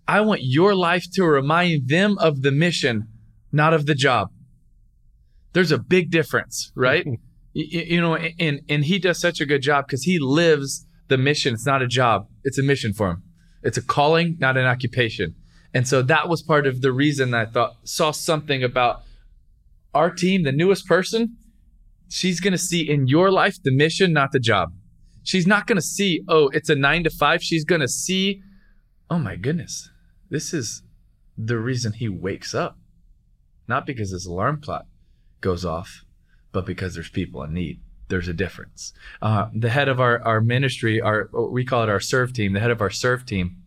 i 0.08 0.20
want 0.20 0.42
your 0.44 0.74
life 0.76 1.06
to 1.14 1.24
remind 1.24 1.88
them 1.88 2.18
of 2.18 2.42
the 2.42 2.52
mission 2.52 3.08
not 3.52 3.74
of 3.74 3.86
the 3.86 3.96
job. 3.96 4.30
There's 5.54 5.72
a 5.72 5.78
big 5.80 6.12
difference 6.12 6.72
right? 6.76 7.06
Y- 7.56 7.66
y- 7.74 7.86
you 7.88 8.00
know 8.02 8.16
and 8.16 8.62
and 8.70 8.86
he 8.86 9.00
does 9.00 9.20
such 9.20 9.42
a 9.42 9.46
good 9.46 9.64
job 9.64 9.88
because 9.88 10.04
he 10.04 10.20
lives 10.20 10.86
the 11.08 11.18
mission. 11.18 11.56
It's 11.56 11.66
not 11.66 11.82
a 11.82 11.88
job. 11.88 12.28
It's 12.44 12.60
a 12.60 12.64
mission 12.64 12.94
for 12.94 13.10
him. 13.10 13.24
It's 13.64 13.76
a 13.78 13.82
calling 13.82 14.38
not 14.40 14.56
an 14.56 14.66
occupation 14.66 15.34
and 15.74 15.88
so 15.88 16.02
that 16.02 16.28
was 16.28 16.42
part 16.42 16.66
of 16.68 16.82
the 16.82 16.92
reason 16.92 17.34
i 17.34 17.46
thought 17.46 17.76
saw 17.84 18.12
something 18.12 18.64
about 18.64 19.04
our 19.94 20.10
team 20.10 20.44
the 20.44 20.52
newest 20.52 20.86
person 20.86 21.38
she's 22.10 22.40
going 22.40 22.52
to 22.52 22.58
see 22.58 22.90
in 22.90 23.08
your 23.08 23.32
life 23.32 23.58
the 23.64 23.72
mission 23.72 24.12
not 24.12 24.32
the 24.32 24.40
job. 24.40 24.74
She's 25.24 25.48
not 25.48 25.68
going 25.68 25.78
to 25.78 25.82
see 25.82 26.24
oh 26.28 26.50
it's 26.50 26.70
a 26.70 26.76
nine 26.76 27.04
to 27.04 27.10
five. 27.10 27.42
She's 27.44 27.64
going 27.64 27.82
to 27.82 27.88
see 27.88 28.42
oh 29.10 29.20
my 29.20 29.36
goodness 29.36 29.90
this 30.30 30.54
is 30.54 30.84
the 31.38 31.58
reason 31.58 31.94
he 31.94 32.10
wakes 32.10 32.54
up. 32.54 32.78
Not 33.68 33.86
because 33.86 34.12
his 34.12 34.26
alarm 34.26 34.62
clock 34.62 34.86
goes 35.42 35.64
off 35.64 36.04
but 36.52 36.66
because 36.66 36.96
there's 36.96 37.10
people 37.10 37.44
in 37.44 37.54
need. 37.54 37.80
There's 38.08 38.28
a 38.28 38.34
difference. 38.34 38.92
Uh, 39.22 39.50
the 39.54 39.70
head 39.70 39.88
of 39.88 40.00
our, 40.00 40.20
our 40.24 40.42
ministry 40.42 41.00
our 41.00 41.30
we 41.32 41.64
call 41.64 41.84
it 41.84 41.90
our 41.90 42.00
serve 42.00 42.34
team 42.34 42.54
the 42.54 42.60
head 42.60 42.72
of 42.72 42.82
our 42.82 42.90
serve 42.90 43.26
team 43.26 43.58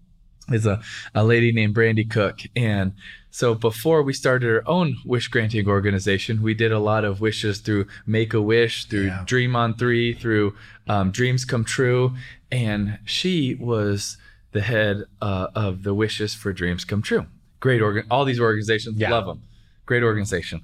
is 0.50 0.66
a, 0.66 0.81
a 1.14 1.24
lady 1.24 1.52
named 1.52 1.74
brandy 1.74 2.05
cook. 2.05 2.40
And 2.57 2.94
so 3.31 3.55
before 3.55 4.02
we 4.02 4.12
started 4.12 4.48
our 4.50 4.62
own 4.68 4.96
wish 5.05 5.28
granting 5.28 5.66
organization 5.68 6.42
we 6.42 6.52
did 6.55 6.72
a 6.72 6.78
lot 6.78 7.05
of 7.05 7.20
wishes 7.20 7.61
through 7.61 7.87
make 8.07 8.35
a 8.35 8.40
wish 8.42 8.85
through 8.87 9.07
Yeah. 9.07 9.22
dream 9.24 9.55
on 9.57 9.74
three 9.74 10.12
through 10.14 10.55
um, 10.88 11.11
dreams 11.12 11.44
come 11.44 11.64
true. 11.64 12.14
And 12.50 12.98
she 13.05 13.55
was 13.55 14.18
the 14.50 14.61
head 14.62 15.05
uh, 15.22 15.46
of 15.55 15.83
the 15.83 15.94
wishes 15.94 16.35
for 16.35 16.52
dreams 16.52 16.85
come 16.85 17.02
true. 17.02 17.26
Great 17.61 17.81
organ 17.81 18.05
all 18.11 18.24
these 18.24 18.40
organizations 18.40 18.96
Yeah. 18.98 19.11
love 19.11 19.26
them 19.26 19.42
great 19.87 20.02
organization. 20.02 20.62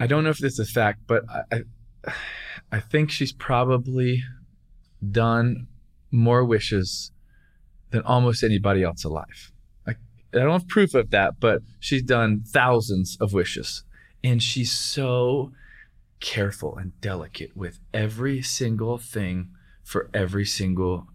I 0.00 0.06
don't 0.06 0.24
know 0.24 0.30
if 0.30 0.38
this 0.38 0.58
is 0.58 0.68
a 0.68 0.72
fact, 0.72 1.00
but 1.06 1.24
I, 1.30 1.62
I, 2.06 2.12
I 2.72 2.80
think 2.80 3.10
she's 3.10 3.32
probably 3.32 4.22
done 5.10 5.68
more 6.12 6.44
wishes 6.44 7.10
than 7.90 8.02
almost 8.02 8.44
anybody 8.44 8.82
else 8.82 9.04
alive. 9.04 9.52
I, 9.86 9.92
I 10.34 10.38
don't 10.38 10.52
have 10.52 10.68
proof 10.68 10.94
of 10.94 11.10
that, 11.10 11.40
but 11.40 11.62
she's 11.80 12.02
done 12.02 12.42
thousands 12.46 13.16
of 13.20 13.32
wishes, 13.32 13.84
and 14.22 14.42
she's 14.42 14.70
so 14.70 15.52
careful 16.20 16.76
and 16.76 16.98
delicate 17.00 17.56
with 17.56 17.80
every 17.92 18.40
single 18.42 18.96
thing 18.96 19.48
for 19.82 20.08
every 20.14 20.44
single 20.44 21.08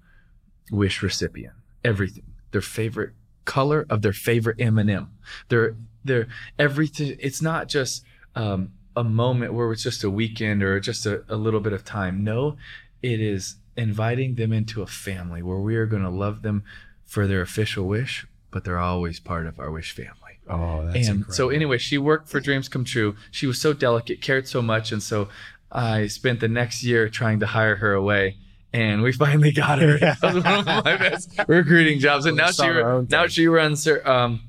wish 0.71 1.01
recipient. 1.01 1.53
Everything, 1.83 2.25
their 2.51 2.62
favorite 2.62 3.13
color 3.45 3.86
of 3.89 4.01
their 4.01 4.13
favorite 4.13 4.60
M&M. 4.60 5.10
Their 5.49 5.75
their 6.03 6.27
everything. 6.60 7.17
It's 7.19 7.41
not 7.41 7.67
just 7.67 8.03
um, 8.36 8.73
a 8.95 9.03
moment 9.03 9.53
where 9.53 9.71
it's 9.71 9.83
just 9.83 10.03
a 10.03 10.10
weekend 10.10 10.62
or 10.62 10.79
just 10.79 11.05
a, 11.05 11.23
a 11.29 11.36
little 11.36 11.60
bit 11.60 11.73
of 11.73 11.83
time. 11.83 12.23
No, 12.23 12.57
it 13.01 13.19
is 13.19 13.55
inviting 13.78 14.36
them 14.36 14.52
into 14.52 14.82
a 14.82 14.88
family 14.88 15.42
where 15.42 15.60
we 15.60 15.76
are 15.76 15.86
going 15.86 16.04
to 16.04 16.10
love 16.10 16.42
them 16.42 16.63
for 17.06 17.28
their 17.28 17.42
official 17.42 17.86
wish, 17.86 18.26
but 18.52 18.63
they're 18.63 18.80
always 18.80 19.20
part 19.20 19.46
of 19.46 19.60
our 19.60 19.72
wish 19.72 19.92
family. 19.92 20.13
Oh, 20.50 20.86
that's 20.86 20.96
and 20.96 21.18
incredible. 21.20 21.34
so 21.34 21.50
anyway, 21.50 21.78
she 21.78 21.98
worked 21.98 22.30
for 22.30 22.40
Dreams 22.40 22.68
Come 22.68 22.84
True. 22.84 23.16
She 23.32 23.48
was 23.48 23.62
so 23.62 23.74
delicate, 23.74 24.22
cared 24.22 24.48
so 24.48 24.62
much, 24.62 24.92
and 24.92 25.04
so 25.04 25.30
I 25.72 26.08
spent 26.08 26.40
the 26.40 26.48
next 26.48 26.84
year 26.84 27.10
trying 27.10 27.40
to 27.42 27.48
hire 27.48 27.76
her 27.78 27.94
away. 27.94 28.38
And 28.74 29.02
we 29.02 29.12
finally 29.26 29.52
got 29.52 29.80
her. 29.80 29.98
That 30.22 30.22
was 30.22 30.44
one 30.44 30.60
of 30.60 30.66
my 30.66 30.98
best 30.98 31.40
recruiting 31.48 32.00
jobs. 32.00 32.26
And 32.26 32.38
now 32.38 32.48
she 32.48 32.54
Saw 32.54 32.68
her 32.68 32.92
own 32.92 33.08
now 33.10 33.28
she 33.28 33.48
runs 33.48 33.86
her, 33.86 34.08
um, 34.10 34.42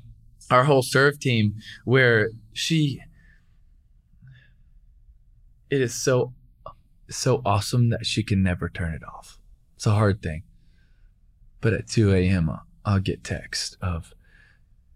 our 0.49 0.63
whole 0.63 0.81
serve 0.81 1.19
team, 1.19 1.55
where 1.85 2.29
she 2.53 3.01
it 5.69 5.81
is 5.81 5.93
so 5.93 6.33
so 7.09 7.41
awesome 7.45 7.89
that 7.89 8.05
she 8.05 8.23
can 8.23 8.43
never 8.43 8.69
turn 8.69 8.93
it 8.93 9.01
off. 9.03 9.39
It's 9.75 9.85
a 9.85 9.91
hard 9.91 10.21
thing. 10.21 10.43
But 11.61 11.73
at 11.73 11.87
2 11.87 12.13
a.m., 12.13 12.49
I'll- 12.49 12.55
uh, 12.55 12.59
I'll 12.85 12.99
get 12.99 13.23
text 13.23 13.77
of, 13.81 14.13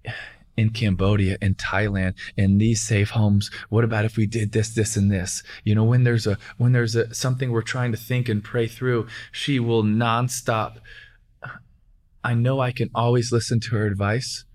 in 0.58 0.70
Cambodia, 0.70 1.38
in 1.42 1.56
Thailand, 1.56 2.14
in 2.38 2.58
these 2.58 2.82
safe 2.82 3.12
homes. 3.12 3.50
What 3.70 3.84
about 3.84 4.06
if 4.06 4.18
we 4.18 4.26
did 4.26 4.52
this, 4.52 4.74
this, 4.74 4.96
and 4.96 5.12
this? 5.12 5.44
You 5.64 5.76
know, 5.76 5.84
when 5.84 6.04
there's 6.04 6.28
a 6.28 6.38
when 6.58 6.72
there's 6.72 6.96
a 6.96 7.14
something 7.14 7.52
we're 7.52 7.62
trying 7.62 7.92
to 7.92 7.98
think 7.98 8.30
and 8.30 8.44
pray 8.44 8.68
through, 8.68 9.08
she 9.32 9.60
will 9.60 9.84
nonstop. 9.84 10.78
I 12.24 12.34
know 12.36 12.60
I 12.60 12.72
can 12.72 12.90
always 12.96 13.32
listen 13.32 13.60
to 13.62 13.76
her 13.76 13.86
advice 13.86 14.46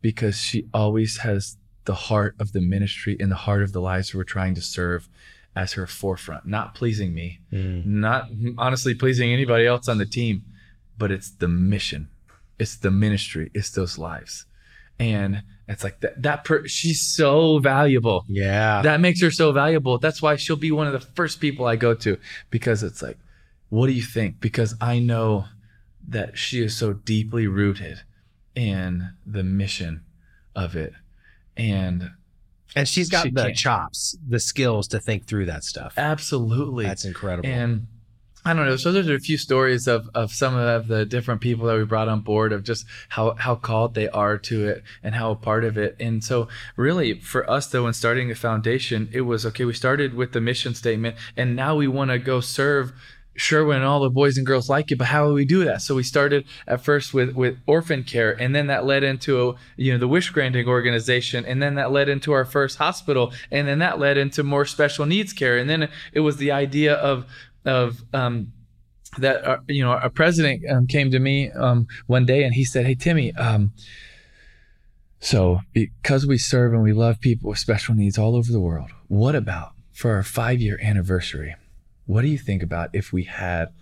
because 0.00 0.36
she 0.38 0.66
always 0.74 1.18
has 1.18 1.56
the 1.84 1.94
heart 1.94 2.34
of 2.40 2.52
the 2.52 2.60
ministry 2.60 3.16
and 3.20 3.30
the 3.30 3.36
heart 3.36 3.62
of 3.62 3.72
the 3.72 3.80
lives 3.80 4.14
we're 4.14 4.24
trying 4.24 4.54
to 4.54 4.62
serve 4.62 5.08
as 5.56 5.72
her 5.74 5.86
forefront, 5.86 6.46
not 6.46 6.74
pleasing 6.74 7.14
me, 7.14 7.40
mm. 7.52 7.84
not 7.86 8.28
honestly 8.58 8.94
pleasing 8.94 9.32
anybody 9.32 9.66
else 9.66 9.88
on 9.88 9.98
the 9.98 10.06
team, 10.06 10.42
but 10.98 11.10
it's 11.10 11.30
the 11.30 11.48
mission, 11.48 12.08
it's 12.58 12.76
the 12.76 12.90
ministry, 12.90 13.50
it's 13.54 13.70
those 13.70 13.98
lives. 13.98 14.46
And 14.98 15.42
it's 15.68 15.82
like 15.82 16.00
that, 16.00 16.22
that 16.22 16.44
per, 16.44 16.66
she's 16.68 17.00
so 17.00 17.58
valuable. 17.58 18.24
Yeah. 18.28 18.82
That 18.82 19.00
makes 19.00 19.20
her 19.22 19.30
so 19.30 19.52
valuable. 19.52 19.98
That's 19.98 20.22
why 20.22 20.36
she'll 20.36 20.56
be 20.56 20.70
one 20.70 20.86
of 20.86 20.92
the 20.92 21.00
first 21.00 21.40
people 21.40 21.66
I 21.66 21.76
go 21.76 21.94
to 21.94 22.18
because 22.50 22.82
it's 22.82 23.02
like, 23.02 23.18
what 23.70 23.86
do 23.86 23.92
you 23.92 24.02
think? 24.02 24.40
Because 24.40 24.74
I 24.80 24.98
know 24.98 25.46
that 26.08 26.38
she 26.38 26.62
is 26.62 26.76
so 26.76 26.92
deeply 26.92 27.46
rooted 27.46 28.02
in 28.54 29.10
the 29.26 29.42
mission 29.42 30.02
of 30.54 30.76
it. 30.76 30.92
And 31.56 32.10
and 32.74 32.88
she's 32.88 33.08
got 33.08 33.24
she 33.24 33.30
the 33.30 33.44
can. 33.44 33.54
chops, 33.54 34.16
the 34.26 34.40
skills 34.40 34.88
to 34.88 35.00
think 35.00 35.26
through 35.26 35.46
that 35.46 35.64
stuff. 35.64 35.94
Absolutely. 35.96 36.84
That's 36.84 37.04
incredible. 37.04 37.48
And 37.48 37.86
I 38.46 38.52
don't 38.52 38.66
know. 38.66 38.76
So 38.76 38.92
there's 38.92 39.08
a 39.08 39.18
few 39.18 39.38
stories 39.38 39.88
of, 39.88 40.10
of 40.14 40.30
some 40.30 40.54
of 40.54 40.86
the 40.86 41.06
different 41.06 41.40
people 41.40 41.66
that 41.66 41.78
we 41.78 41.84
brought 41.84 42.08
on 42.08 42.20
board 42.20 42.52
of 42.52 42.62
just 42.62 42.84
how, 43.08 43.34
how 43.36 43.54
called 43.54 43.94
they 43.94 44.08
are 44.10 44.36
to 44.36 44.68
it 44.68 44.82
and 45.02 45.14
how 45.14 45.30
a 45.30 45.36
part 45.36 45.64
of 45.64 45.78
it. 45.78 45.96
And 45.98 46.22
so 46.22 46.48
really 46.76 47.20
for 47.20 47.48
us 47.48 47.68
though, 47.68 47.86
in 47.86 47.94
starting 47.94 48.28
the 48.28 48.34
foundation, 48.34 49.08
it 49.12 49.22
was 49.22 49.46
okay. 49.46 49.64
We 49.64 49.72
started 49.72 50.12
with 50.12 50.32
the 50.32 50.42
mission 50.42 50.74
statement 50.74 51.16
and 51.38 51.56
now 51.56 51.74
we 51.74 51.88
want 51.88 52.10
to 52.10 52.18
go 52.18 52.40
serve 52.40 52.92
Sherwin 53.36 53.78
and 53.78 53.84
all 53.84 54.00
the 54.00 54.10
boys 54.10 54.36
and 54.36 54.46
girls 54.46 54.68
like 54.68 54.92
it, 54.92 54.96
but 54.96 55.08
how 55.08 55.26
do 55.26 55.34
we 55.34 55.44
do 55.44 55.64
that? 55.64 55.82
So 55.82 55.94
we 55.94 56.02
started 56.02 56.44
at 56.66 56.84
first 56.84 57.12
with 57.12 57.34
with 57.34 57.58
orphan 57.66 58.04
care, 58.04 58.32
and 58.32 58.54
then 58.54 58.68
that 58.68 58.84
led 58.84 59.02
into 59.02 59.48
a, 59.48 59.54
you 59.76 59.92
know 59.92 59.98
the 59.98 60.08
wish 60.08 60.30
granting 60.30 60.68
organization, 60.68 61.44
and 61.44 61.62
then 61.62 61.74
that 61.74 61.90
led 61.90 62.08
into 62.08 62.32
our 62.32 62.44
first 62.44 62.78
hospital, 62.78 63.32
and 63.50 63.66
then 63.66 63.78
that 63.80 63.98
led 63.98 64.16
into 64.16 64.42
more 64.42 64.64
special 64.64 65.06
needs 65.06 65.32
care, 65.32 65.58
and 65.58 65.68
then 65.68 65.88
it 66.12 66.20
was 66.20 66.36
the 66.36 66.52
idea 66.52 66.94
of 66.94 67.26
of 67.64 68.04
um, 68.12 68.52
that 69.18 69.44
uh, 69.44 69.58
you 69.68 69.82
know 69.82 69.90
our 69.90 70.10
president 70.10 70.62
um, 70.70 70.86
came 70.86 71.10
to 71.10 71.18
me 71.18 71.50
um, 71.52 71.86
one 72.06 72.24
day 72.24 72.44
and 72.44 72.54
he 72.54 72.64
said, 72.64 72.86
"Hey 72.86 72.94
Timmy." 72.94 73.32
Um, 73.34 73.72
so, 75.20 75.60
because 75.72 76.26
we 76.26 76.36
serve 76.36 76.74
and 76.74 76.82
we 76.82 76.92
love 76.92 77.18
people 77.18 77.48
with 77.48 77.58
special 77.58 77.94
needs 77.94 78.18
all 78.18 78.36
over 78.36 78.52
the 78.52 78.60
world, 78.60 78.90
what 79.08 79.34
about 79.34 79.72
for 79.90 80.12
our 80.12 80.22
five 80.22 80.60
year 80.60 80.78
anniversary? 80.82 81.54
What 82.06 82.22
do 82.22 82.28
you 82.28 82.38
think 82.38 82.62
about 82.62 82.90
if 82.92 83.12
we 83.12 83.24
had 83.24 83.72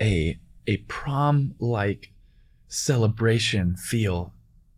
a 0.00 0.38
a 0.66 0.78
prom 0.78 1.54
like 1.58 2.12
celebration 2.68 3.76
feel 3.76 4.32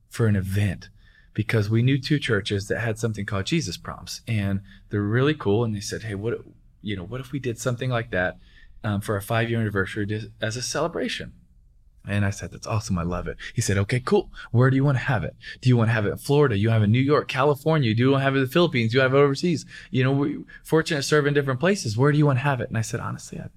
for 0.09 0.27
an 0.27 0.37
event? 0.37 0.89
Because 1.35 1.71
we 1.71 1.83
knew 1.83 2.01
two 2.01 2.19
churches 2.19 2.67
that 2.69 2.81
had 2.81 2.99
something 2.99 3.25
called 3.25 3.47
Jesus 3.47 3.77
proms 3.77 4.23
and 4.27 4.61
they're 4.91 5.01
really 5.01 5.35
cool 5.35 5.65
and 5.65 5.75
they 5.75 5.81
said 5.81 6.03
hey 6.03 6.15
what 6.15 6.41
you 6.83 6.97
know 6.97 7.05
what 7.05 7.21
if 7.21 7.33
we 7.33 7.39
did 7.39 7.59
something 7.59 7.91
like 7.91 8.11
that 8.11 8.39
um, 8.83 9.01
for 9.01 9.15
our 9.15 9.21
five 9.21 9.49
year 9.49 9.61
anniversary 9.61 10.31
as 10.41 10.57
a 10.57 10.63
celebration 10.63 11.33
and 12.09 12.25
I 12.25 12.31
said, 12.31 12.51
that's 12.51 12.67
awesome. 12.67 12.99
I 12.99 13.03
love 13.03 13.29
it. 13.29 13.37
He 13.55 13.61
said, 13.61 13.77
okay, 13.79 14.01
cool. 14.01 14.31
Where 14.51 14.71
do 14.71 14.77
you 14.77 14.85
want 14.85 14.97
to 14.97 15.05
have 15.05 15.25
it? 15.25 15.37
Do 15.61 15.69
you 15.69 15.77
want 15.77 15.89
to 15.89 15.93
have 15.93 16.07
it 16.07 16.11
in 16.11 16.17
Florida? 16.19 16.57
You 16.57 16.71
have 16.71 16.83
it 16.83 16.87
in 16.87 16.93
New 16.93 17.01
York, 17.01 17.29
California? 17.29 17.95
Do 17.95 18.03
you 18.03 18.11
want 18.11 18.21
to 18.21 18.25
have 18.25 18.35
it 18.35 18.39
in 18.39 18.45
the 18.45 18.51
Philippines? 18.51 18.93
Do 18.93 18.99
you 18.99 19.03
have 19.03 19.15
it 19.15 19.19
overseas? 19.19 19.67
You 19.91 20.05
know, 20.05 20.13
we're 20.13 20.41
fortunate 20.65 20.99
to 20.99 21.03
serve 21.03 21.27
in 21.27 21.35
different 21.35 21.61
places. 21.61 21.97
Where 21.97 22.11
do 22.11 22.19
you 22.19 22.27
want 22.27 22.39
to 22.39 22.45
have 22.45 22.61
it? 22.61 22.69
And 22.69 22.79
I 22.79 22.83
said, 22.83 23.01
honestly, 23.01 23.39
I, 23.39 23.49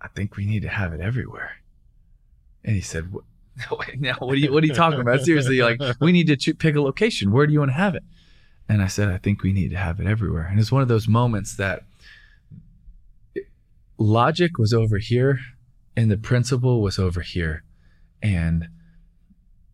I 0.00 0.08
think 0.08 0.36
we 0.36 0.44
need 0.44 0.62
to 0.62 0.68
have 0.68 0.92
it 0.92 1.00
everywhere. 1.00 1.52
And 2.64 2.74
he 2.74 2.82
said, 2.82 3.12
what, 3.12 3.24
now 3.98 4.14
what 4.18 4.32
are 4.32 4.36
you, 4.36 4.52
what 4.52 4.62
are 4.62 4.66
you 4.66 4.74
talking 4.74 5.00
about? 5.00 5.20
Seriously, 5.22 5.60
like 5.60 5.80
we 6.00 6.12
need 6.12 6.38
to 6.38 6.54
pick 6.54 6.76
a 6.76 6.82
location. 6.82 7.32
Where 7.32 7.46
do 7.46 7.52
you 7.52 7.60
want 7.60 7.70
to 7.70 7.76
have 7.76 7.94
it? 7.94 8.04
And 8.68 8.82
I 8.82 8.86
said, 8.86 9.08
I 9.08 9.16
think 9.16 9.42
we 9.42 9.52
need 9.52 9.70
to 9.70 9.78
have 9.78 9.98
it 9.98 10.06
everywhere. 10.06 10.46
And 10.50 10.60
it's 10.60 10.70
one 10.70 10.82
of 10.82 10.88
those 10.88 11.08
moments 11.08 11.56
that 11.56 11.84
logic 13.96 14.58
was 14.58 14.72
over 14.72 14.98
here 14.98 15.40
and 15.98 16.12
the 16.12 16.16
principle 16.16 16.80
was 16.80 16.96
over 16.96 17.22
here. 17.22 17.64
And 18.22 18.68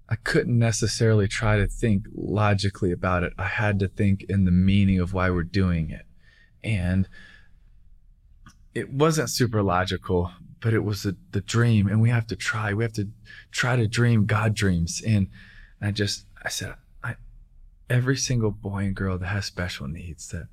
I 0.08 0.14
couldn't 0.14 0.58
necessarily 0.58 1.28
try 1.28 1.58
to 1.58 1.66
think 1.66 2.06
logically 2.14 2.92
about 2.92 3.24
it. 3.24 3.34
I 3.36 3.44
had 3.44 3.78
to 3.80 3.88
think 3.88 4.24
in 4.26 4.46
the 4.46 4.50
meaning 4.50 4.98
of 5.00 5.12
why 5.12 5.28
we're 5.28 5.42
doing 5.42 5.90
it. 5.90 6.06
And 6.66 7.06
it 8.74 8.90
wasn't 8.90 9.28
super 9.28 9.62
logical, 9.62 10.32
but 10.62 10.72
it 10.72 10.82
was 10.82 11.04
a, 11.04 11.14
the 11.32 11.42
dream. 11.42 11.88
And 11.88 12.00
we 12.00 12.08
have 12.08 12.26
to 12.28 12.36
try. 12.36 12.72
We 12.72 12.84
have 12.84 12.94
to 12.94 13.10
try 13.50 13.76
to 13.76 13.86
dream 13.86 14.24
God 14.24 14.54
dreams. 14.54 15.02
And 15.06 15.28
I 15.82 15.90
just, 15.90 16.24
I 16.42 16.48
said, 16.48 16.74
I, 17.02 17.16
every 17.90 18.16
single 18.16 18.50
boy 18.50 18.84
and 18.84 18.96
girl 18.96 19.18
that 19.18 19.26
has 19.26 19.44
special 19.44 19.88
needs 19.88 20.28
that 20.28 20.48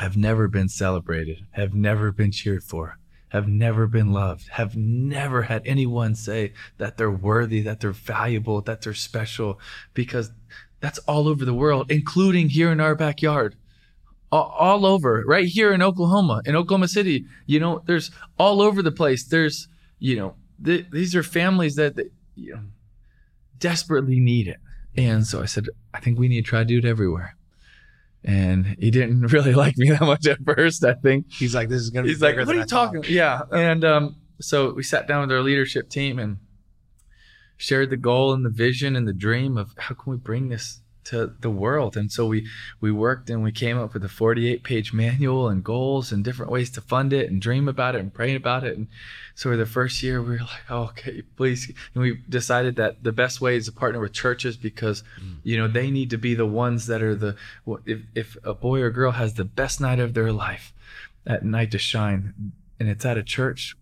have 0.00 0.16
never 0.16 0.48
been 0.48 0.68
celebrated, 0.68 1.46
have 1.52 1.74
never 1.74 2.10
been 2.10 2.32
cheered 2.32 2.64
for, 2.64 2.97
have 3.30 3.48
never 3.48 3.86
been 3.86 4.12
loved, 4.12 4.48
have 4.48 4.76
never 4.76 5.42
had 5.42 5.66
anyone 5.66 6.14
say 6.14 6.52
that 6.78 6.96
they're 6.96 7.10
worthy, 7.10 7.60
that 7.62 7.80
they're 7.80 7.92
valuable, 7.92 8.60
that 8.62 8.82
they're 8.82 8.94
special, 8.94 9.60
because 9.94 10.32
that's 10.80 10.98
all 11.00 11.28
over 11.28 11.44
the 11.44 11.54
world, 11.54 11.90
including 11.90 12.48
here 12.48 12.70
in 12.70 12.80
our 12.80 12.94
backyard. 12.94 13.56
All, 14.30 14.84
over, 14.84 15.24
right 15.26 15.46
here 15.46 15.72
in 15.72 15.80
Oklahoma, 15.80 16.42
in 16.44 16.54
Oklahoma 16.54 16.88
City. 16.88 17.24
You 17.46 17.60
know, 17.60 17.82
there's 17.86 18.10
all 18.38 18.60
over 18.60 18.82
the 18.82 18.92
place. 18.92 19.24
There's, 19.24 19.68
you 19.98 20.16
know, 20.16 20.34
th- 20.62 20.84
these 20.92 21.16
are 21.16 21.22
families 21.22 21.76
that, 21.76 21.96
that, 21.96 22.12
you 22.34 22.54
know, 22.54 22.60
desperately 23.58 24.20
need 24.20 24.46
it. 24.46 24.58
And 24.98 25.26
so 25.26 25.40
I 25.40 25.46
said, 25.46 25.68
I 25.94 26.00
think 26.00 26.18
we 26.18 26.28
need 26.28 26.44
to 26.44 26.48
try 26.50 26.58
to 26.58 26.66
do 26.66 26.76
it 26.76 26.84
everywhere 26.84 27.37
and 28.24 28.76
he 28.78 28.90
didn't 28.90 29.26
really 29.32 29.54
like 29.54 29.76
me 29.76 29.90
that 29.90 30.02
much 30.02 30.26
at 30.26 30.38
first. 30.44 30.84
I 30.84 30.94
think 30.94 31.32
he's 31.32 31.54
like, 31.54 31.68
"This 31.68 31.82
is 31.82 31.90
gonna." 31.90 32.04
Be 32.04 32.10
he's 32.10 32.22
like, 32.22 32.36
"What 32.36 32.48
are 32.48 32.58
you 32.58 32.64
talking?" 32.64 33.04
Yeah, 33.08 33.42
and 33.52 33.84
um, 33.84 34.16
so 34.40 34.72
we 34.72 34.82
sat 34.82 35.06
down 35.06 35.22
with 35.22 35.32
our 35.32 35.42
leadership 35.42 35.88
team 35.88 36.18
and 36.18 36.38
shared 37.56 37.90
the 37.90 37.96
goal 37.96 38.32
and 38.32 38.44
the 38.44 38.50
vision 38.50 38.96
and 38.96 39.06
the 39.06 39.12
dream 39.12 39.58
of 39.58 39.74
how 39.76 39.94
can 39.94 40.12
we 40.12 40.16
bring 40.16 40.48
this 40.48 40.80
to 41.08 41.32
the 41.40 41.50
world. 41.50 41.96
And 41.96 42.12
so 42.12 42.26
we 42.26 42.46
we 42.80 42.92
worked 42.92 43.30
and 43.30 43.42
we 43.42 43.52
came 43.52 43.78
up 43.78 43.94
with 43.94 44.04
a 44.04 44.08
48 44.08 44.62
page 44.62 44.92
manual 44.92 45.48
and 45.48 45.64
goals 45.64 46.12
and 46.12 46.22
different 46.22 46.52
ways 46.52 46.70
to 46.70 46.80
fund 46.80 47.12
it 47.12 47.30
and 47.30 47.40
dream 47.40 47.66
about 47.66 47.94
it 47.94 48.00
and 48.00 48.12
pray 48.12 48.34
about 48.34 48.64
it. 48.64 48.76
And 48.76 48.88
so 49.34 49.56
the 49.56 49.64
first 49.64 50.02
year 50.02 50.20
we 50.20 50.32
were 50.32 50.40
like, 50.40 50.68
oh, 50.68 50.82
okay, 50.90 51.22
please. 51.36 51.72
And 51.94 52.02
we 52.02 52.20
decided 52.28 52.76
that 52.76 53.02
the 53.02 53.12
best 53.12 53.40
way 53.40 53.56
is 53.56 53.66
to 53.66 53.72
partner 53.72 54.00
with 54.00 54.12
churches 54.12 54.56
because 54.56 55.02
you 55.42 55.56
know 55.56 55.66
they 55.66 55.90
need 55.90 56.10
to 56.10 56.18
be 56.18 56.34
the 56.34 56.46
ones 56.46 56.86
that 56.88 57.02
are 57.02 57.14
the 57.14 57.36
if 57.86 58.00
if 58.14 58.36
a 58.44 58.52
boy 58.52 58.80
or 58.82 58.90
girl 58.90 59.12
has 59.12 59.34
the 59.34 59.44
best 59.44 59.80
night 59.80 59.98
of 59.98 60.12
their 60.12 60.32
life, 60.32 60.74
that 61.24 61.42
night 61.42 61.70
to 61.70 61.78
shine, 61.78 62.52
and 62.78 62.88
it's 62.88 63.06
at 63.06 63.16
a 63.16 63.22
church 63.22 63.77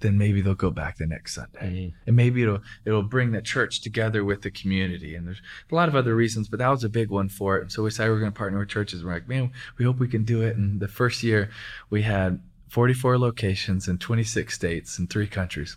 then 0.00 0.18
maybe 0.18 0.40
they'll 0.40 0.54
go 0.54 0.70
back 0.70 0.98
the 0.98 1.06
next 1.06 1.34
Sunday. 1.34 1.58
Mm-hmm. 1.60 1.96
And 2.06 2.16
maybe 2.16 2.42
it'll 2.42 2.60
it'll 2.84 3.02
bring 3.02 3.32
the 3.32 3.40
church 3.40 3.80
together 3.80 4.24
with 4.24 4.42
the 4.42 4.50
community. 4.50 5.14
And 5.14 5.26
there's 5.26 5.40
a 5.70 5.74
lot 5.74 5.88
of 5.88 5.96
other 5.96 6.14
reasons, 6.14 6.48
but 6.48 6.58
that 6.58 6.68
was 6.68 6.84
a 6.84 6.88
big 6.88 7.10
one 7.10 7.28
for 7.28 7.56
it. 7.56 7.62
And 7.62 7.72
so 7.72 7.82
we 7.82 7.90
decided 7.90 8.10
we 8.10 8.16
are 8.16 8.20
going 8.20 8.32
to 8.32 8.38
partner 8.38 8.58
with 8.58 8.68
churches. 8.68 9.04
We're 9.04 9.14
like, 9.14 9.28
man, 9.28 9.52
we 9.78 9.84
hope 9.84 9.98
we 9.98 10.08
can 10.08 10.24
do 10.24 10.42
it. 10.42 10.56
And 10.56 10.80
the 10.80 10.88
first 10.88 11.22
year 11.22 11.50
we 11.90 12.02
had 12.02 12.40
44 12.68 13.18
locations 13.18 13.88
in 13.88 13.98
26 13.98 14.54
states 14.54 14.98
and 14.98 15.08
three 15.08 15.26
countries. 15.26 15.76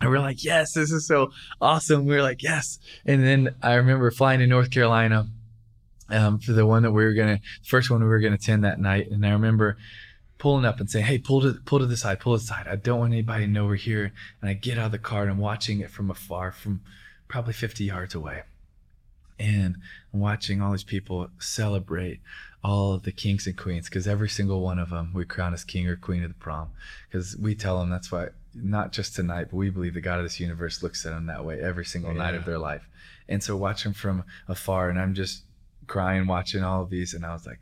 And 0.00 0.10
we 0.10 0.16
are 0.16 0.20
like, 0.20 0.42
yes, 0.42 0.72
this 0.72 0.90
is 0.90 1.06
so 1.06 1.30
awesome. 1.60 2.06
We 2.06 2.14
were 2.14 2.22
like, 2.22 2.42
yes. 2.42 2.78
And 3.04 3.22
then 3.22 3.54
I 3.62 3.74
remember 3.74 4.10
flying 4.10 4.38
to 4.40 4.46
North 4.46 4.70
Carolina 4.70 5.26
um, 6.08 6.38
for 6.38 6.52
the 6.52 6.64
one 6.64 6.84
that 6.84 6.92
we 6.92 7.04
were 7.04 7.12
going 7.12 7.36
to, 7.36 7.42
first 7.66 7.90
one 7.90 8.00
we 8.00 8.08
were 8.08 8.20
going 8.20 8.32
to 8.32 8.38
attend 8.38 8.64
that 8.64 8.80
night. 8.80 9.10
And 9.10 9.26
I 9.26 9.30
remember 9.30 9.76
pulling 10.40 10.64
up 10.64 10.80
and 10.80 10.90
saying, 10.90 11.04
"Hey, 11.04 11.18
pull 11.18 11.40
to 11.42 11.54
pull 11.64 11.78
to 11.78 11.86
the 11.86 11.96
side, 11.96 12.18
pull 12.18 12.36
to 12.36 12.42
the 12.42 12.46
side. 12.46 12.66
I 12.66 12.74
don't 12.74 12.98
want 12.98 13.12
anybody 13.12 13.46
to 13.46 13.50
know 13.50 13.66
we're 13.66 13.76
here." 13.76 14.12
And 14.40 14.50
I 14.50 14.54
get 14.54 14.78
out 14.78 14.86
of 14.86 14.92
the 14.92 14.98
car 14.98 15.22
and 15.22 15.30
I'm 15.30 15.38
watching 15.38 15.78
it 15.80 15.90
from 15.90 16.10
afar, 16.10 16.50
from 16.50 16.80
probably 17.28 17.52
50 17.52 17.84
yards 17.84 18.14
away, 18.14 18.42
and 19.38 19.76
I'm 20.12 20.20
watching 20.20 20.60
all 20.60 20.72
these 20.72 20.82
people 20.82 21.28
celebrate 21.38 22.20
all 22.62 22.92
of 22.92 23.04
the 23.04 23.12
kings 23.12 23.46
and 23.46 23.56
queens 23.56 23.88
because 23.88 24.08
every 24.08 24.28
single 24.28 24.60
one 24.60 24.78
of 24.78 24.90
them 24.90 25.12
we 25.14 25.24
crown 25.24 25.54
as 25.54 25.64
king 25.64 25.86
or 25.86 25.96
queen 25.96 26.22
of 26.22 26.28
the 26.28 26.34
prom 26.34 26.70
because 27.08 27.36
we 27.36 27.54
tell 27.54 27.78
them 27.78 27.88
that's 27.88 28.12
why 28.12 28.28
not 28.54 28.92
just 28.92 29.14
tonight, 29.14 29.48
but 29.50 29.56
we 29.56 29.70
believe 29.70 29.94
the 29.94 30.00
God 30.00 30.18
of 30.18 30.24
this 30.24 30.40
universe 30.40 30.82
looks 30.82 31.06
at 31.06 31.12
them 31.12 31.26
that 31.26 31.44
way 31.44 31.60
every 31.60 31.84
single 31.84 32.12
yeah. 32.12 32.18
night 32.18 32.34
of 32.34 32.44
their 32.44 32.58
life. 32.58 32.88
And 33.28 33.42
so 33.42 33.56
watching 33.56 33.92
from 33.92 34.24
afar, 34.48 34.90
and 34.90 34.98
I'm 34.98 35.14
just 35.14 35.44
crying 35.86 36.26
watching 36.26 36.62
all 36.62 36.82
of 36.82 36.90
these, 36.90 37.14
and 37.14 37.24
I 37.24 37.32
was 37.32 37.46
like, 37.46 37.60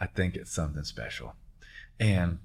I 0.00 0.06
think 0.06 0.36
it's 0.36 0.52
something 0.52 0.84
special. 0.84 1.34
And 2.00 2.38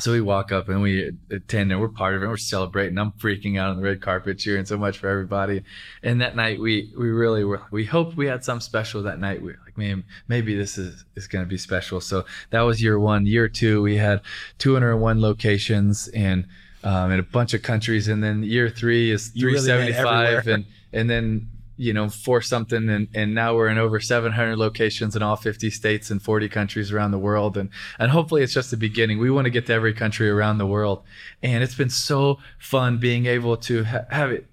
so 0.00 0.10
we 0.10 0.20
walk 0.20 0.50
up 0.50 0.68
and 0.68 0.82
we 0.82 1.12
attend 1.30 1.70
and 1.70 1.80
we're 1.80 1.88
part 1.88 2.14
of 2.14 2.22
it. 2.22 2.26
We're 2.26 2.36
celebrating. 2.36 2.98
I'm 2.98 3.12
freaking 3.12 3.58
out 3.58 3.70
on 3.70 3.76
the 3.76 3.82
red 3.82 4.00
carpet, 4.00 4.38
cheering 4.38 4.64
so 4.64 4.76
much 4.76 4.98
for 4.98 5.08
everybody. 5.08 5.62
And 6.02 6.20
that 6.20 6.34
night, 6.34 6.58
we 6.58 6.92
we 6.96 7.10
really 7.10 7.44
were. 7.44 7.62
We 7.70 7.84
hoped 7.84 8.16
we 8.16 8.26
had 8.26 8.44
something 8.44 8.60
special 8.60 9.02
that 9.02 9.20
night. 9.20 9.40
We 9.40 9.52
were 9.52 9.58
like, 9.64 9.78
man, 9.78 10.04
maybe 10.26 10.56
this 10.56 10.78
is 10.78 11.04
is 11.14 11.26
going 11.28 11.44
to 11.44 11.48
be 11.48 11.58
special. 11.58 12.00
So 12.00 12.24
that 12.50 12.62
was 12.62 12.82
year 12.82 12.98
one. 12.98 13.26
Year 13.26 13.48
two, 13.48 13.82
we 13.82 13.96
had 13.96 14.22
201 14.58 15.20
locations 15.20 16.08
and 16.08 16.46
um, 16.82 17.12
in 17.12 17.20
a 17.20 17.24
bunch 17.24 17.54
of 17.54 17.62
countries. 17.62 18.08
And 18.08 18.22
then 18.22 18.42
year 18.42 18.70
three 18.70 19.10
is 19.10 19.30
You 19.34 19.46
really 19.46 19.60
375, 19.60 20.48
and 20.48 20.64
and 20.92 21.08
then 21.08 21.48
you 21.76 21.92
know 21.92 22.08
for 22.08 22.40
something 22.40 22.88
and, 22.88 23.08
and 23.14 23.34
now 23.34 23.54
we're 23.54 23.68
in 23.68 23.78
over 23.78 23.98
700 23.98 24.56
locations 24.56 25.16
in 25.16 25.22
all 25.22 25.36
50 25.36 25.70
states 25.70 26.10
and 26.10 26.22
40 26.22 26.48
countries 26.48 26.92
around 26.92 27.10
the 27.10 27.18
world 27.18 27.56
and 27.56 27.70
and 27.98 28.10
hopefully 28.10 28.42
it's 28.42 28.54
just 28.54 28.70
the 28.70 28.76
beginning. 28.76 29.18
We 29.18 29.30
want 29.30 29.46
to 29.46 29.50
get 29.50 29.66
to 29.66 29.72
every 29.72 29.92
country 29.92 30.30
around 30.30 30.58
the 30.58 30.66
world 30.66 31.02
and 31.42 31.62
it's 31.62 31.74
been 31.74 31.90
so 31.90 32.38
fun 32.58 32.98
being 32.98 33.26
able 33.26 33.56
to 33.58 33.84
ha- 33.84 34.06
have 34.10 34.30
it 34.30 34.46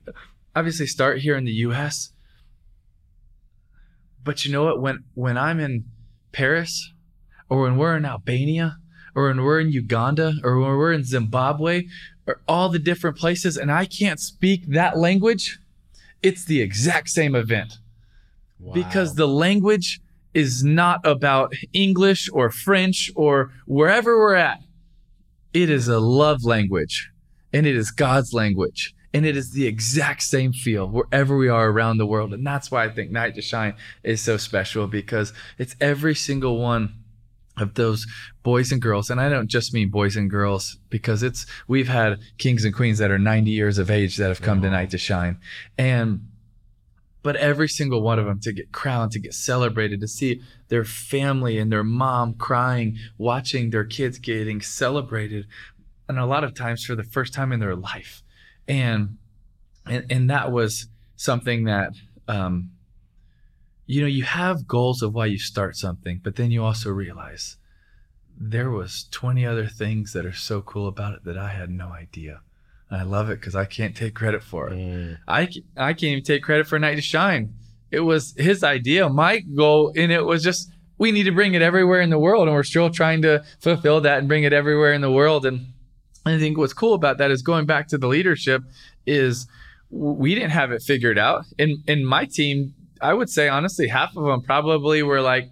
obviously 0.55 0.87
start 0.87 1.19
here 1.19 1.37
in 1.37 1.45
the 1.45 1.51
us 1.51 2.11
but 4.23 4.45
you 4.45 4.51
know 4.51 4.65
what? 4.65 4.81
When 4.81 5.03
when 5.13 5.37
i'm 5.37 5.59
in 5.59 5.85
paris 6.31 6.93
or 7.49 7.61
when 7.61 7.77
we're 7.77 7.95
in 7.95 8.05
albania 8.05 8.77
or 9.15 9.27
when 9.27 9.41
we're 9.41 9.59
in 9.59 9.71
uganda 9.71 10.33
or 10.43 10.59
when 10.59 10.69
we're 10.71 10.93
in 10.93 11.03
zimbabwe 11.03 11.83
or 12.27 12.41
all 12.47 12.69
the 12.69 12.79
different 12.79 13.17
places 13.17 13.57
and 13.57 13.71
i 13.71 13.85
can't 13.85 14.19
speak 14.19 14.65
that 14.67 14.97
language 14.97 15.59
it's 16.23 16.45
the 16.45 16.61
exact 16.61 17.09
same 17.09 17.35
event 17.35 17.77
because 18.73 19.15
the 19.15 19.27
language 19.27 19.99
is 20.33 20.63
not 20.63 21.05
about 21.05 21.53
English 21.73 22.29
or 22.31 22.49
French 22.49 23.11
or 23.15 23.51
wherever 23.65 24.17
we're 24.17 24.35
at. 24.35 24.61
It 25.53 25.69
is 25.69 25.87
a 25.87 25.99
love 25.99 26.43
language 26.43 27.09
and 27.51 27.65
it 27.65 27.75
is 27.75 27.91
God's 27.91 28.33
language. 28.33 28.93
And 29.13 29.25
it 29.25 29.35
is 29.35 29.51
the 29.51 29.67
exact 29.67 30.23
same 30.23 30.53
feel 30.53 30.87
wherever 30.87 31.35
we 31.35 31.49
are 31.49 31.69
around 31.69 31.97
the 31.97 32.05
world. 32.05 32.33
And 32.33 32.47
that's 32.47 32.71
why 32.71 32.85
I 32.85 32.89
think 32.89 33.11
Night 33.11 33.35
to 33.35 33.41
Shine 33.41 33.73
is 34.03 34.21
so 34.21 34.37
special 34.37 34.87
because 34.87 35.33
it's 35.57 35.75
every 35.81 36.15
single 36.15 36.57
one 36.59 37.00
of 37.61 37.75
those 37.75 38.05
boys 38.43 38.71
and 38.71 38.81
girls. 38.81 39.09
And 39.09 39.21
I 39.21 39.29
don't 39.29 39.47
just 39.47 39.73
mean 39.73 39.89
boys 39.89 40.15
and 40.15 40.29
girls 40.29 40.77
because 40.89 41.23
it's, 41.23 41.45
we've 41.67 41.87
had 41.87 42.19
kings 42.37 42.65
and 42.65 42.73
queens 42.73 42.97
that 42.97 43.11
are 43.11 43.19
90 43.19 43.51
years 43.51 43.77
of 43.77 43.89
age 43.91 44.17
that 44.17 44.29
have 44.29 44.41
come 44.41 44.61
to 44.61 44.69
Night 44.69 44.91
to 44.91 44.97
Shine. 44.97 45.37
And 45.77 46.27
but 47.23 47.35
every 47.35 47.67
single 47.67 48.01
one 48.01 48.17
of 48.17 48.25
them 48.25 48.39
to 48.39 48.51
get 48.51 48.71
crowned, 48.71 49.11
to 49.11 49.19
get 49.19 49.33
celebrated, 49.33 50.01
to 50.01 50.07
see 50.07 50.41
their 50.69 50.83
family 50.83 51.59
and 51.59 51.71
their 51.71 51.83
mom 51.83 52.33
crying, 52.33 52.97
watching 53.17 53.69
their 53.69 53.83
kids 53.83 54.17
getting 54.17 54.61
celebrated, 54.61 55.45
and 56.09 56.17
a 56.17 56.25
lot 56.25 56.43
of 56.43 56.55
times 56.55 56.83
for 56.83 56.95
the 56.95 57.03
first 57.03 57.33
time 57.33 57.51
in 57.51 57.59
their 57.59 57.75
life, 57.75 58.23
and 58.67 59.17
and 59.85 60.05
and 60.09 60.29
that 60.29 60.51
was 60.51 60.87
something 61.15 61.65
that 61.65 61.93
um, 62.27 62.71
you 63.91 63.99
know 63.99 64.07
you 64.07 64.23
have 64.23 64.67
goals 64.67 65.01
of 65.01 65.13
why 65.13 65.25
you 65.25 65.37
start 65.37 65.75
something, 65.75 66.21
but 66.23 66.37
then 66.37 66.49
you 66.49 66.63
also 66.63 66.89
realize 66.89 67.57
there 68.37 68.71
was 68.71 69.05
20 69.11 69.45
other 69.45 69.67
things 69.67 70.13
that 70.13 70.25
are 70.25 70.33
so 70.33 70.61
cool 70.61 70.87
about 70.87 71.13
it 71.13 71.25
that 71.25 71.37
I 71.37 71.49
had 71.49 71.69
no 71.69 71.89
idea. 71.89 72.39
And 72.89 73.01
I 73.01 73.03
love 73.03 73.29
it 73.29 73.39
because 73.39 73.53
I 73.53 73.65
can't 73.65 73.95
take 73.95 74.15
credit 74.15 74.43
for 74.43 74.69
it. 74.69 74.73
Mm. 74.77 75.17
I, 75.27 75.49
I 75.75 75.91
can't 75.91 76.03
even 76.03 76.23
take 76.23 76.41
credit 76.41 76.67
for 76.67 76.79
Night 76.79 76.95
to 76.95 77.01
Shine. 77.01 77.53
It 77.91 77.99
was 77.99 78.33
his 78.37 78.63
idea, 78.63 79.09
my 79.09 79.39
goal, 79.39 79.91
and 79.95 80.09
it 80.09 80.25
was 80.25 80.41
just 80.41 80.71
we 80.97 81.11
need 81.11 81.23
to 81.23 81.31
bring 81.31 81.53
it 81.53 81.61
everywhere 81.61 81.99
in 81.99 82.09
the 82.09 82.19
world, 82.19 82.47
and 82.47 82.55
we're 82.55 82.63
still 82.63 82.89
trying 82.89 83.21
to 83.23 83.43
fulfill 83.59 83.99
that 84.01 84.19
and 84.19 84.27
bring 84.29 84.43
it 84.43 84.53
everywhere 84.53 84.93
in 84.93 85.01
the 85.01 85.11
world. 85.11 85.45
And 85.45 85.73
I 86.25 86.39
think 86.39 86.57
what's 86.57 86.73
cool 86.73 86.93
about 86.93 87.17
that 87.17 87.29
is 87.29 87.41
going 87.41 87.65
back 87.65 87.89
to 87.89 87.97
the 87.97 88.07
leadership 88.07 88.63
is 89.05 89.47
we 89.89 90.33
didn't 90.33 90.51
have 90.51 90.71
it 90.71 90.81
figured 90.81 91.19
out. 91.19 91.45
In 91.57 91.83
in 91.87 92.05
my 92.05 92.23
team, 92.23 92.73
I 93.01 93.13
would 93.13 93.29
say 93.29 93.47
honestly, 93.47 93.87
half 93.87 94.15
of 94.15 94.23
them 94.23 94.41
probably 94.41 95.03
were 95.03 95.21
like, 95.21 95.49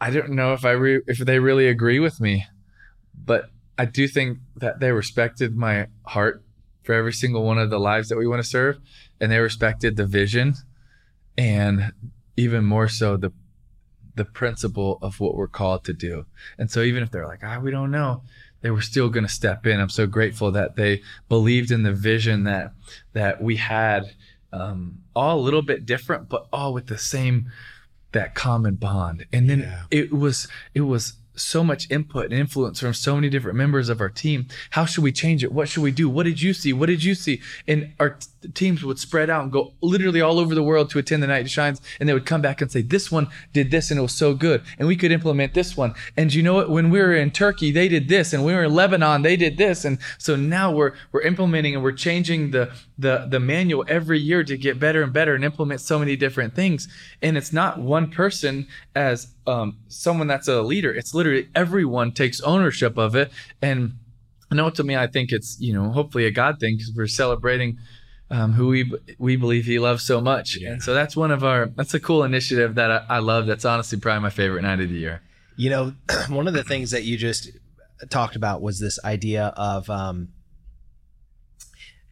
I 0.00 0.10
don't 0.10 0.30
know 0.30 0.52
if 0.52 0.64
I 0.64 0.72
re- 0.72 1.02
if 1.06 1.18
they 1.18 1.38
really 1.38 1.68
agree 1.68 2.00
with 2.00 2.20
me, 2.20 2.46
but 3.14 3.50
I 3.78 3.86
do 3.86 4.06
think 4.08 4.38
that 4.56 4.80
they 4.80 4.92
respected 4.92 5.56
my 5.56 5.88
heart 6.04 6.42
for 6.82 6.94
every 6.94 7.12
single 7.12 7.44
one 7.44 7.58
of 7.58 7.70
the 7.70 7.80
lives 7.80 8.08
that 8.08 8.16
we 8.16 8.26
want 8.26 8.42
to 8.42 8.48
serve, 8.48 8.78
and 9.20 9.32
they 9.32 9.38
respected 9.38 9.96
the 9.96 10.06
vision, 10.06 10.54
and 11.36 11.92
even 12.36 12.64
more 12.64 12.88
so 12.88 13.16
the 13.16 13.32
the 14.14 14.24
principle 14.24 14.98
of 15.02 15.20
what 15.20 15.34
we're 15.34 15.46
called 15.46 15.84
to 15.84 15.92
do. 15.92 16.24
And 16.58 16.70
so 16.70 16.80
even 16.82 17.02
if 17.02 17.10
they're 17.10 17.26
like, 17.26 17.40
ah, 17.42 17.58
we 17.58 17.70
don't 17.70 17.90
know, 17.90 18.22
they 18.62 18.70
were 18.70 18.80
still 18.80 19.10
going 19.10 19.26
to 19.26 19.32
step 19.32 19.66
in. 19.66 19.78
I'm 19.78 19.90
so 19.90 20.06
grateful 20.06 20.50
that 20.52 20.76
they 20.76 21.02
believed 21.28 21.70
in 21.70 21.82
the 21.82 21.92
vision 21.92 22.44
that 22.44 22.72
that 23.12 23.42
we 23.42 23.56
had, 23.56 24.14
um, 24.52 24.98
all 25.14 25.38
a 25.38 25.42
little 25.42 25.62
bit 25.62 25.86
different, 25.86 26.28
but 26.28 26.46
all 26.52 26.72
with 26.72 26.86
the 26.86 26.98
same 26.98 27.50
that 28.12 28.34
common 28.34 28.76
bond. 28.76 29.26
And 29.32 29.48
then 29.50 29.60
Yeah. 29.60 29.82
it 29.90 30.12
was 30.12 30.48
it 30.74 30.82
was 30.82 31.14
so 31.34 31.62
much 31.62 31.90
input 31.90 32.24
and 32.26 32.32
influence 32.32 32.80
from 32.80 32.94
so 32.94 33.14
many 33.14 33.28
different 33.28 33.58
members 33.58 33.90
of 33.90 34.00
our 34.00 34.08
team. 34.08 34.46
How 34.70 34.86
should 34.86 35.04
we 35.04 35.12
change 35.12 35.44
it? 35.44 35.52
What 35.52 35.68
should 35.68 35.82
we 35.82 35.90
do? 35.90 36.08
What 36.08 36.22
did 36.22 36.40
you 36.40 36.54
see? 36.54 36.72
What 36.72 36.86
did 36.86 37.04
you 37.04 37.14
see? 37.14 37.42
And 37.68 37.92
our 38.00 38.18
teams 38.54 38.84
would 38.84 38.98
spread 38.98 39.30
out 39.30 39.42
and 39.42 39.52
go 39.52 39.72
literally 39.80 40.20
all 40.20 40.38
over 40.38 40.54
the 40.54 40.62
world 40.62 40.90
to 40.90 40.98
attend 40.98 41.22
the 41.22 41.26
Night 41.26 41.50
Shines, 41.50 41.80
and 42.00 42.08
they 42.08 42.12
would 42.12 42.26
come 42.26 42.40
back 42.40 42.60
and 42.60 42.70
say, 42.70 42.82
"This 42.82 43.10
one 43.10 43.28
did 43.52 43.70
this, 43.70 43.90
and 43.90 43.98
it 43.98 44.02
was 44.02 44.14
so 44.14 44.34
good, 44.34 44.62
and 44.78 44.88
we 44.88 44.96
could 44.96 45.12
implement 45.12 45.54
this 45.54 45.76
one." 45.76 45.94
And 46.16 46.32
you 46.32 46.42
know 46.42 46.54
what? 46.54 46.70
When 46.70 46.90
we 46.90 46.98
were 46.98 47.14
in 47.14 47.30
Turkey, 47.30 47.70
they 47.70 47.88
did 47.88 48.08
this, 48.08 48.32
and 48.32 48.44
we 48.44 48.52
were 48.52 48.64
in 48.64 48.74
Lebanon, 48.74 49.22
they 49.22 49.36
did 49.36 49.56
this, 49.56 49.84
and 49.84 49.98
so 50.18 50.36
now 50.36 50.72
we're 50.72 50.92
we're 51.12 51.22
implementing 51.22 51.74
and 51.74 51.82
we're 51.82 51.92
changing 51.92 52.50
the 52.50 52.72
the 52.98 53.26
the 53.28 53.40
manual 53.40 53.84
every 53.88 54.18
year 54.18 54.44
to 54.44 54.56
get 54.56 54.78
better 54.78 55.02
and 55.02 55.12
better 55.12 55.34
and 55.34 55.44
implement 55.44 55.80
so 55.80 55.98
many 55.98 56.16
different 56.16 56.54
things. 56.54 56.88
And 57.22 57.36
it's 57.36 57.52
not 57.52 57.78
one 57.78 58.10
person 58.10 58.66
as 58.94 59.28
um, 59.46 59.78
someone 59.88 60.26
that's 60.26 60.48
a 60.48 60.62
leader. 60.62 60.92
It's 60.92 61.14
literally 61.14 61.48
everyone 61.54 62.12
takes 62.12 62.40
ownership 62.40 62.96
of 62.98 63.14
it. 63.14 63.30
And 63.62 63.98
to 64.50 64.84
me, 64.84 64.96
I 64.96 65.06
think 65.06 65.32
it's 65.32 65.60
you 65.60 65.72
know 65.72 65.90
hopefully 65.90 66.26
a 66.26 66.30
God 66.30 66.58
thing 66.60 66.76
because 66.76 66.92
we're 66.94 67.06
celebrating 67.06 67.78
um, 68.30 68.52
who 68.52 68.68
we 68.68 68.92
we 69.18 69.36
believe 69.36 69.66
He 69.66 69.78
loves 69.78 70.04
so 70.04 70.20
much. 70.20 70.56
Yeah. 70.56 70.70
And 70.70 70.82
so 70.82 70.94
that's 70.94 71.16
one 71.16 71.30
of 71.30 71.44
our 71.44 71.66
that's 71.66 71.94
a 71.94 72.00
cool 72.00 72.24
initiative 72.24 72.74
that 72.74 72.90
I, 72.90 73.04
I 73.08 73.18
love. 73.18 73.46
That's 73.46 73.64
honestly 73.64 73.98
probably 73.98 74.22
my 74.22 74.30
favorite 74.30 74.62
night 74.62 74.80
of 74.80 74.88
the 74.88 74.96
year. 74.96 75.22
You 75.56 75.70
know, 75.70 75.94
one 76.28 76.48
of 76.48 76.54
the 76.54 76.64
things 76.64 76.90
that 76.90 77.04
you 77.04 77.16
just 77.16 77.50
talked 78.10 78.36
about 78.36 78.62
was 78.62 78.80
this 78.80 79.02
idea 79.04 79.46
of 79.56 79.88
um, 79.88 80.28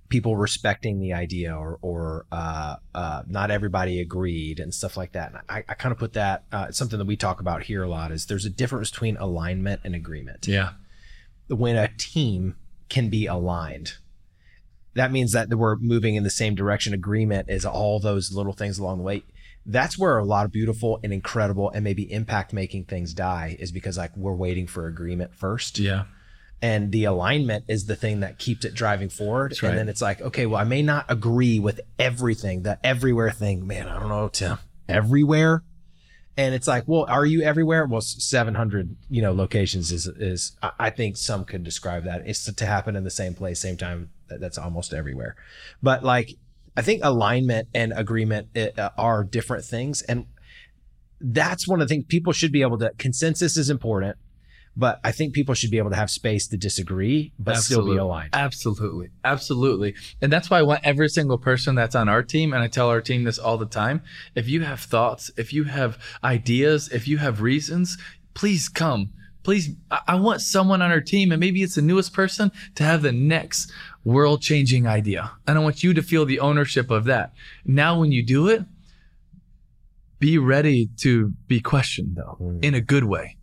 people 0.08 0.36
respecting 0.36 1.00
the 1.00 1.12
idea, 1.12 1.54
or 1.54 1.78
or 1.82 2.26
uh, 2.30 2.76
uh, 2.94 3.22
not 3.26 3.50
everybody 3.50 4.00
agreed 4.00 4.60
and 4.60 4.72
stuff 4.72 4.96
like 4.96 5.12
that. 5.12 5.32
And 5.32 5.40
I, 5.48 5.64
I 5.68 5.74
kind 5.74 5.92
of 5.92 5.98
put 5.98 6.12
that 6.12 6.44
uh, 6.52 6.70
something 6.70 6.98
that 6.98 7.06
we 7.06 7.16
talk 7.16 7.40
about 7.40 7.64
here 7.64 7.82
a 7.82 7.88
lot. 7.88 8.12
Is 8.12 8.26
there's 8.26 8.46
a 8.46 8.50
difference 8.50 8.90
between 8.90 9.16
alignment 9.16 9.80
and 9.84 9.94
agreement. 9.94 10.46
Yeah. 10.46 10.74
When 11.48 11.76
a 11.76 11.88
team 11.98 12.56
can 12.88 13.10
be 13.10 13.26
aligned, 13.26 13.94
that 14.94 15.12
means 15.12 15.32
that 15.32 15.48
we're 15.50 15.76
moving 15.76 16.14
in 16.14 16.22
the 16.22 16.30
same 16.30 16.54
direction. 16.54 16.94
Agreement 16.94 17.50
is 17.50 17.64
all 17.64 18.00
those 18.00 18.32
little 18.32 18.52
things 18.52 18.78
along 18.78 18.98
the 18.98 19.04
way. 19.04 19.22
That's 19.66 19.98
where 19.98 20.18
a 20.18 20.24
lot 20.24 20.44
of 20.44 20.52
beautiful 20.52 21.00
and 21.02 21.12
incredible 21.12 21.70
and 21.70 21.82
maybe 21.82 22.10
impact 22.12 22.52
making 22.52 22.84
things 22.84 23.14
die 23.14 23.56
is 23.58 23.72
because 23.72 23.96
like 23.96 24.16
we're 24.16 24.34
waiting 24.34 24.66
for 24.66 24.86
agreement 24.86 25.34
first. 25.34 25.78
Yeah. 25.78 26.04
And 26.62 26.92
the 26.92 27.04
alignment 27.04 27.64
is 27.68 27.86
the 27.86 27.96
thing 27.96 28.20
that 28.20 28.38
keeps 28.38 28.64
it 28.64 28.74
driving 28.74 29.08
forward. 29.08 29.54
Right. 29.62 29.70
And 29.70 29.78
then 29.78 29.88
it's 29.88 30.00
like, 30.00 30.20
okay, 30.20 30.46
well, 30.46 30.60
I 30.60 30.64
may 30.64 30.82
not 30.82 31.06
agree 31.08 31.58
with 31.58 31.80
everything, 31.98 32.62
the 32.62 32.78
everywhere 32.84 33.30
thing. 33.30 33.66
Man, 33.66 33.88
I 33.88 33.98
don't 33.98 34.08
know, 34.08 34.28
Tim. 34.28 34.58
Everywhere. 34.88 35.62
And 36.36 36.54
it's 36.54 36.66
like, 36.66 36.84
well, 36.86 37.06
are 37.08 37.24
you 37.24 37.42
everywhere? 37.42 37.86
Well, 37.86 38.00
700, 38.00 38.96
you 39.08 39.22
know, 39.22 39.32
locations 39.32 39.92
is, 39.92 40.06
is, 40.06 40.56
I 40.62 40.70
I 40.78 40.90
think 40.90 41.16
some 41.16 41.44
could 41.44 41.64
describe 41.64 42.04
that. 42.04 42.22
It's 42.26 42.52
to 42.52 42.66
happen 42.66 42.96
in 42.96 43.04
the 43.04 43.10
same 43.10 43.34
place, 43.34 43.60
same 43.60 43.76
time. 43.76 44.10
That- 44.28 44.40
That's 44.40 44.58
almost 44.58 44.92
everywhere. 44.94 45.36
But 45.82 46.04
like, 46.04 46.36
I 46.76 46.82
think 46.82 47.02
alignment 47.04 47.68
and 47.74 47.92
agreement 47.94 48.56
uh, 48.56 48.90
are 48.98 49.22
different 49.22 49.64
things. 49.64 50.02
And 50.02 50.26
that's 51.20 51.68
one 51.68 51.80
of 51.80 51.88
the 51.88 51.94
things 51.94 52.04
people 52.08 52.32
should 52.32 52.52
be 52.52 52.62
able 52.62 52.78
to, 52.78 52.90
consensus 52.98 53.56
is 53.56 53.70
important, 53.70 54.16
but 54.76 54.98
I 55.04 55.12
think 55.12 55.34
people 55.34 55.54
should 55.54 55.70
be 55.70 55.78
able 55.78 55.90
to 55.90 55.96
have 55.96 56.10
space 56.10 56.48
to 56.48 56.56
disagree, 56.56 57.32
but 57.38 57.52
still 57.58 57.86
be 57.94 57.96
aligned. 57.96 58.30
Absolutely. 58.32 59.10
Absolutely. 59.24 59.94
And 60.20 60.32
that's 60.32 60.50
why 60.50 60.58
I 60.58 60.62
want 60.62 60.80
every 60.82 61.08
single 61.08 61.38
person 61.38 61.76
that's 61.76 61.94
on 61.94 62.08
our 62.08 62.24
team, 62.24 62.52
and 62.52 62.60
I 62.60 62.66
tell 62.66 62.88
our 62.88 63.00
team 63.00 63.22
this 63.22 63.38
all 63.38 63.56
the 63.56 63.66
time 63.66 64.02
if 64.34 64.48
you 64.48 64.62
have 64.62 64.80
thoughts, 64.80 65.30
if 65.36 65.52
you 65.52 65.64
have 65.64 65.96
ideas, 66.24 66.88
if 66.88 67.06
you 67.06 67.18
have 67.18 67.40
reasons, 67.40 67.96
please 68.34 68.68
come. 68.68 69.10
Please, 69.44 69.76
I 70.08 70.16
want 70.16 70.40
someone 70.40 70.82
on 70.82 70.90
our 70.90 71.02
team, 71.02 71.30
and 71.30 71.38
maybe 71.38 71.62
it's 71.62 71.74
the 71.76 71.82
newest 71.82 72.12
person, 72.12 72.50
to 72.74 72.82
have 72.82 73.02
the 73.02 73.12
next 73.12 73.70
world 74.04 74.42
changing 74.42 74.86
idea. 74.86 75.32
And 75.46 75.58
I 75.58 75.60
want 75.62 75.82
you 75.82 75.94
to 75.94 76.02
feel 76.02 76.24
the 76.26 76.40
ownership 76.40 76.90
of 76.90 77.04
that. 77.04 77.32
Now, 77.64 77.98
when 77.98 78.12
you 78.12 78.22
do 78.24 78.48
it, 78.48 78.62
be 80.18 80.38
ready 80.38 80.88
to 80.98 81.32
be 81.48 81.60
questioned, 81.60 82.16
though, 82.16 82.36
Mm. 82.40 82.64
in 82.64 82.74
a 82.74 82.80
good 82.80 83.04
way. 83.04 83.36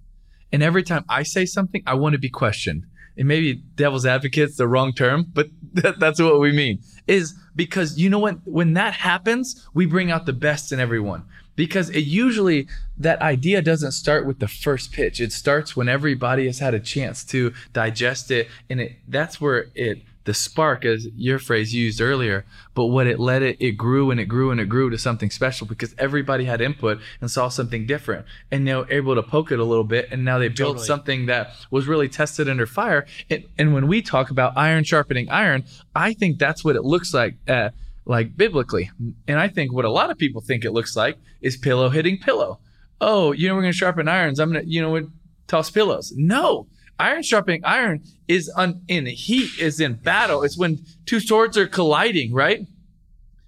And 0.51 0.63
every 0.63 0.83
time 0.83 1.05
I 1.09 1.23
say 1.23 1.45
something, 1.45 1.81
I 1.85 1.93
want 1.95 2.13
to 2.13 2.19
be 2.19 2.29
questioned. 2.29 2.85
and 3.17 3.27
maybe 3.27 3.61
devil's 3.75 4.05
advocate's 4.05 4.55
the 4.55 4.65
wrong 4.67 4.93
term, 4.93 5.25
but 5.33 5.47
that, 5.73 5.99
that's 5.99 6.19
what 6.19 6.39
we 6.39 6.51
mean. 6.53 6.79
Is 7.07 7.35
because 7.57 7.99
you 7.99 8.09
know 8.09 8.19
what? 8.19 8.37
When 8.45 8.73
that 8.75 8.93
happens, 8.93 9.67
we 9.73 9.85
bring 9.85 10.09
out 10.09 10.25
the 10.25 10.33
best 10.33 10.71
in 10.71 10.79
everyone. 10.79 11.23
Because 11.57 11.89
it 11.89 12.05
usually 12.05 12.67
that 12.97 13.21
idea 13.21 13.61
doesn't 13.61 13.91
start 13.91 14.25
with 14.25 14.39
the 14.39 14.47
first 14.47 14.93
pitch. 14.93 15.19
It 15.19 15.33
starts 15.33 15.75
when 15.75 15.89
everybody 15.89 16.45
has 16.45 16.59
had 16.59 16.73
a 16.73 16.79
chance 16.79 17.25
to 17.25 17.51
digest 17.73 18.31
it, 18.31 18.47
and 18.69 18.79
it 18.79 18.93
that's 19.09 19.41
where 19.41 19.65
it 19.75 20.03
the 20.23 20.33
spark, 20.33 20.85
as 20.85 21.07
your 21.15 21.39
phrase 21.39 21.73
used 21.73 21.99
earlier, 21.99 22.45
but 22.73 22.85
what 22.85 23.07
it 23.07 23.19
led 23.19 23.41
it, 23.41 23.57
it 23.59 23.71
grew 23.71 24.11
and 24.11 24.19
it 24.19 24.25
grew 24.25 24.51
and 24.51 24.61
it 24.61 24.65
grew 24.65 24.89
to 24.89 24.97
something 24.97 25.29
special 25.29 25.65
because 25.65 25.95
everybody 25.97 26.45
had 26.45 26.61
input 26.61 26.99
and 27.19 27.31
saw 27.31 27.49
something 27.49 27.87
different. 27.87 28.25
And 28.51 28.67
they 28.67 28.75
were 28.75 28.91
able 28.91 29.15
to 29.15 29.23
poke 29.23 29.51
it 29.51 29.59
a 29.59 29.63
little 29.63 29.83
bit. 29.83 30.09
And 30.11 30.23
now 30.23 30.37
they 30.37 30.47
built 30.47 30.77
totally. 30.77 30.85
something 30.85 31.25
that 31.25 31.53
was 31.71 31.87
really 31.87 32.07
tested 32.07 32.47
under 32.47 32.67
fire. 32.67 33.05
And, 33.29 33.45
and, 33.57 33.73
when 33.73 33.87
we 33.87 34.01
talk 34.01 34.29
about 34.29 34.57
iron 34.57 34.83
sharpening 34.83 35.29
iron, 35.29 35.63
I 35.95 36.13
think 36.13 36.37
that's 36.37 36.63
what 36.63 36.75
it 36.75 36.83
looks 36.83 37.13
like. 37.13 37.35
Uh, 37.47 37.69
like 38.05 38.35
biblically. 38.35 38.91
And 39.27 39.39
I 39.39 39.47
think 39.47 39.71
what 39.71 39.85
a 39.85 39.91
lot 39.91 40.11
of 40.11 40.17
people 40.17 40.41
think 40.41 40.65
it 40.65 40.71
looks 40.71 40.95
like 40.95 41.17
is 41.41 41.55
pillow 41.55 41.89
hitting 41.89 42.17
pillow. 42.17 42.59
Oh, 42.99 43.31
you 43.31 43.47
know, 43.47 43.55
we're 43.55 43.61
going 43.61 43.73
to 43.73 43.77
sharpen 43.77 44.07
irons. 44.07 44.39
I'm 44.39 44.51
going 44.51 44.63
to, 44.63 44.69
you 44.69 44.81
know, 44.81 45.09
toss 45.47 45.69
pillows. 45.69 46.13
No, 46.15 46.67
iron 46.99 47.23
sharpening 47.23 47.61
iron 47.65 48.03
is 48.27 48.51
un, 48.55 48.81
in 48.87 49.05
heat, 49.05 49.49
is 49.59 49.79
in 49.79 49.95
battle. 49.95 50.43
It's 50.43 50.57
when 50.57 50.79
two 51.05 51.19
swords 51.19 51.57
are 51.57 51.67
colliding, 51.67 52.33
right? 52.33 52.65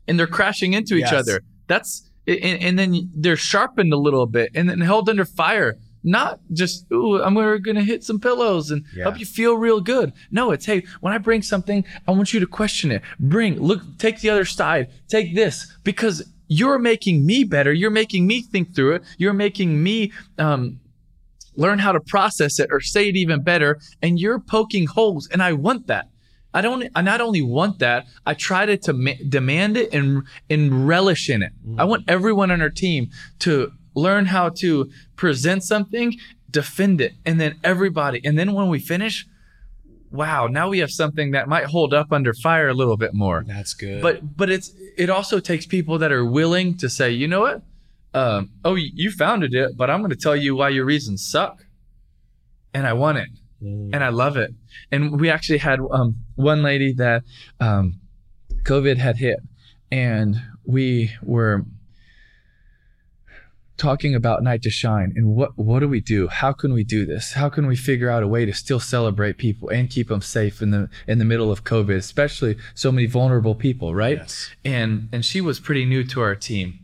And 0.07 0.19
they're 0.19 0.27
crashing 0.27 0.73
into 0.73 0.95
each 0.95 1.11
yes. 1.11 1.13
other. 1.13 1.41
That's 1.67 2.09
and, 2.27 2.61
and, 2.61 2.79
then 2.79 3.09
they're 3.13 3.35
sharpened 3.35 3.91
a 3.93 3.97
little 3.97 4.25
bit 4.25 4.51
and 4.55 4.69
then 4.69 4.79
held 4.81 5.09
under 5.09 5.25
fire. 5.25 5.77
Not 6.05 6.41
just, 6.51 6.85
ooh, 6.91 7.21
I'm 7.21 7.33
going 7.33 7.75
to 7.75 7.81
hit 7.81 8.03
some 8.03 8.19
pillows 8.19 8.71
and 8.71 8.85
yeah. 8.93 9.03
help 9.03 9.19
you 9.19 9.25
feel 9.25 9.55
real 9.55 9.79
good. 9.79 10.11
No, 10.31 10.51
it's, 10.51 10.65
hey, 10.65 10.83
when 10.99 11.13
I 11.13 11.17
bring 11.17 11.41
something, 11.41 11.85
I 12.07 12.11
want 12.11 12.33
you 12.33 12.41
to 12.41 12.47
question 12.47 12.91
it. 12.91 13.01
Bring, 13.19 13.59
look, 13.59 13.81
take 13.99 14.19
the 14.19 14.29
other 14.29 14.43
side, 14.43 14.89
take 15.07 15.33
this, 15.33 15.73
because 15.83 16.29
you're 16.47 16.77
making 16.77 17.25
me 17.25 17.45
better. 17.45 17.71
You're 17.71 17.89
making 17.89 18.27
me 18.27 18.41
think 18.41 18.75
through 18.75 18.95
it. 18.95 19.03
You're 19.17 19.33
making 19.33 19.81
me 19.81 20.11
um, 20.37 20.79
learn 21.55 21.79
how 21.79 21.91
to 21.91 21.99
process 21.99 22.59
it 22.59 22.69
or 22.71 22.79
say 22.79 23.09
it 23.09 23.15
even 23.15 23.43
better. 23.43 23.79
And 24.01 24.19
you're 24.19 24.39
poking 24.39 24.87
holes. 24.87 25.27
And 25.31 25.41
I 25.41 25.53
want 25.53 25.87
that. 25.87 26.09
I 26.53 26.61
don't, 26.61 26.87
I 26.95 27.01
not 27.01 27.19
only 27.19 27.41
want 27.41 27.79
that, 27.79 28.05
I 28.25 28.35
try 28.35 28.65
to, 28.65 28.77
to 28.77 29.15
demand 29.27 29.75
it 29.75 29.93
and, 29.93 30.23
and 30.49 30.87
relish 30.87 31.29
in 31.29 31.41
it. 31.41 31.51
Mm. 31.67 31.79
I 31.79 31.83
want 31.85 32.03
everyone 32.07 32.51
on 32.51 32.61
our 32.61 32.69
team 32.69 33.09
to 33.39 33.71
learn 33.95 34.27
how 34.27 34.49
to 34.49 34.89
present 35.15 35.63
something, 35.63 36.15
defend 36.49 37.01
it, 37.01 37.13
and 37.25 37.41
then 37.41 37.59
everybody. 37.63 38.21
And 38.23 38.37
then 38.37 38.53
when 38.53 38.69
we 38.69 38.79
finish, 38.79 39.25
wow, 40.11 40.47
now 40.47 40.69
we 40.69 40.79
have 40.79 40.91
something 40.91 41.31
that 41.31 41.47
might 41.47 41.65
hold 41.65 41.93
up 41.93 42.11
under 42.11 42.33
fire 42.33 42.69
a 42.69 42.73
little 42.73 42.97
bit 42.97 43.13
more. 43.13 43.43
That's 43.45 43.73
good. 43.73 44.01
But 44.01 44.37
but 44.37 44.49
it's 44.49 44.71
it 44.95 45.09
also 45.09 45.39
takes 45.39 45.65
people 45.65 45.97
that 45.97 46.11
are 46.11 46.23
willing 46.23 46.77
to 46.77 46.89
say, 46.89 47.11
you 47.11 47.27
know 47.27 47.41
what? 47.41 47.63
Um, 48.13 48.51
oh, 48.63 48.75
you 48.75 49.11
founded 49.11 49.53
it, 49.53 49.75
but 49.75 49.89
I'm 49.89 49.99
going 49.99 50.11
to 50.11 50.15
tell 50.15 50.35
you 50.35 50.55
why 50.55 50.69
your 50.69 50.85
reasons 50.85 51.25
suck. 51.25 51.65
And 52.73 52.87
I 52.87 52.93
want 52.93 53.17
it. 53.19 53.29
Mm. 53.61 53.91
And 53.93 54.03
I 54.03 54.09
love 54.09 54.37
it. 54.37 54.53
And 54.91 55.19
we 55.19 55.29
actually 55.29 55.59
had 55.59 55.79
um, 55.91 56.17
one 56.35 56.63
lady 56.63 56.93
that 56.93 57.23
um, 57.59 57.99
COVID 58.63 58.97
had 58.97 59.17
hit, 59.17 59.39
and 59.91 60.41
we 60.65 61.11
were 61.21 61.65
talking 63.77 64.13
about 64.13 64.43
night 64.43 64.61
to 64.61 64.69
shine 64.69 65.11
and 65.15 65.27
what 65.35 65.57
what 65.57 65.79
do 65.79 65.87
we 65.87 65.99
do 65.99 66.27
how 66.27 66.53
can 66.53 66.73
we 66.73 66.83
do 66.83 67.05
this 67.05 67.33
how 67.33 67.49
can 67.49 67.65
we 67.65 67.75
figure 67.75 68.09
out 68.09 68.21
a 68.21 68.27
way 68.27 68.45
to 68.45 68.53
still 68.53 68.79
celebrate 68.79 69.37
people 69.37 69.67
and 69.69 69.89
keep 69.89 70.09
them 70.09 70.21
safe 70.21 70.61
in 70.61 70.69
the 70.69 70.87
in 71.07 71.17
the 71.17 71.25
middle 71.25 71.51
of 71.51 71.63
covid 71.63 71.97
especially 71.97 72.55
so 72.75 72.91
many 72.91 73.07
vulnerable 73.07 73.55
people 73.55 73.95
right 73.95 74.19
yes. 74.19 74.51
and 74.63 75.09
and 75.11 75.25
she 75.25 75.41
was 75.41 75.59
pretty 75.59 75.85
new 75.85 76.03
to 76.03 76.21
our 76.21 76.35
team 76.35 76.82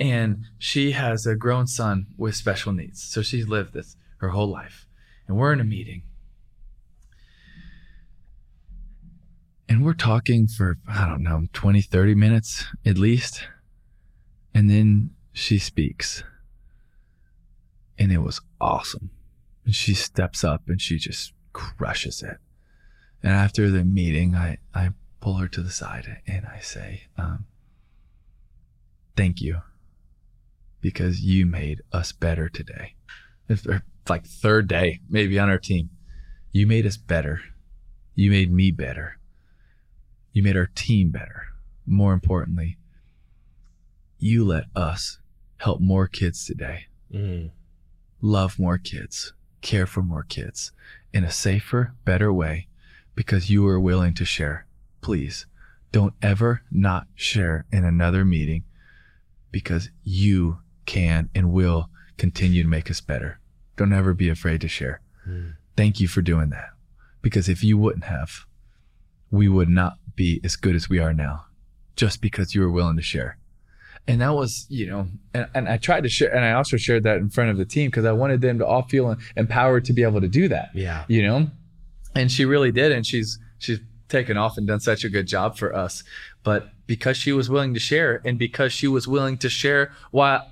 and 0.00 0.46
she 0.58 0.92
has 0.92 1.26
a 1.26 1.36
grown 1.36 1.66
son 1.66 2.06
with 2.16 2.34
special 2.34 2.72
needs. 2.72 3.02
So 3.02 3.20
she's 3.20 3.46
lived 3.46 3.74
this 3.74 3.96
her 4.16 4.30
whole 4.30 4.48
life. 4.48 4.86
And 5.28 5.36
we're 5.36 5.52
in 5.52 5.60
a 5.60 5.64
meeting. 5.64 6.02
And 9.68 9.84
we're 9.84 9.92
talking 9.92 10.48
for, 10.48 10.78
I 10.88 11.06
don't 11.06 11.22
know, 11.22 11.46
20, 11.52 11.82
30 11.82 12.14
minutes 12.14 12.64
at 12.84 12.96
least. 12.96 13.46
And 14.54 14.70
then 14.70 15.10
she 15.32 15.58
speaks. 15.58 16.24
And 17.98 18.10
it 18.10 18.18
was 18.18 18.40
awesome. 18.60 19.10
And 19.66 19.74
she 19.74 19.92
steps 19.92 20.42
up 20.42 20.62
and 20.66 20.80
she 20.80 20.96
just 20.96 21.34
crushes 21.52 22.22
it. 22.22 22.38
And 23.22 23.32
after 23.32 23.70
the 23.70 23.84
meeting, 23.84 24.34
I, 24.34 24.58
I 24.74 24.90
pull 25.20 25.34
her 25.34 25.48
to 25.48 25.60
the 25.60 25.70
side 25.70 26.22
and 26.26 26.46
I 26.46 26.60
say, 26.60 27.02
um, 27.18 27.44
Thank 29.14 29.42
you 29.42 29.60
because 30.80 31.20
you 31.20 31.46
made 31.46 31.82
us 31.92 32.12
better 32.12 32.48
today. 32.48 32.94
It's 33.48 33.66
like 34.08 34.26
third 34.26 34.68
day, 34.68 35.00
maybe 35.08 35.38
on 35.38 35.48
our 35.48 35.58
team. 35.58 35.90
You 36.52 36.66
made 36.66 36.86
us 36.86 36.96
better. 36.96 37.40
You 38.14 38.30
made 38.30 38.52
me 38.52 38.70
better. 38.70 39.18
You 40.32 40.42
made 40.42 40.56
our 40.56 40.70
team 40.74 41.10
better. 41.10 41.44
More 41.86 42.12
importantly, 42.12 42.76
you 44.18 44.44
let 44.44 44.64
us 44.76 45.18
help 45.56 45.80
more 45.80 46.06
kids 46.06 46.44
today. 46.44 46.86
Mm. 47.12 47.50
Love 48.20 48.58
more 48.58 48.78
kids, 48.78 49.32
care 49.62 49.86
for 49.86 50.02
more 50.02 50.22
kids 50.22 50.72
in 51.12 51.24
a 51.24 51.30
safer, 51.30 51.94
better 52.04 52.32
way 52.32 52.68
because 53.14 53.50
you 53.50 53.62
were 53.62 53.80
willing 53.80 54.14
to 54.14 54.24
share. 54.24 54.66
Please 55.00 55.46
don't 55.92 56.14
ever 56.22 56.62
not 56.70 57.06
share 57.14 57.66
in 57.72 57.84
another 57.84 58.24
meeting 58.24 58.64
because 59.50 59.90
you 60.04 60.58
can 60.90 61.30
and 61.36 61.52
will 61.52 61.88
continue 62.18 62.64
to 62.64 62.68
make 62.68 62.90
us 62.90 63.00
better. 63.00 63.38
Don't 63.76 63.92
ever 63.92 64.12
be 64.12 64.28
afraid 64.28 64.60
to 64.62 64.68
share. 64.68 65.00
Mm. 65.26 65.54
Thank 65.76 66.00
you 66.00 66.08
for 66.08 66.20
doing 66.20 66.50
that. 66.50 66.70
Because 67.22 67.48
if 67.48 67.62
you 67.62 67.78
wouldn't 67.78 68.04
have, 68.04 68.46
we 69.30 69.48
would 69.48 69.68
not 69.68 69.94
be 70.16 70.40
as 70.42 70.56
good 70.56 70.74
as 70.74 70.88
we 70.88 70.98
are 70.98 71.14
now 71.14 71.44
just 71.94 72.20
because 72.20 72.54
you 72.54 72.60
were 72.62 72.70
willing 72.70 72.96
to 72.96 73.02
share. 73.02 73.38
And 74.08 74.20
that 74.20 74.34
was, 74.34 74.66
you 74.68 74.88
know, 74.88 75.06
and, 75.32 75.46
and 75.54 75.68
I 75.68 75.76
tried 75.76 76.02
to 76.02 76.08
share, 76.08 76.34
and 76.34 76.44
I 76.44 76.52
also 76.52 76.76
shared 76.76 77.04
that 77.04 77.18
in 77.18 77.30
front 77.30 77.50
of 77.50 77.56
the 77.56 77.64
team 77.64 77.88
because 77.88 78.04
I 78.04 78.12
wanted 78.12 78.40
them 78.40 78.58
to 78.58 78.66
all 78.66 78.82
feel 78.82 79.16
empowered 79.36 79.84
to 79.84 79.92
be 79.92 80.02
able 80.02 80.20
to 80.20 80.28
do 80.28 80.48
that. 80.48 80.70
Yeah. 80.74 81.04
You 81.06 81.22
know, 81.22 81.50
and 82.16 82.32
she 82.32 82.44
really 82.44 82.72
did. 82.72 82.90
And 82.90 83.06
she's, 83.06 83.38
she's 83.58 83.78
taken 84.08 84.36
off 84.36 84.56
and 84.56 84.66
done 84.66 84.80
such 84.80 85.04
a 85.04 85.08
good 85.08 85.28
job 85.28 85.56
for 85.56 85.72
us. 85.74 86.02
But 86.42 86.70
because 86.88 87.16
she 87.16 87.30
was 87.30 87.48
willing 87.48 87.74
to 87.74 87.80
share 87.80 88.20
and 88.24 88.38
because 88.38 88.72
she 88.72 88.88
was 88.88 89.06
willing 89.06 89.38
to 89.38 89.48
share 89.48 89.92
why 90.10 90.42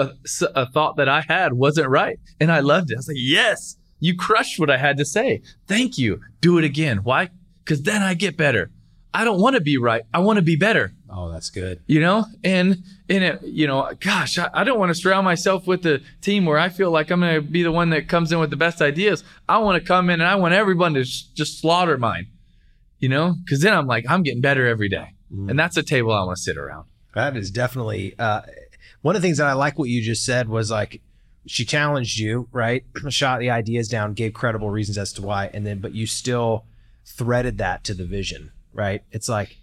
a, 0.00 0.14
a 0.54 0.70
thought 0.70 0.96
that 0.96 1.08
I 1.08 1.22
had 1.22 1.52
wasn't 1.52 1.88
right. 1.88 2.18
And 2.40 2.50
I 2.50 2.60
loved 2.60 2.90
it. 2.90 2.94
I 2.94 2.98
was 2.98 3.08
like, 3.08 3.16
yes, 3.18 3.76
you 3.98 4.16
crushed 4.16 4.58
what 4.58 4.70
I 4.70 4.78
had 4.78 4.96
to 4.96 5.04
say. 5.04 5.42
Thank 5.66 5.98
you. 5.98 6.20
Do 6.40 6.58
it 6.58 6.64
again. 6.64 6.98
Why? 6.98 7.30
Because 7.64 7.82
then 7.82 8.02
I 8.02 8.14
get 8.14 8.36
better. 8.36 8.70
I 9.12 9.24
don't 9.24 9.40
want 9.40 9.56
to 9.56 9.60
be 9.60 9.76
right. 9.76 10.02
I 10.14 10.20
want 10.20 10.36
to 10.36 10.42
be 10.42 10.56
better. 10.56 10.92
Oh, 11.08 11.32
that's 11.32 11.50
good. 11.50 11.80
You 11.86 12.00
know, 12.00 12.26
and 12.44 12.84
in 13.08 13.22
it, 13.24 13.42
you 13.42 13.66
know, 13.66 13.90
gosh, 13.98 14.38
I, 14.38 14.48
I 14.54 14.64
don't 14.64 14.78
want 14.78 14.90
to 14.90 14.94
surround 14.94 15.24
myself 15.24 15.66
with 15.66 15.84
a 15.84 16.00
team 16.20 16.46
where 16.46 16.58
I 16.58 16.68
feel 16.68 16.92
like 16.92 17.10
I'm 17.10 17.20
going 17.20 17.34
to 17.34 17.40
be 17.40 17.64
the 17.64 17.72
one 17.72 17.90
that 17.90 18.08
comes 18.08 18.30
in 18.30 18.38
with 18.38 18.50
the 18.50 18.56
best 18.56 18.80
ideas. 18.80 19.24
I 19.48 19.58
want 19.58 19.82
to 19.82 19.86
come 19.86 20.10
in 20.10 20.20
and 20.20 20.28
I 20.28 20.36
want 20.36 20.54
everyone 20.54 20.94
to 20.94 21.04
sh- 21.04 21.24
just 21.34 21.60
slaughter 21.60 21.98
mine. 21.98 22.28
You 23.00 23.08
know, 23.08 23.34
because 23.44 23.62
then 23.62 23.72
I'm 23.72 23.86
like, 23.86 24.04
I'm 24.08 24.22
getting 24.22 24.42
better 24.42 24.66
every 24.66 24.90
day, 24.90 25.14
mm. 25.34 25.48
and 25.48 25.58
that's 25.58 25.78
a 25.78 25.82
table 25.82 26.12
I 26.12 26.22
want 26.22 26.36
to 26.36 26.42
sit 26.42 26.58
around. 26.58 26.84
That 27.14 27.34
is 27.34 27.50
definitely 27.50 28.14
uh, 28.18 28.42
one 29.02 29.16
of 29.16 29.22
the 29.22 29.26
things 29.26 29.38
that 29.38 29.46
I 29.46 29.54
like 29.54 29.78
what 29.78 29.88
you 29.88 30.02
just 30.02 30.24
said 30.24 30.48
was 30.48 30.70
like 30.70 31.00
she 31.46 31.64
challenged 31.64 32.18
you, 32.18 32.48
right? 32.52 32.84
Shot 33.08 33.40
the 33.40 33.50
ideas 33.50 33.88
down, 33.88 34.12
gave 34.12 34.34
credible 34.34 34.70
reasons 34.70 34.98
as 34.98 35.12
to 35.14 35.22
why, 35.22 35.50
and 35.52 35.66
then 35.66 35.78
but 35.78 35.94
you 35.94 36.06
still 36.06 36.64
threaded 37.04 37.58
that 37.58 37.84
to 37.84 37.94
the 37.94 38.04
vision, 38.04 38.52
right? 38.72 39.02
It's 39.10 39.28
like 39.28 39.56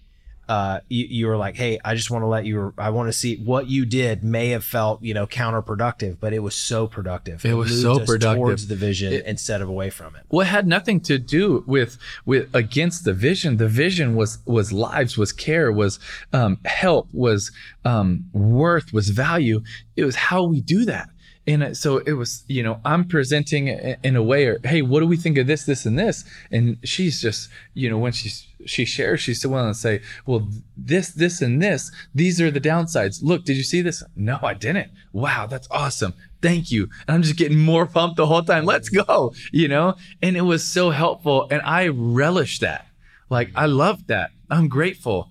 uh, 0.47 0.79
you, 0.87 1.05
you 1.05 1.27
were 1.27 1.37
like, 1.37 1.55
hey, 1.55 1.79
I 1.83 1.95
just 1.95 2.09
want 2.09 2.23
to 2.23 2.27
let 2.27 2.45
you, 2.45 2.73
I 2.77 2.89
want 2.89 3.09
to 3.09 3.13
see 3.13 3.37
what 3.37 3.67
you 3.67 3.85
did 3.85 4.23
may 4.23 4.49
have 4.49 4.63
felt, 4.63 5.01
you 5.03 5.13
know, 5.13 5.27
counterproductive, 5.27 6.17
but 6.19 6.33
it 6.33 6.39
was 6.39 6.55
so 6.55 6.87
productive. 6.87 7.43
It, 7.43 7.51
it 7.51 7.53
was 7.53 7.81
so 7.81 7.99
productive 7.99 8.37
towards 8.37 8.67
the 8.67 8.75
vision 8.75 9.13
it, 9.13 9.25
instead 9.25 9.61
of 9.61 9.69
away 9.69 9.89
from 9.89 10.15
it. 10.15 10.23
Well, 10.29 10.41
it 10.41 10.49
had 10.49 10.67
nothing 10.67 10.99
to 11.01 11.17
do 11.17 11.63
with 11.67 11.97
with 12.25 12.53
against 12.55 13.03
the 13.03 13.13
vision. 13.13 13.57
The 13.57 13.67
vision 13.67 14.15
was 14.15 14.39
was 14.45 14.71
lives, 14.71 15.17
was 15.17 15.31
care, 15.31 15.71
was 15.71 15.99
um, 16.33 16.59
help, 16.65 17.09
was 17.11 17.51
um, 17.85 18.25
worth, 18.33 18.93
was 18.93 19.09
value. 19.09 19.61
It 19.95 20.05
was 20.05 20.15
how 20.15 20.43
we 20.43 20.61
do 20.61 20.85
that. 20.85 21.09
And 21.47 21.77
so 21.77 21.99
it 21.99 22.11
was, 22.13 22.43
you 22.47 22.61
know, 22.61 22.81
I'm 22.83 23.05
presenting 23.05 23.69
in 23.69 24.17
a 24.17 24.21
way, 24.21 24.47
or 24.47 24.59
hey, 24.65 24.81
what 24.81 24.99
do 24.99 25.07
we 25.07 25.15
think 25.15 25.37
of 25.37 25.47
this, 25.47 25.63
this, 25.63 25.85
and 25.85 25.97
this? 25.97 26.25
And 26.51 26.77
she's 26.83 27.21
just, 27.21 27.49
you 27.73 27.89
know, 27.89 27.97
when 27.97 28.11
she's 28.11 28.45
she 28.65 28.83
shares, 28.83 29.21
she's 29.21 29.39
still 29.39 29.51
willing 29.51 29.71
to 29.71 29.79
say, 29.79 30.01
well, 30.25 30.47
this, 30.75 31.09
this, 31.11 31.41
and 31.41 31.61
this, 31.61 31.91
these 32.13 32.41
are 32.41 32.51
the 32.51 32.59
downsides. 32.59 33.23
Look, 33.23 33.45
did 33.45 33.55
you 33.55 33.63
see 33.63 33.81
this? 33.81 34.03
No, 34.15 34.39
I 34.43 34.55
didn't. 34.55 34.91
Wow, 35.13 35.47
that's 35.47 35.67
awesome. 35.71 36.13
Thank 36.41 36.71
you. 36.71 36.89
And 37.07 37.15
I'm 37.15 37.21
just 37.21 37.37
getting 37.37 37.59
more 37.59 37.85
pumped 37.85 38.17
the 38.17 38.25
whole 38.25 38.43
time. 38.43 38.65
Let's 38.65 38.89
go, 38.89 39.33
you 39.53 39.67
know? 39.67 39.95
And 40.21 40.35
it 40.35 40.41
was 40.41 40.63
so 40.65 40.89
helpful. 40.89 41.47
And 41.49 41.61
I 41.61 41.87
relish 41.87 42.59
that. 42.59 42.87
Like, 43.29 43.51
I 43.55 43.67
love 43.67 44.07
that. 44.07 44.31
I'm 44.49 44.67
grateful 44.67 45.29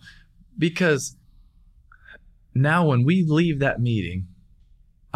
because 0.56 1.16
now 2.54 2.86
when 2.86 3.04
we 3.04 3.24
leave 3.26 3.58
that 3.60 3.80
meeting, 3.80 4.28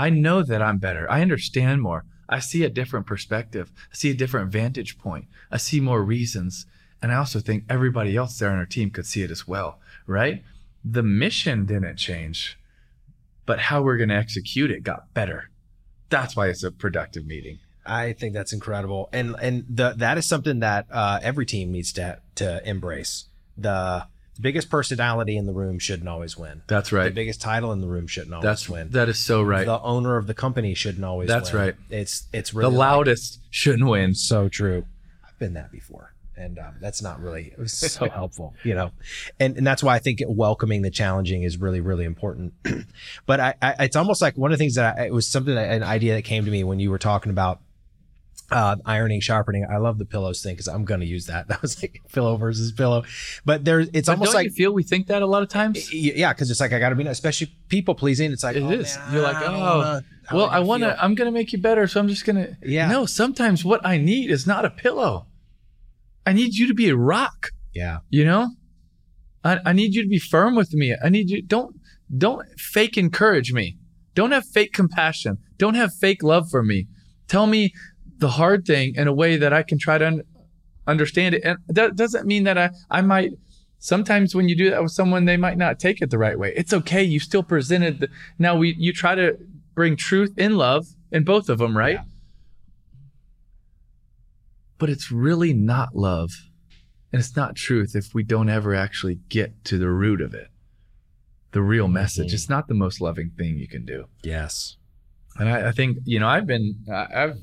I 0.01 0.09
know 0.09 0.42
that 0.42 0.62
I'm 0.62 0.78
better. 0.78 1.05
I 1.12 1.20
understand 1.20 1.82
more. 1.82 2.07
I 2.26 2.38
see 2.38 2.64
a 2.64 2.70
different 2.70 3.07
perspective. 3.07 3.70
I 3.92 3.94
see 3.94 4.11
a 4.11 4.14
different 4.14 4.51
vantage 4.51 4.96
point. 4.96 5.26
I 5.51 5.59
see 5.59 5.78
more 5.78 6.03
reasons. 6.03 6.64
And 7.03 7.12
I 7.12 7.16
also 7.16 7.38
think 7.38 7.64
everybody 7.68 8.16
else 8.16 8.38
there 8.38 8.51
on 8.51 8.57
our 8.57 8.64
team 8.64 8.88
could 8.90 9.05
see 9.05 9.22
it 9.22 9.30
as 9.30 9.46
well, 9.46 9.78
right? 10.07 10.42
The 10.82 11.03
mission 11.03 11.66
didn't 11.66 11.96
change, 11.96 12.59
but 13.44 13.59
how 13.59 13.82
we're 13.82 13.98
going 13.98 14.09
to 14.09 14.14
execute 14.14 14.70
it 14.70 14.84
got 14.84 15.12
better. 15.12 15.51
That's 16.09 16.34
why 16.34 16.48
it's 16.48 16.62
a 16.62 16.70
productive 16.70 17.26
meeting. 17.26 17.59
I 17.84 18.14
think 18.14 18.32
that's 18.32 18.55
incredible, 18.55 19.09
and 19.12 19.34
and 19.40 19.64
the 19.68 19.94
that 19.96 20.18
is 20.18 20.26
something 20.26 20.61
that 20.61 20.86
uh, 20.90 21.18
every 21.22 21.46
team 21.46 21.72
needs 21.72 21.92
to 21.94 22.20
to 22.36 22.68
embrace. 22.68 23.24
The 23.57 24.07
biggest 24.41 24.70
personality 24.70 25.36
in 25.36 25.47
the 25.47 25.53
room 25.53 25.78
shouldn't 25.78 26.09
always 26.09 26.36
win. 26.36 26.62
That's 26.66 26.93
right. 26.93 27.05
The 27.05 27.11
biggest 27.11 27.41
title 27.41 27.72
in 27.72 27.80
the 27.80 27.88
room 27.88 28.07
shouldn't 28.07 28.34
always 28.34 28.45
That's 28.45 28.68
win. 28.68 28.91
that 28.91 29.09
is 29.09 29.18
so 29.18 29.43
right. 29.43 29.66
The 29.66 29.80
owner 29.80 30.16
of 30.16 30.26
the 30.26 30.34
company 30.34 30.74
shouldn't 30.74 31.05
always. 31.05 31.28
Win. 31.28 31.36
That's 31.38 31.53
win. 31.53 31.62
right. 31.62 31.74
It's 31.91 32.26
it's 32.32 32.51
The 32.51 32.59
really 32.59 32.76
like- 32.76 32.78
loudest 32.91 33.41
shouldn't 33.51 33.88
win. 33.88 34.14
so 34.14 34.49
true. 34.49 34.86
I've 35.26 35.38
been 35.38 35.55
that 35.55 35.70
before, 35.72 36.12
and 36.36 36.59
um, 36.59 36.74
that's 36.80 37.03
not 37.03 37.20
really 37.20 37.47
it 37.53 37.59
was 37.59 37.72
so 37.72 38.09
helpful, 38.11 38.55
you 38.64 38.74
know, 38.74 38.91
and 39.38 39.57
and 39.57 39.66
that's 39.66 39.82
why 39.82 39.95
I 39.95 39.99
think 39.99 40.20
welcoming 40.26 40.82
the 40.82 40.91
challenging 40.91 41.43
is 41.43 41.57
really 41.59 41.80
really 41.80 42.05
important. 42.05 42.53
but 43.26 43.41
I, 43.41 43.55
I, 43.62 43.74
it's 43.84 43.97
almost 43.97 44.20
like 44.22 44.36
one 44.36 44.53
of 44.53 44.59
the 44.59 44.62
things 44.62 44.74
that 44.76 44.99
I, 44.99 45.07
it 45.07 45.12
was 45.14 45.26
something 45.26 45.55
that 45.55 45.70
an 45.70 45.82
idea 45.82 46.14
that 46.14 46.22
came 46.22 46.45
to 46.45 46.51
me 46.51 46.64
when 46.64 46.78
you 46.80 46.91
were 46.91 46.99
talking 46.99 47.30
about 47.30 47.61
uh, 48.51 48.76
ironing, 48.84 49.20
sharpening. 49.20 49.66
I 49.70 49.76
love 49.78 49.98
the 49.98 50.05
pillows 50.05 50.42
thing 50.42 50.55
because 50.55 50.68
I'm 50.68 50.84
going 50.84 51.01
to 51.01 51.07
use 51.07 51.26
that. 51.26 51.48
That 51.48 51.62
was 51.62 51.82
like 51.82 52.01
pillow 52.12 52.36
versus 52.36 52.72
pillow, 52.72 53.05
but 53.44 53.64
there's 53.64 53.88
it's 53.92 54.07
But 54.07 54.12
almost 54.12 54.34
like 54.34 54.46
you 54.46 54.51
feel 54.53 54.72
we 54.72 54.82
think 54.82 55.09
that 55.09 55.22
a 55.22 55.26
lot 55.26 55.42
of 55.42 55.48
times? 55.48 55.92
Yeah, 55.92 56.32
because 56.32 56.51
it's 56.51 56.61
like 56.61 56.72
I 56.72 56.78
got 56.78 56.90
to 56.90 56.94
be, 56.94 57.07
especially 57.07 57.53
people 57.68 57.94
pleasing. 57.94 58.32
It's 58.32 58.44
like 58.44 58.57
It 58.57 58.62
oh, 58.62 58.70
is. 58.70 58.96
man, 58.96 59.12
You're 59.14 59.22
like, 59.22 59.36
oh, 59.40 59.53
wanna- 59.53 60.05
well, 60.32 60.46
I 60.51 60.61
want 60.61 60.82
to. 60.84 61.03
I'm 61.03 61.14
gonna 61.14 61.32
make 61.32 61.53
you 61.53 61.59
better, 61.59 61.86
so 61.88 61.98
I'm 62.01 62.09
just 62.09 62.24
gonna. 62.24 62.57
Yeah. 62.62 62.88
No, 62.88 63.05
sometimes 63.07 63.64
what 63.64 63.84
I 63.84 63.98
need 63.98 64.30
is 64.30 64.46
not 64.46 64.64
a 64.64 64.70
pillow. 64.70 65.26
I 66.26 66.32
need 66.32 66.55
you 66.55 66.68
to 66.68 66.74
be 66.74 66.88
a 66.88 66.96
rock. 66.96 67.48
Yeah, 67.72 67.98
You 68.11 68.24
know, 68.24 68.51
I, 69.44 69.59
I 69.64 69.72
need 69.72 69.94
you 69.94 70.03
to 70.03 70.09
be 70.09 70.18
firm 70.18 70.55
with 70.57 70.74
me. 70.74 70.94
I 71.03 71.09
need 71.09 71.30
you. 71.30 71.40
Don't 71.42 71.76
don't 72.16 72.46
fake 72.59 72.98
encourage 72.98 73.53
me. 73.53 73.78
Don't 74.14 74.32
have 74.32 74.44
fake 74.44 74.72
compassion. 74.72 75.38
Don't 75.57 75.74
have 75.74 75.94
fake 75.94 76.22
love 76.22 76.51
for 76.51 76.62
me. 76.62 76.88
Tell 77.28 77.46
me 77.46 77.72
the 78.21 78.29
hard 78.31 78.64
thing 78.64 78.95
in 78.97 79.07
a 79.09 79.12
way 79.12 79.37
that 79.37 79.53
I 79.53 79.62
can 79.62 79.79
try 79.79 79.99
to 79.99 80.07
un- 80.07 80.23
understand 80.87 81.35
it. 81.35 81.43
And 81.45 81.59
that 81.68 81.97
doesn't 81.97 82.27
mean 82.27 82.45
that 82.45 82.57
I 82.59 82.71
I 82.91 83.01
might. 83.03 83.33
Sometimes 83.83 84.35
when 84.35 84.47
you 84.49 84.55
do 84.57 84.68
that 84.71 84.83
with 84.83 84.93
someone, 84.93 85.25
they 85.25 85.39
might 85.39 85.57
not 85.57 85.79
take 85.81 86.03
it 86.03 86.11
the 86.11 86.18
right 86.18 86.39
way. 86.39 86.53
It's 86.55 86.73
okay. 86.75 87.03
You 87.03 87.18
still 87.18 87.43
presented. 87.43 88.01
The, 88.01 88.09
now 88.39 88.55
we 88.57 88.75
you 88.79 88.93
try 88.93 89.14
to 89.14 89.37
bring 89.75 89.97
truth 89.97 90.33
in 90.37 90.57
love 90.57 90.87
in 91.11 91.25
both 91.25 91.49
of 91.49 91.59
them, 91.59 91.77
right? 91.77 91.95
Yeah. 91.95 92.05
But 94.79 94.89
it's 94.91 95.11
really 95.11 95.53
not 95.53 95.95
love, 95.95 96.31
and 97.12 97.21
it's 97.21 97.37
not 97.37 97.55
truth 97.57 97.95
if 97.95 98.14
we 98.14 98.23
don't 98.23 98.49
ever 98.49 98.75
actually 98.75 99.16
get 99.29 99.62
to 99.66 99.79
the 99.79 99.91
root 99.91 100.21
of 100.23 100.33
it, 100.35 100.49
the 101.53 101.61
real 101.62 101.87
message. 101.89 102.31
Mhm. 102.31 102.35
It's 102.35 102.49
not 102.49 102.68
the 102.68 102.75
most 102.75 103.01
loving 103.01 103.31
thing 103.37 103.57
you 103.59 103.68
can 103.68 103.85
do. 103.85 104.07
yes, 104.23 104.77
And 105.39 105.49
I, 105.49 105.68
I 105.68 105.73
think 105.73 105.99
you 106.05 106.18
know 106.18 106.29
I've 106.29 106.47
been 106.47 106.77
I've 106.91 107.37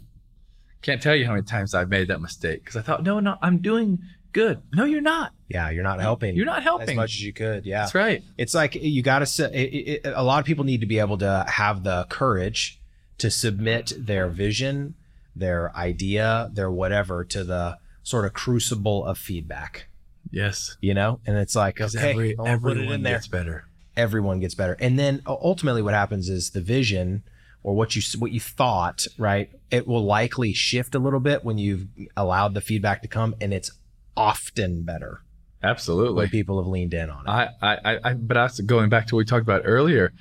can't 0.81 1.01
tell 1.01 1.15
you 1.15 1.25
how 1.25 1.31
many 1.33 1.43
times 1.43 1.73
I've 1.73 1.89
made 1.89 2.07
that 2.09 2.21
mistake 2.21 2.61
because 2.61 2.75
I 2.75 2.81
thought 2.81 3.03
no 3.03 3.19
no 3.19 3.37
I'm 3.41 3.57
doing 3.59 3.99
good. 4.33 4.61
No, 4.73 4.85
you're 4.85 5.01
not. 5.01 5.33
yeah. 5.49 5.69
You're 5.71 5.83
not 5.83 5.99
helping. 5.99 6.35
You're 6.35 6.45
not 6.45 6.61
helping 6.63 6.89
as 6.89 6.95
much 6.95 7.13
as 7.15 7.23
you 7.23 7.33
could. 7.33 7.65
Yeah, 7.65 7.81
That's 7.81 7.95
right. 7.95 8.23
it's 8.37 8.53
like 8.53 8.75
you 8.75 9.01
got 9.01 9.19
to. 9.19 9.25
Say, 9.25 9.99
a 10.03 10.23
lot 10.23 10.39
of 10.39 10.45
people 10.45 10.63
need 10.63 10.81
to 10.81 10.87
be 10.87 10.99
able 10.99 11.17
to 11.19 11.45
have 11.47 11.83
the 11.83 12.05
courage 12.09 12.79
to 13.17 13.31
submit 13.31 13.93
their 13.97 14.27
vision, 14.29 14.93
their 15.35 15.75
idea, 15.75 16.51
their 16.53 16.69
whatever 16.69 17.23
to 17.25 17.43
the 17.43 17.77
sort 18.03 18.25
of 18.25 18.33
crucible 18.33 19.05
of 19.05 19.17
feedback. 19.17 19.87
Yes. 20.29 20.77
You 20.81 20.93
know, 20.93 21.19
and 21.25 21.35
it's 21.37 21.55
like 21.55 21.81
okay, 21.81 22.11
every, 22.11 22.35
I'll 22.37 22.45
put 22.45 22.49
it 22.51 22.53
everyone 22.53 22.93
in 22.93 23.03
there. 23.03 23.15
gets 23.15 23.27
better. 23.27 23.65
everyone 23.95 24.39
gets 24.39 24.53
better. 24.55 24.77
And 24.79 24.99
then 24.99 25.21
ultimately 25.25 25.81
what 25.81 25.93
happens 25.95 26.29
is 26.29 26.51
the 26.51 26.61
vision 26.61 27.23
or 27.63 27.75
what 27.75 27.95
you 27.95 28.01
what 28.19 28.31
you 28.31 28.39
thought, 28.39 29.05
right? 29.17 29.49
It 29.71 29.87
will 29.87 30.03
likely 30.03 30.53
shift 30.53 30.95
a 30.95 30.99
little 30.99 31.19
bit 31.19 31.43
when 31.43 31.57
you've 31.57 31.87
allowed 32.15 32.53
the 32.53 32.61
feedback 32.61 33.01
to 33.01 33.07
come 33.07 33.35
and 33.41 33.53
it's 33.53 33.71
often 34.15 34.83
better 34.83 35.21
Absolutely. 35.63 36.15
when 36.15 36.29
people 36.29 36.61
have 36.61 36.67
leaned 36.67 36.93
in 36.93 37.09
on 37.09 37.25
it. 37.27 37.29
I, 37.29 37.49
I, 37.61 37.99
I, 38.03 38.13
but 38.13 38.37
also 38.37 38.63
going 38.63 38.89
back 38.89 39.07
to 39.07 39.15
what 39.15 39.19
we 39.19 39.25
talked 39.25 39.43
about 39.43 39.63
earlier, 39.65 40.13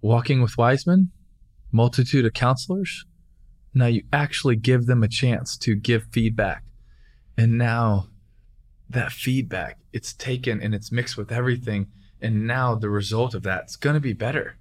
walking 0.00 0.42
with 0.42 0.58
Wiseman, 0.58 1.12
multitude 1.72 2.24
of 2.24 2.32
counselors. 2.32 3.04
Now 3.74 3.86
you 3.86 4.04
actually 4.12 4.56
give 4.56 4.86
them 4.86 5.02
a 5.02 5.08
chance 5.08 5.56
to 5.58 5.74
give 5.74 6.04
feedback, 6.10 6.64
and 7.36 7.58
now 7.58 8.08
that 8.88 9.12
feedback 9.12 9.78
it's 9.92 10.14
taken 10.14 10.62
and 10.62 10.74
it's 10.74 10.90
mixed 10.90 11.16
with 11.16 11.30
everything, 11.30 11.88
and 12.20 12.46
now 12.46 12.74
the 12.74 12.88
result 12.88 13.34
of 13.34 13.42
that's 13.42 13.76
going 13.76 13.94
to 13.94 14.00
be 14.00 14.14
better. 14.14 14.56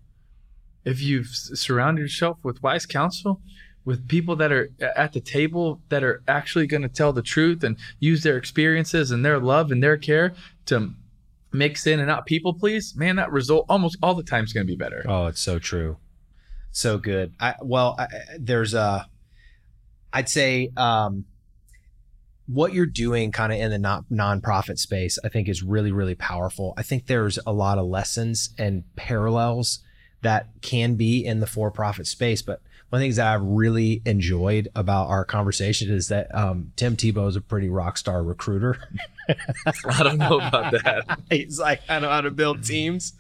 If 0.86 1.02
you've 1.02 1.28
surrounded 1.28 2.02
yourself 2.02 2.38
with 2.44 2.62
wise 2.64 2.86
counsel, 2.86 3.42
with 3.84 4.08
people 4.08 4.36
that 4.38 4.52
are 4.52 4.70
at 4.96 5.14
the 5.14 5.20
table 5.22 5.82
that 5.90 6.04
are 6.04 6.24
actually 6.28 6.68
going 6.68 6.82
to 6.82 6.90
tell 6.90 7.14
the 7.14 7.22
truth 7.22 7.64
and 7.64 7.78
use 8.00 8.24
their 8.24 8.38
experiences 8.38 9.12
and 9.12 9.24
their 9.24 9.40
love 9.40 9.72
and 9.72 9.82
their 9.84 9.98
care 9.98 10.34
to 10.66 10.92
mix 11.52 11.86
in 11.88 12.00
and 12.00 12.08
not 12.08 12.26
people 12.26 12.54
please, 12.54 12.96
man, 12.96 13.16
that 13.16 13.32
result 13.32 13.66
almost 13.70 13.98
all 14.02 14.14
the 14.16 14.24
time 14.24 14.44
is 14.44 14.54
going 14.54 14.66
to 14.66 14.72
be 14.72 14.76
better. 14.78 15.06
Oh, 15.08 15.28
it's 15.28 15.40
so 15.40 15.60
true. 15.60 15.98
So 16.72 16.98
good. 16.98 17.34
I 17.40 17.56
well, 17.62 17.96
I- 17.98 18.08
there's 18.40 18.74
a 18.74 19.08
I'd 20.12 20.30
say 20.30 20.72
um 20.78 21.26
what 22.48 22.74
you're 22.74 22.86
doing 22.86 23.32
kind 23.32 23.52
of 23.52 23.60
in 23.60 23.72
the 23.72 23.80
non 23.80 24.06
nonprofit 24.12 24.78
space, 24.78 25.18
I 25.24 25.30
think 25.30 25.48
is 25.50 25.64
really, 25.64 25.92
really 25.92 26.16
powerful. 26.16 26.74
I 26.78 26.84
think 26.84 27.08
there's 27.08 27.40
a 27.46 27.52
lot 27.54 27.78
of 27.78 27.86
lessons 27.86 28.52
and 28.58 28.84
parallels 28.96 29.80
that 30.26 30.48
can 30.62 30.96
be 30.96 31.26
in 31.26 31.40
the 31.40 31.48
for-profit 31.48 32.08
space. 32.08 32.42
But 32.42 32.62
one 32.90 32.98
of 32.98 33.02
the 33.02 33.06
things 33.06 33.16
that 33.16 33.34
I've 33.34 33.42
really 33.42 34.02
enjoyed 34.06 34.68
about 34.76 35.08
our 35.08 35.26
conversation 35.26 35.92
is 35.92 36.10
that 36.10 36.34
um, 36.36 36.72
Tim 36.76 36.96
Tebow 36.96 37.28
is 37.28 37.36
a 37.36 37.42
pretty 37.42 37.70
rock 37.70 37.98
star 37.98 38.24
recruiter. 38.24 38.78
I 39.90 40.04
don't 40.04 40.18
know 40.18 40.38
about 40.40 40.72
that. 40.72 41.20
He's 41.30 41.60
like, 41.60 41.82
I 41.90 42.00
know 42.00 42.10
how 42.10 42.22
to 42.22 42.32
build 42.32 42.64
teams, 42.64 43.14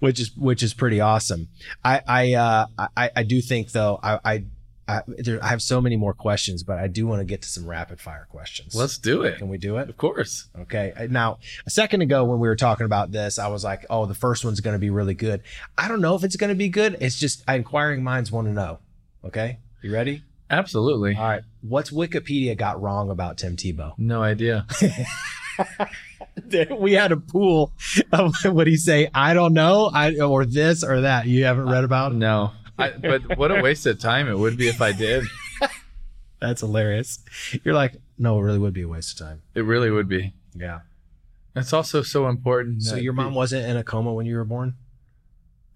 which 0.00 0.18
is 0.18 0.36
which 0.36 0.62
is 0.62 0.74
pretty 0.74 1.00
awesome. 1.00 1.48
I 1.84 2.02
I 2.06 2.34
uh, 2.34 2.66
I, 2.96 3.10
I 3.14 3.22
do 3.22 3.40
think 3.40 3.70
though 3.70 4.00
I 4.02 4.18
I 4.24 4.44
I, 4.86 5.02
there, 5.06 5.42
I 5.42 5.48
have 5.48 5.62
so 5.62 5.80
many 5.80 5.96
more 5.96 6.14
questions, 6.14 6.62
but 6.62 6.78
I 6.78 6.88
do 6.88 7.06
want 7.06 7.20
to 7.20 7.24
get 7.24 7.42
to 7.42 7.48
some 7.48 7.66
rapid 7.66 8.00
fire 8.00 8.26
questions. 8.30 8.74
Let's 8.74 8.98
do 8.98 9.22
it. 9.22 9.38
Can 9.38 9.48
we 9.48 9.58
do 9.58 9.78
it? 9.78 9.88
Of 9.88 9.96
course. 9.96 10.48
Okay. 10.58 10.92
Now, 11.10 11.38
a 11.66 11.70
second 11.70 12.02
ago 12.02 12.24
when 12.24 12.38
we 12.38 12.48
were 12.48 12.56
talking 12.56 12.86
about 12.86 13.12
this, 13.12 13.38
I 13.38 13.48
was 13.48 13.64
like, 13.64 13.86
"Oh, 13.88 14.06
the 14.06 14.14
first 14.14 14.44
one's 14.44 14.60
going 14.60 14.74
to 14.74 14.80
be 14.80 14.90
really 14.90 15.14
good." 15.14 15.42
I 15.78 15.88
don't 15.88 16.00
know 16.00 16.14
if 16.14 16.24
it's 16.24 16.36
going 16.36 16.50
to 16.50 16.54
be 16.54 16.68
good. 16.68 16.96
It's 17.00 17.18
just 17.18 17.42
inquiring 17.48 18.02
minds 18.02 18.30
want 18.30 18.46
to 18.46 18.52
know. 18.52 18.78
Okay, 19.24 19.58
you 19.82 19.92
ready? 19.92 20.22
Absolutely. 20.50 21.16
All 21.16 21.24
right. 21.24 21.42
What's 21.62 21.90
Wikipedia 21.90 22.56
got 22.56 22.80
wrong 22.80 23.10
about 23.10 23.38
Tim 23.38 23.56
Tebow? 23.56 23.94
No 23.98 24.22
idea. 24.22 24.66
we 26.78 26.92
had 26.92 27.12
a 27.12 27.16
pool 27.16 27.72
of 28.12 28.34
what 28.44 28.66
he 28.66 28.76
say? 28.76 29.08
I 29.14 29.34
don't 29.34 29.52
know, 29.52 29.90
I 29.92 30.18
or 30.20 30.44
this 30.44 30.82
or 30.84 31.02
that. 31.02 31.26
You 31.26 31.44
haven't 31.44 31.68
read 31.68 31.84
about? 31.84 32.12
it? 32.12 32.16
No. 32.16 32.52
I, 32.78 32.90
but 32.90 33.36
what 33.38 33.50
a 33.56 33.62
waste 33.62 33.86
of 33.86 33.98
time 33.98 34.28
it 34.28 34.38
would 34.38 34.56
be 34.56 34.68
if 34.68 34.80
I 34.80 34.92
did. 34.92 35.24
That's 36.40 36.60
hilarious. 36.60 37.20
You're 37.64 37.74
like, 37.74 37.96
no, 38.18 38.38
it 38.38 38.42
really 38.42 38.58
would 38.58 38.74
be 38.74 38.82
a 38.82 38.88
waste 38.88 39.18
of 39.20 39.26
time. 39.26 39.42
It 39.54 39.62
really 39.62 39.90
would 39.90 40.08
be. 40.08 40.34
Yeah. 40.54 40.80
It's 41.56 41.72
also 41.72 42.02
so 42.02 42.28
important. 42.28 42.82
So 42.82 42.96
your 42.96 43.12
mom 43.12 43.34
wasn't 43.34 43.66
in 43.66 43.76
a 43.76 43.84
coma 43.84 44.12
when 44.12 44.26
you 44.26 44.36
were 44.36 44.44
born? 44.44 44.74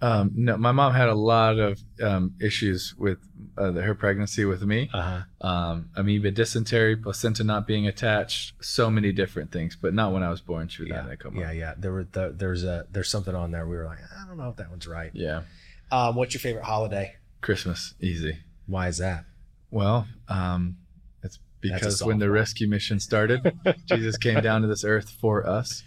Um, 0.00 0.30
no, 0.34 0.56
my 0.56 0.70
mom 0.70 0.92
had 0.94 1.08
a 1.08 1.14
lot 1.14 1.58
of 1.58 1.80
um, 2.02 2.34
issues 2.40 2.94
with 2.96 3.18
uh, 3.56 3.72
her 3.72 3.94
pregnancy 3.96 4.44
with 4.44 4.62
me. 4.62 4.88
Uh 4.92 5.22
huh. 5.40 5.48
Um, 5.48 5.90
amoeba 5.96 6.30
dysentery, 6.30 6.96
placenta 6.96 7.42
not 7.42 7.66
being 7.66 7.86
attached, 7.88 8.52
so 8.60 8.90
many 8.90 9.10
different 9.10 9.50
things. 9.50 9.76
But 9.80 9.94
not 9.94 10.12
when 10.12 10.22
I 10.22 10.30
was 10.30 10.40
born. 10.40 10.68
She 10.68 10.82
was 10.82 10.90
not 10.90 10.96
Yeah. 10.96 11.02
in 11.02 11.08
that 11.08 11.18
coma. 11.20 11.40
Yeah, 11.40 11.50
yeah. 11.50 11.74
There 11.76 11.92
were 11.92 12.04
the, 12.04 12.32
there's 12.36 12.62
a 12.62 12.86
there's 12.92 13.08
something 13.08 13.34
on 13.34 13.50
there. 13.50 13.66
We 13.66 13.76
were 13.76 13.86
like, 13.86 13.98
I 13.98 14.26
don't 14.28 14.36
know 14.36 14.50
if 14.50 14.56
that 14.56 14.70
one's 14.70 14.86
right. 14.86 15.10
Yeah. 15.14 15.42
Um, 15.90 16.14
what's 16.16 16.34
your 16.34 16.40
favorite 16.40 16.64
holiday? 16.64 17.14
Christmas 17.40 17.94
easy. 18.00 18.38
Why 18.66 18.88
is 18.88 18.98
that? 18.98 19.24
Well, 19.70 20.06
um, 20.28 20.76
it's 21.22 21.38
because 21.60 22.02
when 22.02 22.18
the 22.18 22.30
rescue 22.30 22.68
mission 22.68 23.00
started, 23.00 23.40
Jesus 23.86 24.16
came 24.16 24.40
down 24.40 24.62
to 24.62 24.68
this 24.68 24.84
earth 24.84 25.10
for 25.20 25.46
us, 25.46 25.82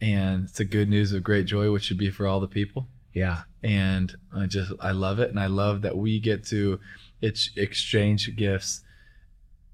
and 0.00 0.44
it's 0.44 0.58
the 0.58 0.64
good 0.64 0.88
news 0.88 1.12
of 1.12 1.22
great 1.22 1.46
joy, 1.46 1.70
which 1.70 1.84
should 1.84 1.98
be 1.98 2.10
for 2.10 2.26
all 2.26 2.40
the 2.40 2.48
people. 2.48 2.88
Yeah. 3.12 3.42
And 3.62 4.14
I 4.34 4.46
just 4.46 4.72
I 4.80 4.90
love 4.92 5.18
it, 5.20 5.30
and 5.30 5.40
I 5.40 5.46
love 5.46 5.82
that 5.82 5.96
we 5.96 6.20
get 6.20 6.44
to 6.48 6.78
ex- 7.22 7.50
exchange 7.56 8.34
gifts 8.36 8.82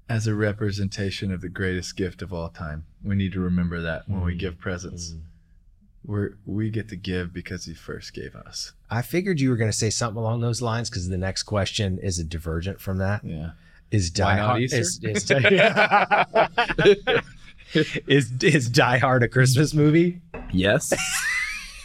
as 0.09 0.27
a 0.27 0.35
representation 0.35 1.31
of 1.31 1.41
the 1.41 1.49
greatest 1.49 1.95
gift 1.97 2.21
of 2.21 2.31
all 2.33 2.49
time. 2.49 2.85
We 3.03 3.15
need 3.15 3.33
to 3.33 3.39
remember 3.39 3.81
that 3.81 4.07
when 4.07 4.21
we 4.21 4.35
Mm. 4.35 4.39
give 4.39 4.59
presents, 4.59 5.11
Mm. 5.13 5.21
We're 6.05 6.31
we 6.45 6.69
get 6.69 6.89
to 6.89 6.95
give 6.95 7.33
because 7.33 7.65
He 7.65 7.73
first 7.73 8.13
gave 8.13 8.35
us. 8.35 8.73
I 8.89 9.01
figured 9.01 9.39
you 9.39 9.49
were 9.49 9.55
going 9.57 9.71
to 9.71 9.77
say 9.77 9.89
something 9.89 10.17
along 10.19 10.41
those 10.41 10.61
lines 10.61 10.89
because 10.89 11.09
the 11.09 11.17
next 11.17 11.43
question 11.43 11.97
is 11.99 12.19
a 12.19 12.23
divergent 12.23 12.79
from 12.81 12.97
that. 12.99 13.23
Yeah. 13.23 13.51
Is 13.91 14.09
Die 14.09 14.37
Hard 14.37 14.61
is, 14.63 14.73
is, 14.73 14.99
is, 18.07 18.31
is 18.41 18.69
Die 18.69 18.97
Hard 18.97 19.23
a 19.23 19.27
Christmas 19.27 19.73
movie? 19.73 20.21
Yes. 20.51 20.93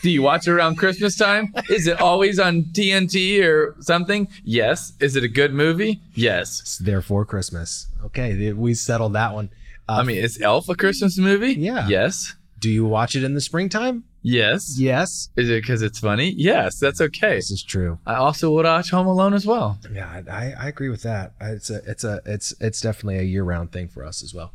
Do 0.02 0.10
you 0.10 0.22
watch 0.22 0.46
it 0.46 0.52
around 0.52 0.76
Christmas 0.76 1.16
time? 1.16 1.52
Is 1.68 1.88
it 1.88 2.00
always 2.00 2.38
on 2.38 2.64
TNT 2.72 3.42
or 3.44 3.74
something? 3.80 4.28
Yes. 4.44 4.92
Is 5.00 5.16
it 5.16 5.24
a 5.24 5.28
good 5.28 5.52
movie? 5.52 6.00
Yes. 6.14 6.60
It's 6.60 6.78
therefore 6.78 7.24
Christmas. 7.24 7.88
Okay, 8.04 8.52
we 8.52 8.74
settled 8.74 9.14
that 9.14 9.34
one. 9.34 9.50
Uh, 9.88 9.98
I 10.00 10.02
mean, 10.04 10.18
is 10.18 10.40
Elf 10.40 10.68
a 10.68 10.76
Christmas 10.76 11.18
movie? 11.18 11.54
Yeah. 11.54 11.88
Yes. 11.88 12.34
do 12.60 12.70
you 12.70 12.84
watch 12.84 13.16
it 13.16 13.24
in 13.24 13.34
the 13.34 13.40
springtime? 13.40 14.04
Yes. 14.22 14.76
Yes, 14.78 15.30
Is 15.36 15.48
it 15.48 15.62
because 15.62 15.80
it's 15.80 16.00
funny? 16.00 16.30
Yes, 16.36 16.78
that's 16.78 17.00
okay. 17.00 17.36
this 17.36 17.50
is 17.50 17.62
true. 17.62 17.98
I 18.04 18.14
also 18.16 18.50
would 18.52 18.64
watch 18.64 18.90
Home 18.90 19.06
Alone 19.06 19.32
as 19.32 19.46
well. 19.46 19.78
Yeah, 19.92 20.22
I, 20.30 20.52
I 20.52 20.68
agree 20.68 20.88
with 20.88 21.02
that. 21.02 21.34
It's 21.40 21.70
a 21.70 21.80
it's 21.86 22.02
a 22.04 22.20
it's 22.26 22.52
it's 22.60 22.80
definitely 22.80 23.18
a 23.18 23.22
year 23.22 23.44
round 23.44 23.70
thing 23.72 23.88
for 23.88 24.04
us 24.04 24.22
as 24.22 24.34
well. 24.34 24.52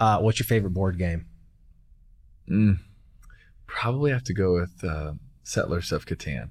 Uh, 0.00 0.18
what's 0.18 0.38
your 0.40 0.46
favorite 0.46 0.70
board 0.74 0.98
game? 0.98 1.26
Mm. 2.50 2.78
Probably 3.66 4.10
have 4.10 4.24
to 4.24 4.34
go 4.34 4.54
with 4.54 4.82
uh, 4.84 5.12
Settlers 5.42 5.92
of 5.92 6.06
Catan. 6.06 6.50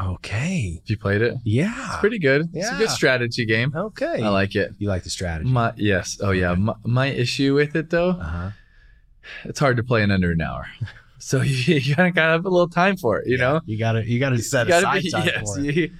Okay. 0.00 0.74
Have 0.80 0.90
you 0.90 0.96
played 0.98 1.22
it? 1.22 1.34
Yeah. 1.44 1.72
It's 1.86 1.96
pretty 2.00 2.18
good. 2.18 2.48
Yeah. 2.52 2.62
It's 2.62 2.70
a 2.72 2.78
good 2.78 2.90
strategy 2.90 3.46
game. 3.46 3.72
okay. 3.76 4.22
I 4.22 4.28
like 4.30 4.56
it. 4.56 4.72
you 4.78 4.88
like 4.88 5.04
the 5.04 5.10
strategy. 5.10 5.48
My 5.50 5.72
yes. 5.76 6.18
Oh 6.20 6.32
yeah. 6.32 6.54
My, 6.54 6.74
my 6.84 7.06
issue 7.06 7.54
with 7.54 7.76
it 7.76 7.90
though, 7.90 8.10
Uh 8.10 8.22
huh. 8.24 8.50
it's 9.44 9.60
hard 9.60 9.76
to 9.76 9.84
play 9.84 10.02
in 10.02 10.10
under 10.10 10.32
an 10.32 10.40
hour. 10.40 10.66
So 11.24 11.40
you, 11.42 11.76
you 11.76 11.94
gotta 11.96 12.10
gotta 12.10 12.32
have 12.32 12.44
a 12.44 12.50
little 12.50 12.68
time 12.68 12.98
for 12.98 13.18
it, 13.18 13.26
you 13.26 13.38
know. 13.38 13.62
You 13.64 13.78
gotta 13.78 14.06
you 14.06 14.20
gotta 14.20 14.38
set 14.42 14.66
You 14.66 14.72
gotta 14.74 14.88
aside 14.98 15.02
be- 15.02 15.10
time 15.10 15.24
yes, 15.26 15.54
for 15.54 15.60
it. 15.60 15.74
you- 15.74 15.90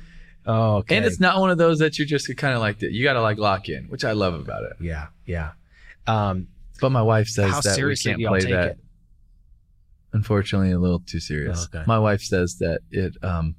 Oh, 0.46 0.76
okay. 0.76 0.98
and 0.98 1.06
it's 1.06 1.18
not 1.18 1.40
one 1.40 1.48
of 1.50 1.56
those 1.56 1.78
that 1.78 1.98
you're 1.98 2.06
just 2.06 2.28
kind 2.36 2.52
of 2.52 2.60
like 2.60 2.80
that. 2.80 2.92
You 2.92 3.02
gotta 3.02 3.22
like 3.22 3.38
lock 3.38 3.70
in, 3.70 3.84
which 3.84 4.04
I 4.04 4.12
love 4.12 4.34
about 4.34 4.64
it. 4.64 4.74
yeah, 4.78 5.06
yeah. 5.24 5.52
Um, 6.06 6.48
But 6.82 6.90
my 6.90 7.00
wife 7.00 7.28
says 7.28 7.50
how 7.50 7.62
that 7.62 7.78
we 7.82 7.96
can't 7.96 8.20
play 8.22 8.40
take 8.40 8.50
that. 8.50 8.68
it? 8.72 8.78
Unfortunately, 10.12 10.72
a 10.72 10.78
little 10.78 11.00
too 11.00 11.20
serious. 11.20 11.64
Okay. 11.74 11.82
My 11.86 11.98
wife 11.98 12.20
says 12.20 12.56
that 12.58 12.80
it 12.90 13.16
um 13.24 13.54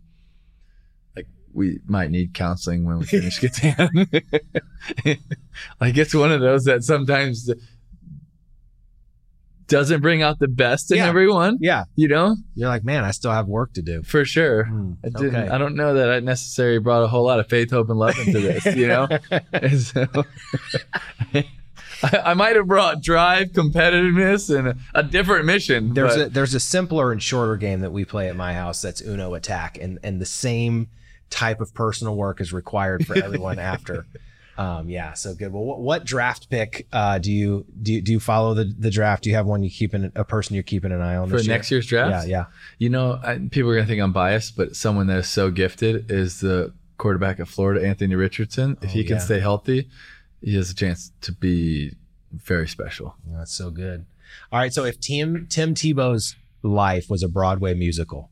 like 1.15 1.25
we 1.51 1.79
might 1.87 2.11
need 2.11 2.35
counseling 2.35 2.85
when 2.85 2.99
we 2.99 3.05
finish 3.07 3.39
Catan. 3.41 3.89
like 5.81 5.97
it's 5.97 6.13
one 6.13 6.31
of 6.31 6.41
those 6.41 6.65
that 6.65 6.83
sometimes 6.83 7.49
doesn't 9.67 10.01
bring 10.01 10.21
out 10.21 10.37
the 10.39 10.47
best 10.47 10.91
in 10.91 10.97
Yeah. 10.97 11.07
everyone. 11.07 11.57
Yeah, 11.59 11.85
You 11.95 12.07
know, 12.07 12.35
you're 12.55 12.69
like, 12.69 12.83
man, 12.83 13.03
I 13.03 13.11
still 13.11 13.31
have 13.31 13.47
work 13.47 13.73
to 13.73 13.81
do. 13.81 14.03
for 14.03 14.23
sure. 14.25 14.65
Hmm, 14.65 14.93
I 15.03 15.09
didn't. 15.09 15.35
okay. 15.35 15.47
I 15.49 15.57
don't 15.57 15.75
know 15.75 15.93
that 15.95 16.09
I 16.11 16.19
necessarily 16.19 16.77
brought 16.79 17.03
a 17.03 17.07
whole 17.07 17.23
lot 17.25 17.39
of 17.39 17.47
faith, 17.49 17.71
hope, 17.71 17.89
and 17.89 17.97
love 17.97 18.17
into 18.19 18.39
this. 18.39 18.65
You 18.75 18.87
know, 18.87 19.07
so, 19.77 20.05
I, 22.03 22.17
I 22.25 22.33
might 22.33 22.55
have 22.55 22.67
brought 22.67 23.01
drive, 23.01 23.49
competitiveness, 23.49 24.55
and 24.55 24.67
a, 24.69 24.75
a 24.93 25.03
different 25.03 25.45
mission. 25.45 25.93
There's 25.93 26.15
but 26.15 26.27
a 26.27 26.29
there's 26.29 26.53
a 26.53 26.59
simpler 26.59 27.11
and 27.11 27.21
shorter 27.23 27.55
game 27.55 27.79
that 27.81 27.91
we 27.91 28.05
play 28.05 28.29
at 28.29 28.35
my 28.35 28.53
house 28.53 28.81
that's 28.81 29.01
Uno 29.01 29.33
Attack, 29.33 29.77
and 29.81 29.97
and 30.03 30.21
the 30.21 30.25
same 30.25 30.89
type 31.29 31.61
of 31.61 31.73
personal 31.73 32.15
work 32.15 32.41
is 32.41 32.53
required 32.53 33.05
for 33.07 33.17
everyone 33.17 33.59
after. 33.73 34.05
Um, 34.57 34.87
yeah, 34.89 35.13
so 35.13 35.35
good. 35.35 35.51
Well, 35.51 35.63
what, 35.63 35.79
what 35.81 36.05
draft 36.05 36.49
pick 36.49 36.87
uh, 36.93 37.17
do 37.17 37.31
you 37.31 37.65
do? 37.81 37.93
You, 37.93 38.01
do 38.01 38.11
you 38.13 38.19
follow 38.21 38.53
the, 38.53 38.63
the 38.77 38.89
draft? 38.89 39.23
Do 39.23 39.29
you 39.29 39.35
have 39.35 39.45
one 39.45 39.63
you 39.63 39.69
keeping 39.69 40.11
a 40.15 40.23
person 40.23 40.53
you're 40.53 40.63
keeping 40.63 40.91
an 40.93 41.01
eye 41.01 41.17
on 41.17 41.29
for 41.29 41.43
next 41.43 41.69
year? 41.69 41.77
year's 41.77 41.87
draft. 41.87 42.27
Yeah, 42.27 42.31
yeah. 42.39 42.45
You 42.79 42.89
know, 42.89 43.19
I, 43.21 43.39
people 43.51 43.69
are 43.71 43.75
gonna 43.75 43.85
think 43.87 44.01
I'm 44.01 44.13
biased, 44.13 44.55
but 44.55 44.75
someone 44.75 45.07
that 45.07 45.17
is 45.17 45.29
so 45.29 45.51
gifted 45.51 46.09
is 46.09 46.39
the 46.39 46.73
quarterback 46.97 47.39
of 47.39 47.49
Florida, 47.49 47.85
Anthony 47.85 48.15
Richardson. 48.15 48.77
If 48.81 48.91
Oh, 48.91 48.93
he 48.93 49.03
can 49.03 49.17
yeah. 49.17 49.21
stay 49.23 49.39
healthy, 49.41 49.89
he 50.41 50.55
has 50.55 50.69
a 50.71 50.75
chance 50.75 51.11
to 51.21 51.33
be 51.33 51.91
very 52.31 52.67
special. 52.69 53.15
Oh, 53.29 53.37
That's 53.39 53.53
so 53.53 53.71
good. 53.71 54.05
All 54.53 54.59
right, 54.59 54.73
so 54.73 54.85
if 54.85 54.99
Tim 55.01 55.47
Tim 55.49 55.73
Tebow's 55.73 56.35
life 56.63 57.09
was 57.09 57.23
a 57.23 57.27
Broadway 57.27 57.73
musical, 57.73 58.29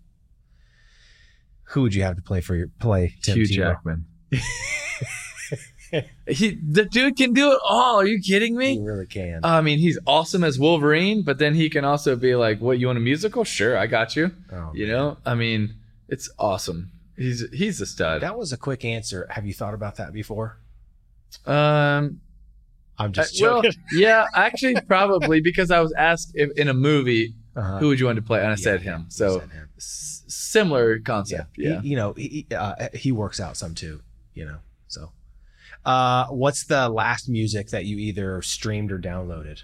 who 1.66 1.82
would 1.82 1.94
you 1.94 2.04
have 2.04 2.16
to 2.16 2.22
play 2.22 2.40
for 2.40 2.56
your 2.56 2.68
play 2.80 3.16
Tim 3.22 3.36
Hugh 3.36 3.46
Tebow? 3.46 3.56
Jackman. 3.56 4.06
he, 6.28 6.56
the 6.56 6.86
dude 6.86 7.16
can 7.18 7.34
do 7.34 7.52
it 7.52 7.60
all. 7.68 8.00
Are 8.00 8.06
you 8.06 8.20
kidding 8.22 8.56
me? 8.56 8.76
He 8.78 8.82
really 8.84 9.06
can. 9.06 9.42
I 9.44 9.62
mean, 9.62 9.80
he's 9.80 10.00
awesome 10.08 10.44
as 10.44 10.58
Wolverine, 10.60 11.22
but 11.24 11.38
then 11.40 11.54
he 11.56 11.70
can 11.70 11.86
also 11.86 12.16
be 12.16 12.36
like, 12.36 12.60
"What 12.62 12.80
you 12.80 12.88
want 12.88 12.98
a 12.98 13.02
musical? 13.02 13.44
Sure, 13.44 13.78
I 13.78 13.88
got 13.88 14.16
you." 14.16 14.32
Oh, 14.52 14.72
You 14.74 14.88
know, 14.88 15.18
I 15.26 15.36
mean, 15.36 15.76
it's 16.10 16.30
awesome. 16.40 16.92
He's 17.16 17.48
he's 17.52 17.80
a 17.82 17.86
stud. 17.86 18.22
that 18.22 18.38
was 18.38 18.52
a 18.52 18.58
quick 18.58 18.84
answer. 18.84 19.28
Have 19.30 19.46
you 19.46 19.54
thought 19.54 19.74
about 19.74 19.96
that 19.98 20.14
before? 20.14 20.58
Um, 21.46 22.22
I'm 22.98 23.12
just 23.12 23.42
I- 23.42 23.46
well, 23.46 23.62
joking. 23.62 23.80
yeah, 23.94 24.26
actually, 24.36 24.76
probably 24.88 25.42
because 25.42 25.72
I 25.72 25.80
was 25.80 25.94
asked 25.94 26.32
if 26.36 26.52
in 26.58 26.68
a 26.70 26.74
movie 26.74 27.34
Uh-huh. 27.56 27.78
who 27.80 27.88
would 27.90 28.00
you 28.00 28.08
want 28.08 28.16
to 28.18 28.22
play, 28.24 28.40
and 28.40 28.48
I 28.48 28.52
Yeah, 28.52 28.56
said 28.56 28.82
him. 28.82 29.06
So 29.10 29.40
said 29.40 29.50
him. 29.52 29.70
s- 29.78 30.24
similar 30.28 31.00
concept. 31.00 31.56
He- 31.56 31.64
Yeah. 31.70 31.82
you 31.84 31.96
know, 31.96 32.14
he, 32.14 32.46
uh, 32.56 32.88
he 32.94 33.12
works 33.12 33.40
out 33.40 33.58
some 33.58 33.76
too. 33.76 34.02
You 34.34 34.46
know. 34.46 34.58
Uh, 35.86 36.28
what's 36.28 36.66
the 36.66 36.90
last 36.90 37.28
music 37.30 37.68
that 37.70 37.86
you 37.86 37.98
either 37.98 38.42
streamed 38.42 38.92
or 38.92 39.00
downloaded? 39.00 39.64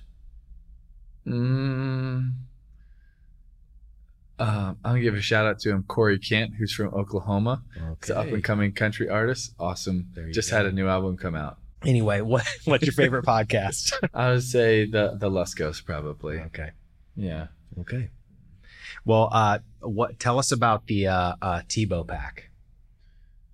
Mm, 1.26 2.34
um, 4.39 4.78
I'm 4.84 4.91
gonna 4.91 5.01
give 5.01 5.15
a 5.15 5.22
shout 5.22 5.45
out 5.45 5.59
to 5.59 5.70
him, 5.70 5.84
Corey 5.84 6.17
Kent, 6.17 6.53
who's 6.57 6.74
from 6.74 6.93
Oklahoma. 6.93 7.61
He's 8.01 8.09
an 8.09 8.17
up 8.17 8.28
and 8.28 8.43
coming 8.43 8.72
country 8.72 9.09
artist. 9.09 9.53
Awesome. 9.59 10.07
There 10.13 10.28
you 10.28 10.34
Just 10.34 10.49
go. 10.49 10.57
had 10.57 10.65
a 10.65 10.72
new 10.72 10.88
album 10.88 11.17
come 11.17 11.36
out. 11.36 11.57
Anyway, 11.86 12.22
what 12.22 12.45
what's 12.65 12.86
your 12.86 12.93
favorite 12.93 13.26
podcast? 13.26 13.93
I 14.13 14.32
would 14.32 14.43
say 14.43 14.86
the 14.86 15.15
the 15.20 15.30
Luscos 15.30 15.84
probably. 15.84 16.39
Okay. 16.39 16.72
Yeah. 17.15 17.47
Okay. 17.80 18.09
Well, 19.05 19.30
uh, 19.32 19.59
what? 19.82 20.20
Tell 20.20 20.39
us 20.39 20.51
about 20.51 20.88
the 20.88 21.07
uh, 21.07 21.36
uh, 21.41 21.61
Tebow 21.67 22.07
pack. 22.07 22.49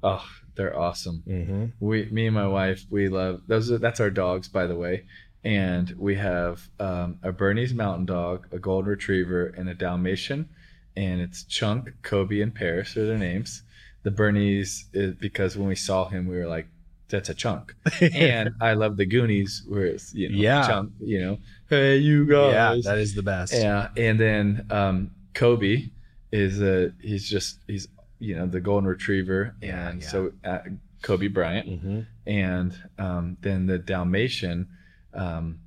Oh, 0.04 0.26
they're 0.56 0.78
awesome. 0.78 1.24
Mm-hmm. 1.28 1.66
We, 1.80 2.06
me 2.06 2.28
and 2.28 2.36
my 2.36 2.48
wife, 2.48 2.86
we 2.90 3.08
love 3.10 3.42
those. 3.48 3.72
Are, 3.72 3.78
that's 3.78 4.00
our 4.00 4.10
dogs, 4.10 4.48
by 4.48 4.68
the 4.68 4.76
way. 4.76 5.06
And 5.44 5.94
we 5.98 6.16
have 6.16 6.68
um, 6.80 7.20
a 7.22 7.32
Bernese 7.32 7.76
Mountain 7.76 8.06
Dog, 8.08 8.48
a 8.52 8.58
Golden 8.58 8.90
Retriever, 8.90 9.48
and 9.58 9.70
a 9.70 9.74
Dalmatian. 9.76 10.50
And 10.98 11.22
it's 11.22 11.44
Chunk, 11.44 11.90
Kobe, 12.02 12.42
and 12.42 12.54
Paris 12.56 12.96
are 12.98 13.06
their 13.06 13.18
names. 13.18 13.62
The 14.04 14.12
Bernese 14.12 14.86
is 14.94 15.16
because 15.16 15.58
when 15.58 15.68
we 15.68 15.76
saw 15.76 16.08
him, 16.08 16.28
we 16.28 16.38
were 16.38 16.48
like, 16.48 16.68
"That's 17.10 17.30
a 17.30 17.34
chunk." 17.34 17.76
and 18.02 18.52
I 18.62 18.74
love 18.74 18.98
the 18.98 19.06
Goonies, 19.06 19.64
where 19.68 19.86
it's 19.86 20.14
you 20.14 20.30
know, 20.30 20.38
Yeah. 20.38 20.68
chunk, 20.68 20.94
you 21.00 21.20
know, 21.20 21.40
hey 21.70 21.98
you 21.98 22.26
guys. 22.28 22.54
yeah, 22.86 22.92
that 22.92 23.00
is 23.00 23.14
the 23.16 23.24
best. 23.24 23.54
yeah, 23.54 23.90
and 23.98 24.20
then 24.20 24.66
um, 24.70 25.12
Kobe 25.34 25.90
is 26.32 26.62
a 26.62 26.92
he's 27.02 27.28
just 27.30 27.60
he's 27.68 27.88
you 28.26 28.36
know 28.36 28.46
the 28.48 28.60
golden 28.60 28.88
retriever, 28.88 29.56
Yeah, 29.62 29.90
and 29.90 30.02
yeah. 30.02 30.08
so 30.08 30.32
uh, 30.44 30.60
Kobe 31.02 31.28
Bryant, 31.28 31.68
Mm-hmm. 31.70 32.00
and 32.28 32.72
um, 32.98 33.38
then 33.42 33.66
the 33.68 33.78
Dalmatian 33.80 34.68
um, 35.14 35.60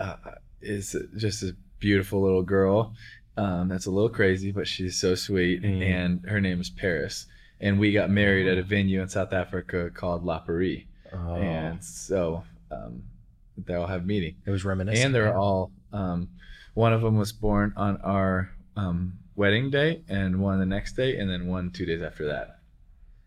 uh, 0.00 0.16
is 0.60 0.96
just 1.16 1.42
a 1.42 1.54
beautiful 1.78 2.20
little 2.22 2.42
girl. 2.42 2.92
Um, 3.36 3.68
that's 3.68 3.86
a 3.86 3.90
little 3.90 4.08
crazy, 4.10 4.50
but 4.50 4.66
she's 4.66 4.98
so 5.00 5.14
sweet, 5.14 5.62
Mm. 5.62 5.82
and 5.82 6.24
her 6.28 6.40
name 6.40 6.60
is 6.60 6.70
Paris. 6.70 7.26
And 7.60 7.78
we 7.78 7.92
got 7.92 8.10
married 8.10 8.46
at 8.48 8.58
a 8.58 8.62
venue 8.62 9.00
in 9.02 9.08
South 9.08 9.32
Africa 9.32 9.90
called 9.94 10.24
La 10.24 10.38
Paris, 10.40 10.82
Oh, 11.12 11.34
and 11.36 11.82
so 11.82 12.42
um, 12.70 13.02
they'll 13.66 13.86
have 13.86 14.04
meeting 14.06 14.36
it 14.46 14.50
was 14.50 14.64
reminiscent. 14.64 15.06
and 15.06 15.14
they're 15.14 15.36
all 15.36 15.70
um, 15.92 16.28
one 16.74 16.92
of 16.92 17.00
them 17.02 17.16
was 17.16 17.32
born 17.32 17.72
on 17.76 17.96
our 18.02 18.50
um, 18.76 19.14
wedding 19.38 19.70
day 19.70 20.02
and 20.08 20.40
one 20.40 20.58
the 20.58 20.66
next 20.66 20.94
day 20.94 21.16
and 21.16 21.30
then 21.30 21.46
one 21.46 21.70
two 21.70 21.86
days 21.86 22.02
after 22.02 22.26
that 22.26 22.58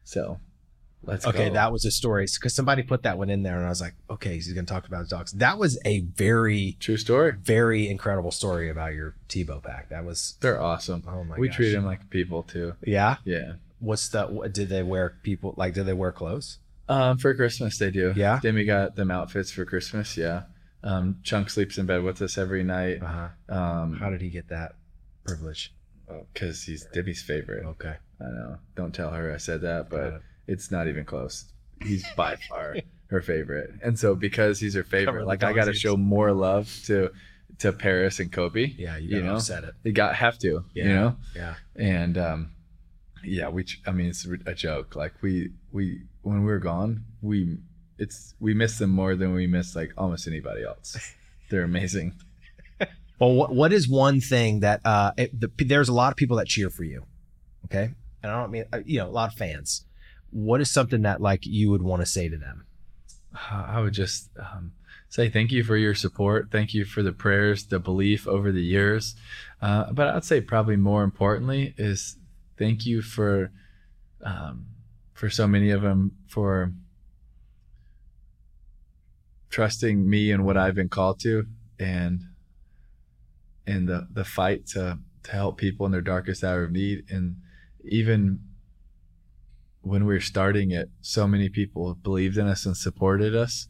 so 0.04 0.40
let's 1.04 1.26
okay. 1.26 1.50
go. 1.50 1.54
That 1.54 1.72
was 1.72 1.86
a 1.86 1.92
story 1.92 2.28
because 2.34 2.54
somebody 2.54 2.84
put 2.84 3.04
that 3.04 3.18
one 3.18 3.30
in 3.30 3.44
there, 3.44 3.58
and 3.58 3.66
I 3.66 3.70
was 3.70 3.82
like, 3.82 3.96
okay, 4.10 4.36
he's 4.36 4.52
going 4.54 4.66
to 4.66 4.74
talk 4.74 4.88
about 4.88 5.00
his 5.00 5.10
dogs. 5.10 5.32
That 5.34 5.58
was 5.58 5.80
a 5.86 6.02
very, 6.02 6.78
true 6.80 6.98
story 6.98 7.34
very 7.42 7.90
incredible 7.90 8.32
story 8.32 8.70
about 8.70 8.94
your 8.94 9.16
Tebow 9.30 9.64
pack. 9.64 9.90
That 9.90 10.06
was 10.06 10.38
they're 10.42 10.62
awesome 10.62 11.04
oh 11.08 11.24
my. 11.24 11.38
we 11.38 11.48
gosh. 11.48 11.58
treat 11.58 11.72
them 11.72 11.86
like 11.86 12.10
people 12.10 12.44
too 12.44 12.74
Yeah. 12.84 13.18
yeah 13.26 13.54
What's 13.80 14.10
the? 14.10 14.50
Did 14.52 14.70
they 14.70 14.84
wear 14.84 15.18
people 15.24 15.56
like? 15.58 15.74
Did 15.74 15.88
they 15.88 15.94
wear 15.94 16.12
clothes? 16.12 16.60
Um, 16.88 17.18
for 17.18 17.34
Christmas 17.34 17.80
they 17.80 17.90
do. 17.90 18.14
Yeah? 18.16 18.40
Demi 18.42 18.66
got 18.66 18.96
them 18.96 19.10
outfits 19.10 19.52
for 19.52 19.66
Christmas. 19.66 20.18
Yeah. 20.18 20.44
Um, 20.84 21.18
Chunk 21.24 21.50
sleeps 21.50 21.78
in 21.78 21.86
bed 21.88 22.04
with 22.04 22.22
us 22.22 22.38
every 22.38 22.64
night. 22.64 23.02
Uh 23.02 23.30
huh. 23.50 23.56
Um, 23.56 23.94
How 23.94 24.10
did 24.10 24.22
he 24.22 24.30
get 24.30 24.50
that 24.50 24.76
privilege? 25.26 25.74
Because 26.34 26.64
he's 26.64 26.86
Demi's 26.94 27.22
favorite. 27.22 27.66
Okay. 27.66 27.96
I 28.20 28.24
know. 28.26 28.58
Don't 28.76 28.94
tell 28.94 29.10
her 29.12 29.34
I 29.34 29.38
said 29.38 29.62
that, 29.62 29.90
but 29.90 30.14
it. 30.14 30.22
it's 30.48 30.72
not 30.72 30.88
even 30.88 31.06
close. 31.06 31.46
He's 31.82 32.06
by 32.16 32.36
far 32.50 32.78
her 33.08 33.22
favorite, 33.22 33.72
and 33.84 33.98
so 34.00 34.16
because 34.16 34.60
he's 34.60 34.74
her 34.76 34.84
favorite, 34.84 35.26
like 35.26 35.44
I 35.44 35.54
got 35.54 35.66
to 35.66 35.74
show 35.74 35.98
more 35.98 36.32
love 36.32 36.72
to 36.86 37.10
to 37.60 37.72
Paris 37.74 38.20
and 38.20 38.32
Kobe. 38.32 38.66
Yeah, 38.78 38.98
you, 38.98 39.18
You 39.18 39.24
know? 39.24 39.36
upset 39.36 39.64
it. 39.64 39.74
You 39.84 39.92
got 39.92 40.16
have 40.16 40.38
to, 40.40 40.64
Yeah. 40.74 40.84
you 40.84 40.90
know. 40.94 41.16
Yeah. 41.36 41.56
And 41.76 42.18
um, 42.18 42.52
yeah, 43.24 43.50
we. 43.50 43.64
ch- 43.64 43.82
I 43.86 43.92
mean, 43.92 44.08
it's 44.08 44.26
a 44.46 44.54
joke. 44.54 44.96
Like 44.96 45.14
we 45.22 45.52
we 45.72 46.02
when 46.22 46.40
we 46.40 46.46
were 46.52 46.60
gone, 46.60 47.04
we 47.22 47.58
it's 47.98 48.34
we 48.40 48.54
miss 48.54 48.78
them 48.78 48.90
more 48.92 49.16
than 49.16 49.34
we 49.34 49.48
miss 49.48 49.76
like 49.76 49.92
almost 49.98 50.28
anybody 50.28 50.64
else. 50.64 50.96
They're 51.50 51.64
amazing. 51.64 52.14
Well, 53.22 53.34
what 53.34 53.54
what 53.54 53.72
is 53.72 53.88
one 53.88 54.20
thing 54.20 54.62
that 54.62 54.82
uh, 54.84 55.12
it, 55.16 55.40
the, 55.40 55.52
there's 55.64 55.90
a 55.90 55.94
lot 55.94 56.12
of 56.12 56.18
people 56.18 56.38
that 56.38 56.48
cheer 56.48 56.72
for 56.72 56.84
you, 56.84 57.06
okay? 57.66 57.94
And 58.24 58.32
I 58.32 58.42
don't 58.42 58.50
mean 58.50 58.66
uh, 58.74 58.80
you 58.84 58.98
know 58.98 59.08
a 59.08 59.12
lot 59.12 59.32
of 59.32 59.38
fans. 59.38 59.86
What 60.32 60.60
is 60.60 60.72
something 60.72 61.04
that 61.04 61.22
like 61.22 61.46
you 61.46 61.70
would 61.70 61.84
want 61.84 62.02
to 62.02 62.08
say 62.08 62.30
to 62.30 62.38
them? 62.38 62.66
I 63.52 63.80
would 63.80 63.94
just 63.94 64.32
um, 64.40 64.72
say 65.08 65.30
thank 65.30 65.52
you 65.52 65.64
for 65.64 65.78
your 65.78 65.94
support. 65.94 66.50
Thank 66.52 66.74
you 66.74 66.84
for 66.84 67.04
the 67.04 67.12
prayers, 67.12 67.64
the 67.66 67.78
belief 67.78 68.28
over 68.28 68.52
the 68.52 68.64
years. 68.64 69.14
Uh, 69.62 69.92
but 69.92 70.08
I'd 70.08 70.26
say 70.26 70.42
probably 70.42 70.76
more 70.76 71.04
importantly 71.04 71.76
is 71.78 72.18
thank 72.58 72.88
you 72.88 73.04
for 73.04 73.52
um, 74.24 74.66
for 75.14 75.30
so 75.30 75.46
many 75.46 75.70
of 75.70 75.84
them 75.84 76.14
for 76.28 76.74
trusting 79.52 80.10
me 80.10 80.32
and 80.32 80.44
what 80.44 80.58
I've 80.58 80.74
been 80.74 80.90
called 80.90 81.20
to, 81.20 81.46
and 81.78 82.24
and 83.72 83.88
the 83.88 84.08
the 84.12 84.26
fight 84.26 84.68
to 84.68 85.00
to 85.24 85.32
help 85.32 85.58
people 85.58 85.86
in 85.86 85.92
their 85.92 86.02
darkest 86.02 86.44
hour 86.44 86.64
of 86.64 86.72
need, 86.72 87.06
and 87.10 87.38
even 87.84 88.40
when 89.82 90.06
we 90.06 90.14
were 90.14 90.20
starting 90.20 90.72
it, 90.72 90.90
so 91.02 91.28
many 91.28 91.50
people 91.50 91.96
believed 91.96 92.38
in 92.38 92.48
us 92.48 92.66
and 92.66 92.78
supported 92.78 93.36
us 93.36 93.68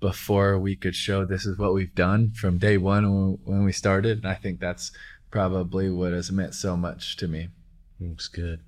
before 0.00 0.58
we 0.58 0.76
could 0.76 0.94
show 0.94 1.24
this 1.24 1.46
is 1.46 1.58
what 1.58 1.74
we've 1.74 1.94
done 1.94 2.30
from 2.30 2.58
day 2.58 2.76
one 2.76 3.38
when- 3.44 3.64
we 3.64 3.72
started. 3.72 4.18
And 4.18 4.26
I 4.26 4.34
think 4.34 4.60
that's 4.60 4.92
probably 5.30 5.90
what 5.90 6.12
has 6.12 6.30
meant 6.30 6.54
so 6.54 6.76
much 6.76 7.16
to 7.16 7.26
me. 7.26 7.48
Looks 7.98 8.28
good. 8.28 8.60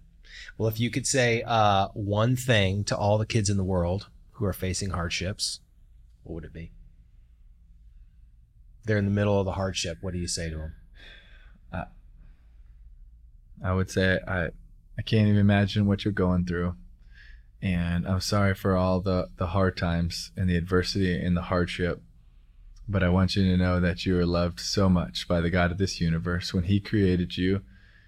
Well, 0.57 0.69
if 0.69 0.81
you 0.81 0.91
could 0.91 1.07
say 1.07 1.43
uh, 1.47 1.89
one 1.95 2.35
thing 2.35 2.83
to 2.85 2.97
all 2.97 3.19
the 3.19 3.27
kids 3.27 3.51
in 3.51 3.57
the 3.57 3.65
world 3.65 4.09
who 4.33 4.45
are 4.45 4.53
facing 4.53 4.91
hardships, 4.91 5.61
what 6.23 6.35
would 6.35 6.45
it 6.45 6.53
be? 6.53 6.73
They're 8.89 8.99
in 8.99 9.05
the 9.05 9.11
middle 9.13 9.39
of 9.39 9.45
the 9.45 9.53
hardship. 9.53 9.99
What 10.01 10.15
do 10.15 10.19
you 10.19 10.27
say 10.27 10.51
to 10.51 10.57
them? 10.57 10.75
I 13.63 13.73
would 13.73 13.91
say 13.91 14.19
I 14.27 14.49
I 14.99 15.03
can't 15.03 15.29
even 15.29 15.41
imagine 15.41 15.87
what 15.87 16.05
you're 16.05 16.13
going 16.13 16.45
through. 16.45 16.75
And 17.61 18.07
I'm 18.07 18.21
sorry 18.21 18.55
for 18.55 18.77
all 18.77 19.01
the, 19.01 19.29
the 19.37 19.49
hard 19.49 19.77
times 19.77 20.33
and 20.37 20.49
the 20.49 20.57
adversity 20.57 21.21
and 21.21 21.37
the 21.37 21.43
hardship. 21.43 22.03
But 22.89 23.03
I 23.03 23.09
want 23.09 23.37
you 23.37 23.45
to 23.45 23.57
know 23.57 23.79
that 23.79 24.07
you 24.07 24.19
are 24.19 24.27
loved 24.27 24.59
so 24.59 24.89
much 24.89 25.29
by 25.29 25.41
the 25.41 25.51
God 25.51 25.71
of 25.71 25.79
this 25.79 26.01
universe. 26.01 26.55
When 26.55 26.65
He 26.65 26.81
created 26.81 27.37
you, 27.37 27.63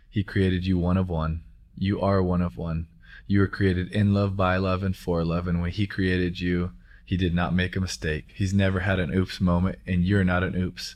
He 0.09 0.25
created 0.25 0.67
you 0.67 0.79
one 0.79 0.97
of 0.97 1.09
one. 1.09 1.43
You 1.77 2.01
are 2.01 2.23
one 2.23 2.43
of 2.43 2.57
one. 2.57 2.89
You 3.27 3.41
were 3.41 3.47
created 3.47 3.93
in 3.93 4.15
love, 4.15 4.37
by 4.37 4.57
love, 4.57 4.83
and 4.83 4.97
for 4.97 5.25
love. 5.25 5.47
And 5.47 5.61
when 5.61 5.71
He 5.71 5.87
created 5.87 6.41
you, 6.41 6.73
He 7.11 7.17
did 7.17 7.35
not 7.35 7.53
make 7.53 7.75
a 7.75 7.81
mistake. 7.81 8.27
He's 8.33 8.55
never 8.55 8.79
had 8.79 9.01
an 9.01 9.13
oops 9.13 9.41
moment, 9.41 9.81
and 9.85 10.05
you're 10.05 10.23
not 10.23 10.45
an 10.45 10.55
oops. 10.55 10.95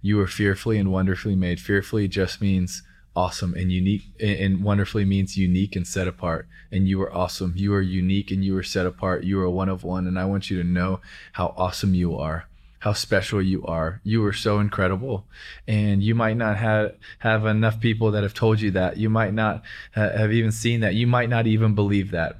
You 0.00 0.16
were 0.16 0.28
fearfully 0.28 0.78
and 0.78 0.92
wonderfully 0.92 1.34
made. 1.34 1.58
Fearfully 1.58 2.06
just 2.06 2.40
means 2.40 2.84
awesome 3.16 3.52
and 3.54 3.72
unique 3.72 4.04
and 4.20 4.62
wonderfully 4.62 5.04
means 5.04 5.36
unique 5.36 5.74
and 5.74 5.84
set 5.84 6.06
apart. 6.06 6.46
And 6.70 6.86
you 6.86 7.02
are 7.02 7.12
awesome. 7.12 7.54
You 7.56 7.74
are 7.74 7.82
unique 7.82 8.30
and 8.30 8.44
you 8.44 8.56
are 8.56 8.62
set 8.62 8.86
apart. 8.86 9.24
You 9.24 9.40
are 9.40 9.50
one 9.50 9.68
of 9.68 9.82
one 9.82 10.06
and 10.06 10.16
i 10.20 10.24
want 10.24 10.50
you 10.50 10.62
to 10.62 10.68
know 10.68 11.00
how 11.32 11.52
awesome 11.56 11.94
you 11.94 12.16
are 12.16 12.46
how 12.78 12.92
special 12.92 13.42
you 13.42 13.64
are. 13.64 14.00
You 14.04 14.24
are 14.26 14.32
so 14.32 14.60
incredible. 14.60 15.26
And 15.66 16.04
you 16.04 16.14
might 16.14 16.36
not 16.36 16.56
have 16.58 16.94
have 17.18 17.44
enough 17.44 17.80
people 17.80 18.12
that 18.12 18.22
have 18.22 18.34
told 18.34 18.60
you 18.60 18.70
that. 18.72 18.98
You 18.98 19.10
might 19.10 19.34
not 19.34 19.64
have 19.92 20.30
even 20.30 20.52
seen 20.52 20.80
that. 20.80 20.94
You 20.94 21.08
might 21.08 21.28
not 21.28 21.48
even 21.48 21.74
believe 21.74 22.12
that. 22.12 22.36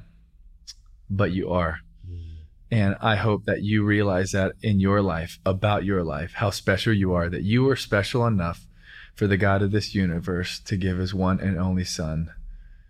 But 1.11 1.33
you 1.33 1.51
are 1.51 1.81
and 2.71 2.97
I 3.01 3.17
hope 3.17 3.45
that 3.45 3.63
you 3.63 3.85
realize 3.85 4.33
that 4.33 4.53
in 4.63 4.81
your 4.81 5.01
life, 5.03 5.39
about 5.47 5.85
your 5.85 6.03
life, 6.03 6.33
how 6.35 6.51
special 6.51 6.93
you 6.93 7.13
are, 7.13 7.29
that 7.29 7.43
you 7.43 7.69
are 7.71 7.77
special 7.77 8.27
enough 8.27 8.67
for 9.15 9.27
the 9.27 9.37
God 9.37 9.63
of 9.63 9.71
this 9.71 9.95
universe 9.95 10.59
to 10.61 10.77
give 10.77 10.99
his 10.99 11.15
one 11.15 11.41
and 11.41 11.59
only 11.59 11.85
son 11.85 12.33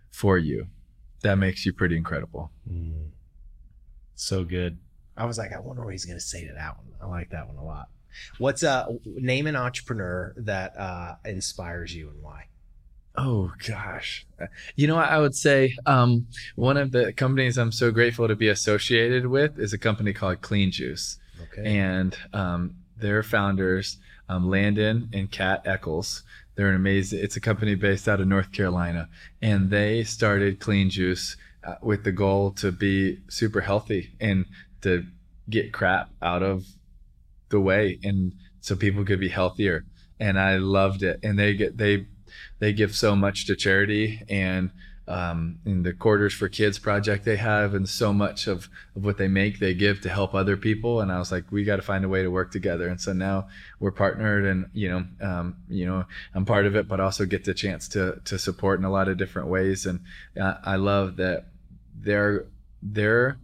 for 0.09 0.37
you. 0.37 0.67
That 1.21 1.37
makes 1.37 1.65
you 1.65 1.73
pretty 1.73 1.95
incredible. 1.95 2.51
So 4.15 4.43
good. 4.43 4.77
I 5.15 5.25
was 5.25 5.37
like, 5.37 5.53
I 5.53 5.59
wonder 5.59 5.83
what 5.83 5.93
he's 5.93 6.05
going 6.05 6.17
to 6.17 6.23
say 6.23 6.45
to 6.47 6.53
that 6.53 6.77
one. 6.77 6.87
I 7.01 7.05
like 7.05 7.29
that 7.29 7.47
one 7.47 7.57
a 7.57 7.63
lot. 7.63 7.87
What's 8.39 8.63
uh 8.63 8.87
name 9.05 9.45
an 9.45 9.55
entrepreneur 9.55 10.33
that 10.37 10.75
uh 10.75 11.15
inspires 11.23 11.95
you 11.95 12.09
and 12.09 12.21
why? 12.23 12.45
Oh 13.17 13.51
gosh. 13.67 14.25
You 14.75 14.87
know 14.87 14.95
what 14.95 15.09
I 15.09 15.17
would 15.17 15.35
say 15.35 15.75
um, 15.85 16.27
one 16.55 16.77
of 16.77 16.91
the 16.91 17.11
companies 17.13 17.57
I'm 17.57 17.71
so 17.71 17.91
grateful 17.91 18.27
to 18.27 18.35
be 18.35 18.47
associated 18.47 19.25
with 19.25 19.57
is 19.59 19.73
a 19.73 19.77
company 19.77 20.13
called 20.13 20.41
Clean 20.41 20.71
Juice. 20.71 21.17
Okay. 21.53 21.77
and 21.77 22.17
um, 22.33 22.75
their 22.97 23.23
founders, 23.23 23.97
um, 24.29 24.49
Landon 24.49 25.09
and 25.13 25.31
Kat 25.31 25.61
Eckles. 25.65 26.23
They're 26.55 26.69
an 26.69 26.75
amazing. 26.75 27.19
It's 27.19 27.35
a 27.35 27.39
company 27.39 27.75
based 27.75 28.07
out 28.07 28.19
of 28.19 28.27
North 28.27 28.51
Carolina, 28.51 29.09
and 29.41 29.69
they 29.69 30.03
started 30.03 30.59
Clean 30.59 30.89
Juice 30.89 31.37
uh, 31.63 31.75
with 31.81 32.03
the 32.03 32.11
goal 32.11 32.51
to 32.53 32.71
be 32.71 33.19
super 33.29 33.61
healthy 33.61 34.15
and 34.19 34.45
to 34.81 35.05
get 35.49 35.71
crap 35.71 36.09
out 36.21 36.41
of 36.41 36.65
the 37.49 37.59
way, 37.59 37.99
and 38.03 38.33
so 38.59 38.75
people 38.75 39.05
could 39.05 39.19
be 39.19 39.29
healthier. 39.29 39.85
And 40.19 40.39
I 40.39 40.57
loved 40.57 41.03
it. 41.03 41.19
And 41.21 41.37
they 41.37 41.53
get 41.53 41.77
they 41.77 42.07
they 42.59 42.73
give 42.73 42.95
so 42.95 43.15
much 43.15 43.45
to 43.47 43.55
charity 43.55 44.21
and 44.29 44.71
um, 45.07 45.59
in 45.65 45.83
the 45.83 45.93
quarters 45.93 46.33
for 46.33 46.49
kids 46.49 46.79
project 46.79 47.23
they 47.23 47.37
have 47.37 47.73
and 47.73 47.87
so 47.87 48.11
much 48.11 48.45
of, 48.45 48.69
of 48.95 49.05
what 49.05 49.17
they 49.17 49.29
make 49.29 49.59
they 49.59 49.73
give 49.73 50.01
to 50.01 50.09
help 50.09 50.35
other 50.35 50.57
people. 50.57 50.99
And 50.99 51.11
i 51.11 51.17
was 51.17 51.31
like 51.31 51.49
we 51.49 51.63
got 51.63 51.77
to 51.77 51.81
find 51.81 52.03
a 52.03 52.09
way 52.09 52.23
to 52.23 52.29
work 52.29 52.51
together. 52.51 52.89
And 52.89 52.99
so 52.99 53.13
now 53.13 53.47
we're 53.79 53.91
partnered 53.91 54.45
and 54.45 54.69
you 54.73 54.89
know 54.89 55.05
um, 55.21 55.55
you 55.69 55.85
know 55.85 56.03
i'm 56.35 56.45
part 56.45 56.65
of 56.65 56.75
it 56.75 56.87
but 56.87 56.99
also 56.99 57.25
get 57.25 57.45
the 57.45 57.53
chance 57.53 57.87
to 57.89 58.19
to 58.25 58.37
support 58.37 58.79
in 58.79 58.85
a 58.85 58.91
lot 58.91 59.07
of 59.07 59.17
different 59.17 59.47
ways. 59.47 59.85
And 59.85 60.01
uh, 60.39 60.55
i 60.63 60.75
love 60.75 61.15
that 61.17 61.45
their 61.95 62.47
their 62.81 63.37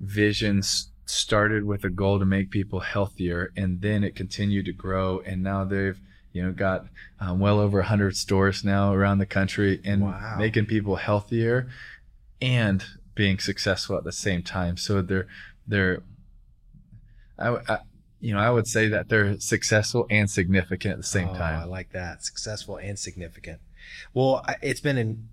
visions 0.00 0.88
started 1.06 1.64
with 1.64 1.84
a 1.84 1.90
goal 1.90 2.18
to 2.18 2.24
make 2.24 2.50
people 2.50 2.80
healthier 2.80 3.52
and 3.56 3.80
then 3.80 4.02
it 4.02 4.16
continued 4.16 4.64
to 4.64 4.72
grow. 4.72 5.20
And 5.20 5.42
now 5.42 5.64
they've 5.64 6.00
you 6.32 6.42
know 6.42 6.52
got 6.52 6.86
um, 7.20 7.38
well 7.40 7.58
over 7.60 7.78
100 7.78 8.16
stores 8.16 8.64
now 8.64 8.92
around 8.92 9.18
the 9.18 9.26
country 9.26 9.80
and 9.84 10.02
Wow. 10.02 10.36
making 10.38 10.66
people 10.66 10.96
healthier 10.96 11.68
and 12.40 12.84
being 13.14 13.38
successful 13.38 13.96
at 13.96 14.04
the 14.04 14.12
same 14.12 14.42
time 14.42 14.76
so 14.76 15.02
they're 15.02 15.26
they're 15.66 16.02
I, 17.38 17.48
I 17.68 17.78
you 18.20 18.32
know 18.32 18.40
i 18.40 18.50
would 18.50 18.66
say 18.66 18.88
that 18.88 19.08
they're 19.08 19.38
successful 19.40 20.06
and 20.10 20.30
significant 20.30 20.92
at 20.92 20.98
the 20.98 21.02
same 21.04 21.28
time. 21.34 21.58
Oh, 21.60 21.62
I 21.62 21.64
like 21.64 21.90
that. 21.92 22.24
Successful 22.24 22.76
and 22.76 22.98
significant. 22.98 23.60
Well, 24.14 24.42
I- 24.46 24.56
it's 24.62 24.80
been 24.80 24.96
an, 24.98 25.28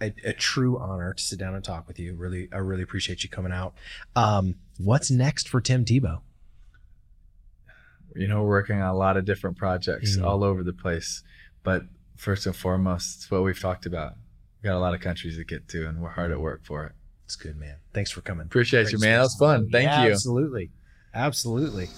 a, 0.00 0.12
a 0.24 0.32
true 0.34 0.78
honor 0.78 1.14
to 1.14 1.22
sit 1.22 1.38
down 1.38 1.54
and 1.54 1.64
talk 1.64 1.88
with 1.88 1.98
you. 1.98 2.14
Really, 2.14 2.48
I 2.52 2.58
really 2.58 2.82
appreciate 2.82 3.22
you 3.24 3.30
coming 3.30 3.52
out. 3.52 3.74
Um, 4.14 4.56
what's 4.78 5.10
next 5.10 5.48
for 5.48 5.60
Tim 5.62 5.84
Tebow? 5.86 6.20
You 8.14 8.28
know 8.28 8.42
we're 8.42 8.48
working 8.48 8.80
on 8.80 8.88
a 8.88 8.96
lot 8.96 9.16
of 9.16 9.24
different 9.24 9.56
projects 9.56 10.16
Mhm. 10.16 10.24
all 10.24 10.44
over 10.44 10.62
the 10.62 10.72
place 10.72 11.22
but 11.62 11.82
first 12.16 12.46
and 12.46 12.54
foremost 12.54 13.16
it's 13.16 13.30
what 13.30 13.42
we've 13.42 13.58
talked 13.60 13.86
about 13.86 14.12
we 14.62 14.68
got 14.68 14.76
a 14.76 14.78
lot 14.78 14.94
of 14.94 15.00
countries 15.00 15.36
to 15.36 15.44
get 15.44 15.68
to 15.68 15.86
and 15.88 16.00
we're 16.00 16.10
hard 16.10 16.30
at 16.30 16.40
work 16.40 16.64
for 16.64 16.86
it 16.86 16.92
It's 17.26 17.36
good, 17.36 17.56
man. 17.56 17.76
Thanks 17.92 18.10
for 18.10 18.20
coming. 18.20 18.46
appreciate 18.46 18.92
you 18.92 18.98
Great 18.98 19.08
man 19.08 19.18
that 19.18 19.22
was 19.24 19.36
fun 19.36 19.68
thank 19.70 19.86
Yeah, 19.86 20.04
you 20.06 20.12
Absolutely. 20.12 20.70
Absolutely. 21.14 21.88